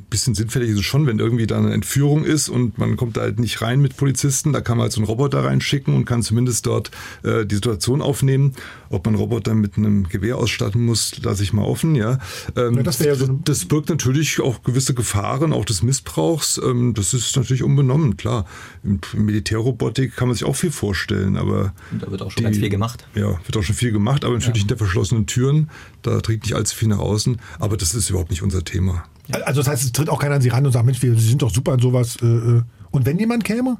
bisschen 0.08 0.34
sinnfällig 0.34 0.70
ist 0.70 0.78
es 0.78 0.84
schon, 0.84 1.06
wenn 1.06 1.18
irgendwie 1.18 1.46
da 1.46 1.58
eine 1.58 1.72
Entführung 1.72 2.24
ist 2.24 2.48
und 2.48 2.78
man 2.78 2.96
kommt 2.96 3.16
da 3.16 3.22
halt 3.22 3.40
nicht 3.40 3.60
rein 3.60 3.80
mit 3.80 3.96
Polizisten. 3.96 4.52
Da 4.52 4.60
kann 4.60 4.76
man 4.76 4.84
halt 4.84 4.92
so 4.92 5.00
einen 5.00 5.06
Roboter 5.06 5.44
reinschicken 5.44 5.94
und 5.94 6.04
kann 6.04 6.22
zumindest 6.22 6.66
dort 6.66 6.90
äh, 7.24 7.44
die 7.44 7.56
Situation 7.56 8.02
aufnehmen. 8.02 8.54
Ob 8.92 9.06
man 9.06 9.14
Roboter 9.14 9.54
mit 9.54 9.76
einem 9.76 10.08
Gewehr 10.08 10.36
ausstatten 10.36 10.84
muss, 10.84 11.22
lasse 11.22 11.44
ich 11.44 11.52
mal 11.52 11.62
offen. 11.62 11.94
Ja, 11.94 12.18
ähm, 12.56 12.74
ja 12.74 12.82
das, 12.82 12.98
ja 12.98 13.14
so 13.14 13.38
das 13.44 13.64
birgt 13.66 13.88
natürlich 13.88 14.40
auch 14.40 14.64
gewisse 14.64 14.94
Gefahren, 14.94 15.52
auch 15.52 15.64
des 15.64 15.84
Missbrauchs. 15.84 16.60
Ähm, 16.62 16.92
das 16.94 17.14
ist 17.14 17.36
natürlich 17.36 17.62
unbenommen, 17.62 18.16
klar. 18.16 18.46
In 18.82 19.00
Militärrobotik 19.14 20.16
kann 20.16 20.26
man 20.26 20.34
sich 20.34 20.44
auch 20.44 20.56
viel 20.56 20.72
vorstellen, 20.72 21.36
aber 21.36 21.72
da 22.00 22.10
wird 22.10 22.20
auch 22.20 22.32
schon 22.32 22.38
die, 22.38 22.42
ganz 22.42 22.56
viel 22.56 22.68
gemacht. 22.68 23.06
Ja, 23.14 23.38
wird 23.44 23.56
auch 23.56 23.62
schon 23.62 23.76
viel 23.76 23.92
gemacht, 23.92 24.24
aber 24.24 24.34
natürlich 24.34 24.56
ja. 24.56 24.62
hinter 24.62 24.76
verschlossenen 24.76 25.26
Türen. 25.26 25.70
Da 26.02 26.20
trägt 26.20 26.42
nicht 26.42 26.54
allzu 26.54 26.74
viel 26.74 26.88
nach 26.88 26.98
außen. 26.98 27.40
Aber 27.60 27.76
das 27.76 27.94
ist 27.94 28.10
überhaupt 28.10 28.30
nicht 28.30 28.42
unser 28.42 28.64
Thema. 28.64 29.04
Also 29.30 29.60
das 29.60 29.68
heißt, 29.68 29.84
es 29.84 29.92
tritt 29.92 30.08
auch 30.08 30.18
keiner 30.18 30.34
an 30.34 30.40
Sie 30.40 30.48
ran 30.48 30.66
und 30.66 30.72
sagt, 30.72 30.84
Mensch, 30.84 31.00
wir, 31.02 31.14
Sie 31.14 31.28
sind 31.28 31.42
doch 31.42 31.50
super 31.50 31.74
in 31.74 31.80
sowas. 31.80 32.16
Äh, 32.20 32.26
äh. 32.26 32.62
und 32.90 33.06
wenn 33.06 33.18
jemand 33.20 33.44
käme? 33.44 33.78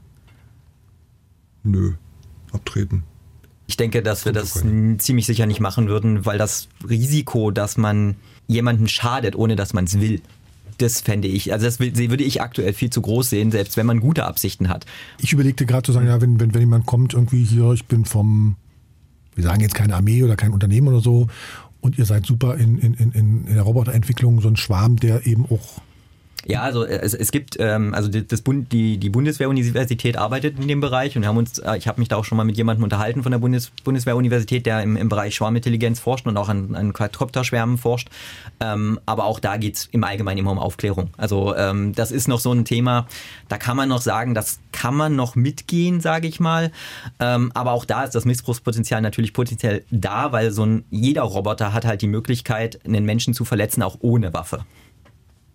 Nö, 1.64 1.94
abtreten. 2.52 3.02
Ich 3.70 3.76
denke, 3.76 4.02
dass 4.02 4.24
wir 4.24 4.32
das 4.32 4.64
ziemlich 4.98 5.26
sicher 5.26 5.46
nicht 5.46 5.60
machen 5.60 5.86
würden, 5.86 6.26
weil 6.26 6.38
das 6.38 6.66
Risiko, 6.88 7.52
dass 7.52 7.76
man 7.76 8.16
jemanden 8.48 8.88
schadet, 8.88 9.36
ohne 9.36 9.54
dass 9.54 9.74
man 9.74 9.84
es 9.84 10.00
will, 10.00 10.20
das 10.78 11.00
fände 11.00 11.28
ich, 11.28 11.52
also 11.52 11.66
das 11.66 11.78
würde 11.78 12.24
ich 12.24 12.42
aktuell 12.42 12.72
viel 12.72 12.90
zu 12.90 13.00
groß 13.00 13.30
sehen, 13.30 13.52
selbst 13.52 13.76
wenn 13.76 13.86
man 13.86 14.00
gute 14.00 14.24
Absichten 14.24 14.68
hat. 14.68 14.86
Ich 15.20 15.32
überlegte 15.32 15.66
gerade 15.66 15.84
zu 15.84 15.92
sagen, 15.92 16.08
ja, 16.08 16.20
wenn, 16.20 16.40
wenn, 16.40 16.52
wenn 16.52 16.62
jemand 16.62 16.86
kommt, 16.86 17.14
irgendwie 17.14 17.44
hier, 17.44 17.70
ich 17.70 17.84
bin 17.84 18.04
vom, 18.06 18.56
wir 19.36 19.44
sagen 19.44 19.60
jetzt 19.60 19.76
keine 19.76 19.94
Armee 19.94 20.24
oder 20.24 20.34
kein 20.34 20.50
Unternehmen 20.50 20.88
oder 20.88 21.00
so 21.00 21.28
und 21.80 21.96
ihr 21.96 22.06
seid 22.06 22.26
super 22.26 22.56
in, 22.56 22.76
in, 22.76 22.94
in, 22.94 23.12
in 23.12 23.54
der 23.54 23.62
Roboterentwicklung, 23.62 24.40
so 24.40 24.48
ein 24.48 24.56
Schwarm, 24.56 24.96
der 24.96 25.28
eben 25.28 25.46
auch 25.46 25.80
ja, 26.46 26.62
also 26.62 26.84
äh, 26.84 27.00
es, 27.02 27.14
es 27.14 27.32
gibt, 27.32 27.56
ähm, 27.60 27.94
also 27.94 28.08
das 28.08 28.40
Bund, 28.40 28.72
die, 28.72 28.98
die 28.98 29.10
Bundeswehruniversität 29.10 30.16
arbeitet 30.16 30.58
in 30.58 30.68
dem 30.68 30.80
Bereich 30.80 31.16
und 31.16 31.26
haben 31.26 31.36
uns, 31.36 31.58
äh, 31.58 31.76
ich 31.76 31.86
habe 31.86 32.00
mich 32.00 32.08
da 32.08 32.16
auch 32.16 32.24
schon 32.24 32.36
mal 32.36 32.44
mit 32.44 32.56
jemandem 32.56 32.84
unterhalten 32.84 33.22
von 33.22 33.32
der 33.32 33.38
Bundes, 33.38 33.70
Bundeswehruniversität, 33.84 34.64
der 34.64 34.82
im, 34.82 34.96
im 34.96 35.08
Bereich 35.08 35.34
Schwarmintelligenz 35.34 36.00
forscht 36.00 36.26
und 36.26 36.36
auch 36.36 36.48
an, 36.48 36.74
an 36.74 36.92
Quadcopter-Schwärmen 36.92 37.76
forscht. 37.76 38.08
Ähm, 38.60 38.98
aber 39.04 39.24
auch 39.24 39.38
da 39.38 39.58
geht's 39.58 39.88
im 39.92 40.02
Allgemeinen 40.02 40.38
immer 40.38 40.52
um 40.52 40.58
Aufklärung. 40.58 41.10
Also 41.16 41.54
ähm, 41.56 41.94
das 41.94 42.10
ist 42.10 42.26
noch 42.26 42.40
so 42.40 42.52
ein 42.52 42.64
Thema, 42.64 43.06
da 43.48 43.58
kann 43.58 43.76
man 43.76 43.88
noch 43.88 44.00
sagen, 44.00 44.34
das 44.34 44.60
kann 44.72 44.94
man 44.94 45.16
noch 45.16 45.36
mitgehen, 45.36 46.00
sage 46.00 46.26
ich 46.26 46.40
mal. 46.40 46.72
Ähm, 47.18 47.50
aber 47.54 47.72
auch 47.72 47.84
da 47.84 48.04
ist 48.04 48.14
das 48.14 48.24
Missbrauchspotenzial 48.24 49.02
natürlich 49.02 49.34
potenziell 49.34 49.84
da, 49.90 50.32
weil 50.32 50.52
so 50.52 50.64
ein 50.64 50.84
jeder 50.90 51.22
Roboter 51.22 51.74
hat 51.74 51.84
halt 51.84 52.00
die 52.00 52.06
Möglichkeit, 52.06 52.80
einen 52.86 53.04
Menschen 53.04 53.34
zu 53.34 53.44
verletzen, 53.44 53.82
auch 53.82 53.98
ohne 54.00 54.32
Waffe 54.32 54.64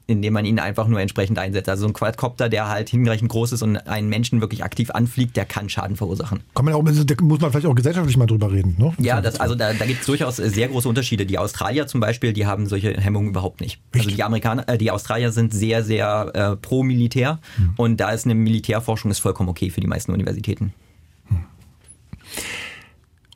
indem 0.07 0.33
man 0.33 0.45
ihn 0.45 0.59
einfach 0.59 0.87
nur 0.87 0.99
entsprechend 0.99 1.39
einsetzt. 1.39 1.67
Also 1.69 1.81
so 1.81 1.87
ein 1.87 1.93
Quadcopter, 1.93 2.49
der 2.49 2.69
halt 2.69 2.89
hinreichend 2.89 3.29
groß 3.29 3.53
ist 3.53 3.61
und 3.61 3.77
einen 3.77 4.07
Menschen 4.07 4.41
wirklich 4.41 4.63
aktiv 4.63 4.91
anfliegt, 4.91 5.35
der 5.35 5.45
kann 5.45 5.69
Schaden 5.69 5.95
verursachen. 5.95 6.41
Kann 6.53 6.65
man 6.65 6.73
auch, 6.73 6.83
da 6.83 7.15
muss 7.21 7.39
man 7.39 7.51
vielleicht 7.51 7.65
auch 7.65 7.75
gesellschaftlich 7.75 8.17
mal 8.17 8.27
drüber 8.27 8.51
reden. 8.51 8.75
Ne? 8.77 8.93
Ja, 8.99 9.21
das, 9.21 9.39
also 9.39 9.55
da, 9.55 9.73
da 9.73 9.85
gibt 9.85 10.01
es 10.01 10.05
durchaus 10.05 10.37
sehr 10.37 10.67
große 10.67 10.87
Unterschiede. 10.87 11.25
Die 11.25 11.39
Australier 11.39 11.87
zum 11.87 11.99
Beispiel, 11.99 12.33
die 12.33 12.45
haben 12.45 12.67
solche 12.67 12.93
Hemmungen 12.93 13.29
überhaupt 13.29 13.61
nicht. 13.61 13.79
Echt? 13.91 14.05
Also 14.05 14.15
die 14.15 14.23
Amerikaner, 14.23 14.69
äh, 14.69 14.77
die 14.77 14.91
Australier 14.91 15.31
sind 15.31 15.53
sehr, 15.53 15.83
sehr 15.83 16.31
äh, 16.33 16.55
pro 16.55 16.83
Militär 16.83 17.39
hm. 17.55 17.73
und 17.77 17.97
da 17.97 18.11
ist 18.11 18.25
eine 18.25 18.35
Militärforschung 18.35 19.09
ist 19.11 19.19
vollkommen 19.19 19.49
okay 19.49 19.69
für 19.69 19.81
die 19.81 19.87
meisten 19.87 20.11
Universitäten. 20.11 20.73
Hm. 21.29 21.37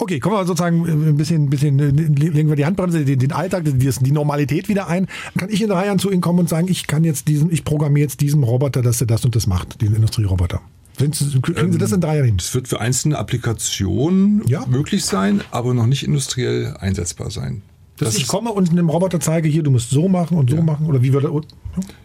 Okay, 0.02 0.20
kommen 0.20 0.36
wir 0.38 0.46
sozusagen 0.46 0.86
äh, 0.88 0.92
ein 1.10 1.18
bisschen, 1.18 1.50
bisschen 1.50 1.78
äh, 1.78 1.90
legen 1.90 2.48
wir 2.48 2.56
die 2.56 2.66
Handbremse, 2.66 3.04
den, 3.04 3.20
den 3.20 3.34
Alltag, 3.34 3.66
die, 3.66 3.74
die 3.74 4.12
Normalität 4.12 4.70
wieder 4.70 4.88
ein. 4.88 5.08
Kann 5.38 5.50
ich 5.50 5.62
in 5.62 5.68
drei 5.68 5.86
Jahren 5.88 6.00
zu 6.00 6.10
Ihnen 6.10 6.22
kommen 6.22 6.40
und 6.40 6.50
sagen, 6.50 6.70
ich 6.70 6.88
kann 6.88 7.04
jetzt 7.04 7.28
diesen, 7.28 7.52
ich 7.52 7.66
programmiere 7.66 8.06
jetzt 8.06 8.22
diesen 8.22 8.42
Roboter, 8.44 8.82
dass 8.82 9.02
er 9.02 9.08
das 9.08 9.26
und 9.26 9.36
das 9.36 9.46
macht, 9.46 9.82
den 9.82 9.94
Industrieroboter. 9.94 10.62
Kriegen 10.98 11.72
Sie 11.72 11.78
das 11.78 11.92
in 11.92 12.02
drei 12.02 12.16
Jahren 12.16 12.26
hin? 12.26 12.38
Das 12.38 12.54
wird 12.56 12.68
für 12.68 12.80
einzelne 12.80 13.18
Applikationen 13.18 14.42
Ja. 14.48 14.66
möglich 14.68 15.06
sein, 15.06 15.42
aber 15.52 15.74
noch 15.74 15.86
nicht 15.86 16.04
industriell 16.04 16.76
einsetzbar 16.80 17.30
sein. 17.30 17.62
Dass 18.00 18.14
Das 18.14 18.18
ich 18.18 18.28
komme 18.28 18.52
und 18.52 18.70
einem 18.70 18.90
Roboter 18.90 19.20
zeige, 19.20 19.50
hier, 19.50 19.62
du 19.62 19.72
musst 19.72 19.90
so 19.90 20.08
machen 20.08 20.38
und 20.38 20.50
so 20.50 20.62
machen 20.62 20.86
oder 20.86 21.04
wie 21.04 21.12
würde 21.12 21.30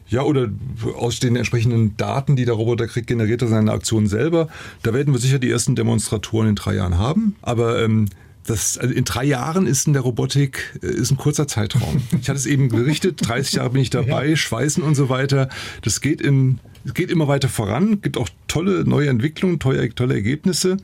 Ja, 0.08 0.22
oder 0.22 0.48
aus 0.96 1.20
den 1.20 1.36
entsprechenden 1.36 1.96
Daten, 1.96 2.34
die 2.34 2.44
der 2.44 2.54
Roboter 2.54 2.88
kriegt, 2.88 3.06
generiert 3.06 3.42
er 3.42 3.48
seine 3.48 3.70
Aktion 3.70 4.08
selber. 4.08 4.48
Da 4.82 4.92
werden 4.92 5.14
wir 5.14 5.20
sicher 5.20 5.38
die 5.38 5.50
ersten 5.50 5.76
Demonstratoren 5.76 6.48
in 6.48 6.54
drei 6.56 6.74
Jahren 6.74 6.98
haben. 6.98 7.36
Aber 7.42 7.80
ähm, 7.80 8.08
das, 8.44 8.76
also 8.76 8.92
in 8.92 9.04
drei 9.04 9.24
Jahren 9.24 9.66
ist 9.66 9.86
in 9.86 9.92
der 9.92 10.02
Robotik 10.02 10.80
äh, 10.82 10.88
ist 10.88 11.12
ein 11.12 11.16
kurzer 11.16 11.46
Zeitraum. 11.46 12.02
Ich 12.20 12.28
hatte 12.28 12.38
es 12.38 12.46
eben 12.46 12.68
berichtet, 12.68 13.26
30 13.26 13.54
Jahre 13.54 13.70
bin 13.70 13.80
ich 13.80 13.90
dabei, 13.90 14.34
Schweißen 14.34 14.82
und 14.82 14.96
so 14.96 15.08
weiter. 15.08 15.48
Das 15.82 16.00
geht 16.00 16.20
in 16.20 16.58
geht 16.92 17.10
immer 17.10 17.28
weiter 17.28 17.48
voran, 17.48 18.02
gibt 18.02 18.18
auch 18.18 18.28
tolle 18.46 18.84
neue 18.84 19.08
Entwicklungen, 19.08 19.58
tolle, 19.58 19.94
tolle 19.94 20.14
Ergebnisse, 20.14 20.76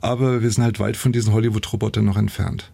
aber 0.00 0.42
wir 0.42 0.50
sind 0.50 0.64
halt 0.64 0.80
weit 0.80 0.96
von 0.96 1.12
diesen 1.12 1.32
Hollywood-Robotern 1.32 2.04
noch 2.04 2.16
entfernt. 2.16 2.72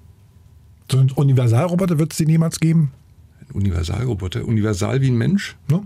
So 0.90 0.98
ein 0.98 1.10
Universalroboter 1.10 1.98
wird 1.98 2.12
es 2.12 2.18
den 2.18 2.28
jemals 2.28 2.58
geben? 2.58 2.92
Ein 3.40 3.54
Universalroboter, 3.54 4.44
universal 4.44 5.00
wie 5.00 5.10
ein 5.10 5.16
Mensch? 5.16 5.56
Ne? 5.68 5.82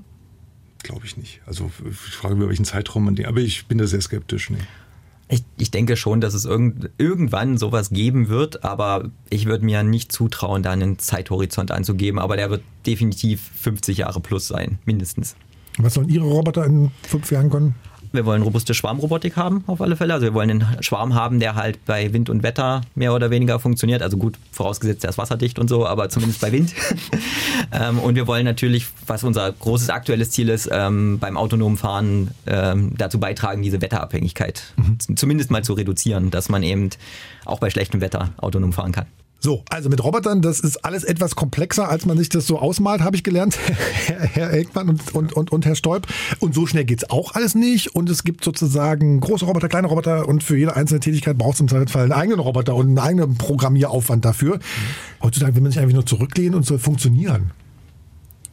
Glaube 0.82 1.04
ich 1.04 1.16
nicht. 1.16 1.40
Also 1.46 1.70
ich 1.88 1.96
frage 1.96 2.36
mich, 2.36 2.48
welchen 2.48 2.64
Zeitraum 2.64 3.04
man 3.04 3.14
den, 3.14 3.26
aber 3.26 3.40
ich 3.40 3.66
bin 3.66 3.78
da 3.78 3.86
sehr 3.86 4.00
skeptisch. 4.00 4.50
Nee. 4.50 4.58
Ich, 5.28 5.42
ich 5.58 5.70
denke 5.70 5.96
schon, 5.96 6.20
dass 6.20 6.34
es 6.34 6.44
irgend, 6.44 6.90
irgendwann 6.98 7.58
sowas 7.58 7.90
geben 7.90 8.28
wird, 8.28 8.64
aber 8.64 9.10
ich 9.30 9.46
würde 9.46 9.64
mir 9.64 9.82
nicht 9.82 10.12
zutrauen, 10.12 10.62
da 10.62 10.72
einen 10.72 10.98
Zeithorizont 10.98 11.70
anzugeben, 11.70 12.18
aber 12.18 12.36
der 12.36 12.50
wird 12.50 12.62
definitiv 12.86 13.50
50 13.56 13.98
Jahre 13.98 14.20
plus 14.20 14.48
sein, 14.48 14.78
mindestens. 14.84 15.36
Was 15.78 15.94
sollen 15.94 16.08
Ihre 16.08 16.26
Roboter 16.26 16.64
in 16.64 16.90
fünf 17.02 17.30
Jahren 17.30 17.50
können? 17.50 17.74
Wir 18.14 18.24
wollen 18.26 18.42
robuste 18.42 18.74
Schwarmrobotik 18.74 19.36
haben, 19.36 19.64
auf 19.66 19.80
alle 19.80 19.96
Fälle. 19.96 20.14
Also 20.14 20.26
wir 20.26 20.34
wollen 20.34 20.50
einen 20.50 20.82
Schwarm 20.82 21.14
haben, 21.14 21.40
der 21.40 21.54
halt 21.56 21.84
bei 21.84 22.12
Wind 22.12 22.30
und 22.30 22.42
Wetter 22.42 22.82
mehr 22.94 23.12
oder 23.12 23.30
weniger 23.30 23.58
funktioniert. 23.58 24.02
Also 24.02 24.16
gut, 24.16 24.36
vorausgesetzt, 24.52 25.02
der 25.02 25.10
ist 25.10 25.18
wasserdicht 25.18 25.58
und 25.58 25.68
so, 25.68 25.86
aber 25.86 26.08
zumindest 26.08 26.40
bei 26.40 26.52
Wind. 26.52 26.72
ähm, 27.72 27.98
und 27.98 28.14
wir 28.14 28.26
wollen 28.26 28.44
natürlich, 28.44 28.86
was 29.06 29.24
unser 29.24 29.50
großes 29.52 29.90
aktuelles 29.90 30.30
Ziel 30.30 30.48
ist, 30.48 30.68
ähm, 30.72 31.18
beim 31.18 31.36
autonomen 31.36 31.76
Fahren 31.76 32.30
ähm, 32.46 32.92
dazu 32.96 33.18
beitragen, 33.18 33.62
diese 33.62 33.80
Wetterabhängigkeit 33.82 34.62
z- 34.98 35.18
zumindest 35.18 35.50
mal 35.50 35.64
zu 35.64 35.72
reduzieren, 35.74 36.30
dass 36.30 36.48
man 36.48 36.62
eben 36.62 36.90
auch 37.44 37.58
bei 37.58 37.70
schlechtem 37.70 38.00
Wetter 38.00 38.30
autonom 38.36 38.72
fahren 38.72 38.92
kann. 38.92 39.06
So, 39.44 39.62
also 39.68 39.90
mit 39.90 40.02
Robotern, 40.02 40.40
das 40.40 40.58
ist 40.58 40.86
alles 40.86 41.04
etwas 41.04 41.36
komplexer, 41.36 41.90
als 41.90 42.06
man 42.06 42.16
sich 42.16 42.30
das 42.30 42.46
so 42.46 42.58
ausmalt, 42.58 43.02
habe 43.02 43.14
ich 43.14 43.22
gelernt, 43.22 43.58
Herr, 44.06 44.48
Elkmann 44.48 44.88
und, 44.88 45.14
und, 45.14 45.34
und, 45.34 45.52
und 45.52 45.66
Herr 45.66 45.74
Stolp. 45.74 46.06
Und 46.40 46.54
so 46.54 46.64
schnell 46.64 46.86
geht's 46.86 47.10
auch 47.10 47.34
alles 47.34 47.54
nicht. 47.54 47.94
Und 47.94 48.08
es 48.08 48.24
gibt 48.24 48.42
sozusagen 48.42 49.20
große 49.20 49.44
Roboter, 49.44 49.68
kleine 49.68 49.88
Roboter 49.88 50.26
und 50.26 50.42
für 50.42 50.56
jede 50.56 50.74
einzelne 50.74 51.00
Tätigkeit 51.00 51.36
braucht 51.36 51.56
es 51.56 51.60
im 51.60 51.68
Zweifelsfall 51.68 52.04
einen 52.04 52.12
eigenen 52.12 52.40
Roboter 52.40 52.74
und 52.74 52.86
einen 52.86 52.98
eigenen 52.98 53.36
Programmieraufwand 53.36 54.24
dafür. 54.24 54.60
Heutzutage 55.22 55.54
will 55.56 55.60
man 55.60 55.72
sich 55.72 55.80
einfach 55.82 55.92
nur 55.92 56.06
zurücklehnen 56.06 56.54
und 56.54 56.64
soll 56.64 56.78
funktionieren. 56.78 57.50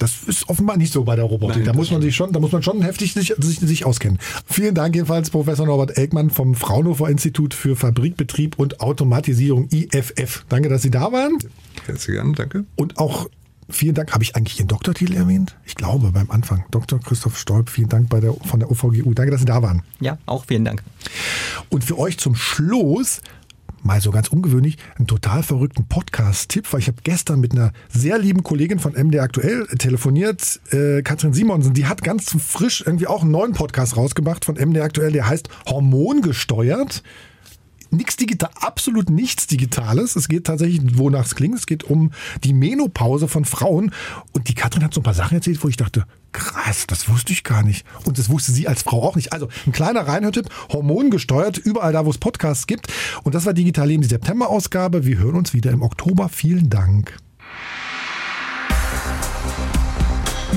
Das 0.01 0.23
ist 0.23 0.49
offenbar 0.49 0.77
nicht 0.77 0.91
so 0.91 1.03
bei 1.03 1.15
der 1.15 1.25
Robotik. 1.25 1.57
Nein, 1.57 1.65
da 1.65 1.73
muss 1.73 1.91
man 1.91 2.01
sich 2.01 2.15
schon, 2.15 2.31
da 2.31 2.39
muss 2.39 2.51
man 2.51 2.63
schon 2.63 2.81
heftig 2.81 3.13
sich, 3.13 3.35
sich, 3.37 3.59
sich 3.59 3.85
auskennen. 3.85 4.17
Vielen 4.47 4.73
Dank 4.73 4.95
jedenfalls, 4.95 5.29
Professor 5.29 5.67
Norbert 5.67 5.95
Elkmann 5.95 6.31
vom 6.31 6.55
Fraunhofer 6.55 7.07
Institut 7.07 7.53
für 7.53 7.75
Fabrikbetrieb 7.75 8.57
und 8.57 8.81
Automatisierung 8.81 9.69
IFF. 9.69 10.43
Danke, 10.49 10.69
dass 10.69 10.81
Sie 10.81 10.89
da 10.89 11.11
waren. 11.11 11.37
Herzlich 11.85 12.15
gern, 12.15 12.33
danke. 12.33 12.65
Und 12.77 12.97
auch 12.97 13.29
vielen 13.69 13.93
Dank, 13.93 14.11
habe 14.11 14.23
ich 14.23 14.35
eigentlich 14.35 14.57
Ihren 14.57 14.69
Doktortitel 14.69 15.13
erwähnt? 15.13 15.55
Ich 15.65 15.75
glaube, 15.75 16.11
beim 16.11 16.31
Anfang. 16.31 16.63
Dr. 16.71 16.99
Christoph 16.99 17.37
Stolp, 17.37 17.69
vielen 17.69 17.89
Dank 17.89 18.09
bei 18.09 18.19
der, 18.19 18.33
von 18.33 18.59
der 18.59 18.71
OVGU. 18.71 19.13
Danke, 19.13 19.29
dass 19.29 19.41
Sie 19.41 19.45
da 19.45 19.61
waren. 19.61 19.83
Ja, 19.99 20.17
auch 20.25 20.45
vielen 20.47 20.65
Dank. 20.65 20.81
Und 21.69 21.83
für 21.83 21.99
euch 21.99 22.17
zum 22.17 22.33
Schluss, 22.33 23.21
mal 23.83 24.01
so 24.01 24.11
ganz 24.11 24.27
ungewöhnlich, 24.27 24.77
einen 24.97 25.07
total 25.07 25.43
verrückten 25.43 25.85
Podcast-Tipp, 25.85 26.71
weil 26.71 26.79
ich 26.79 26.87
habe 26.87 26.99
gestern 27.03 27.39
mit 27.39 27.53
einer 27.53 27.71
sehr 27.89 28.17
lieben 28.17 28.43
Kollegin 28.43 28.79
von 28.79 28.93
MD 28.93 29.19
Aktuell 29.19 29.65
telefoniert, 29.77 30.59
äh, 30.71 31.01
Katrin 31.01 31.33
Simonsen. 31.33 31.73
Die 31.73 31.85
hat 31.85 32.03
ganz 32.03 32.35
frisch 32.39 32.83
irgendwie 32.85 33.07
auch 33.07 33.21
einen 33.21 33.31
neuen 33.31 33.53
Podcast 33.53 33.97
rausgebracht 33.97 34.45
von 34.45 34.55
MD 34.55 34.81
Aktuell, 34.81 35.11
der 35.11 35.27
heißt 35.27 35.49
Hormongesteuert. 35.67 37.03
Nichts 37.93 38.15
digital, 38.15 38.49
absolut 38.55 39.09
nichts 39.09 39.47
Digitales. 39.47 40.15
Es 40.15 40.29
geht 40.29 40.45
tatsächlich, 40.45 40.97
wonach 40.97 41.25
es 41.25 41.35
klingt. 41.35 41.57
Es 41.57 41.65
geht 41.65 41.83
um 41.83 42.11
die 42.45 42.53
Menopause 42.53 43.27
von 43.27 43.43
Frauen. 43.43 43.91
Und 44.31 44.47
die 44.47 44.55
Katrin 44.55 44.83
hat 44.83 44.93
so 44.93 45.01
ein 45.01 45.03
paar 45.03 45.13
Sachen 45.13 45.35
erzählt, 45.35 45.61
wo 45.61 45.67
ich 45.67 45.75
dachte, 45.75 46.05
krass, 46.31 46.87
das 46.87 47.09
wusste 47.09 47.33
ich 47.33 47.43
gar 47.43 47.63
nicht. 47.63 47.85
Und 48.05 48.17
das 48.17 48.29
wusste 48.29 48.53
sie 48.53 48.69
als 48.69 48.83
Frau 48.83 49.03
auch 49.03 49.17
nicht. 49.17 49.33
Also 49.33 49.49
ein 49.65 49.73
kleiner 49.73 50.07
Reinhörtipp, 50.07 50.47
hormongesteuert, 50.71 51.57
überall 51.57 51.91
da, 51.91 52.05
wo 52.05 52.09
es 52.09 52.17
Podcasts 52.17 52.65
gibt. 52.65 52.87
Und 53.23 53.35
das 53.35 53.45
war 53.45 53.53
Digital 53.53 53.89
Leben, 53.89 54.03
die 54.03 54.07
September-Ausgabe. 54.07 55.05
Wir 55.05 55.17
hören 55.17 55.35
uns 55.35 55.53
wieder 55.53 55.71
im 55.71 55.81
Oktober. 55.81 56.29
Vielen 56.29 56.69
Dank. 56.69 57.17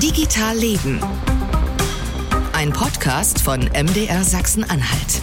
Digital 0.01 0.57
Leben. 0.57 1.01
Ein 2.53 2.71
Podcast 2.71 3.41
von 3.41 3.59
MDR 3.59 4.23
Sachsen-Anhalt. 4.23 5.21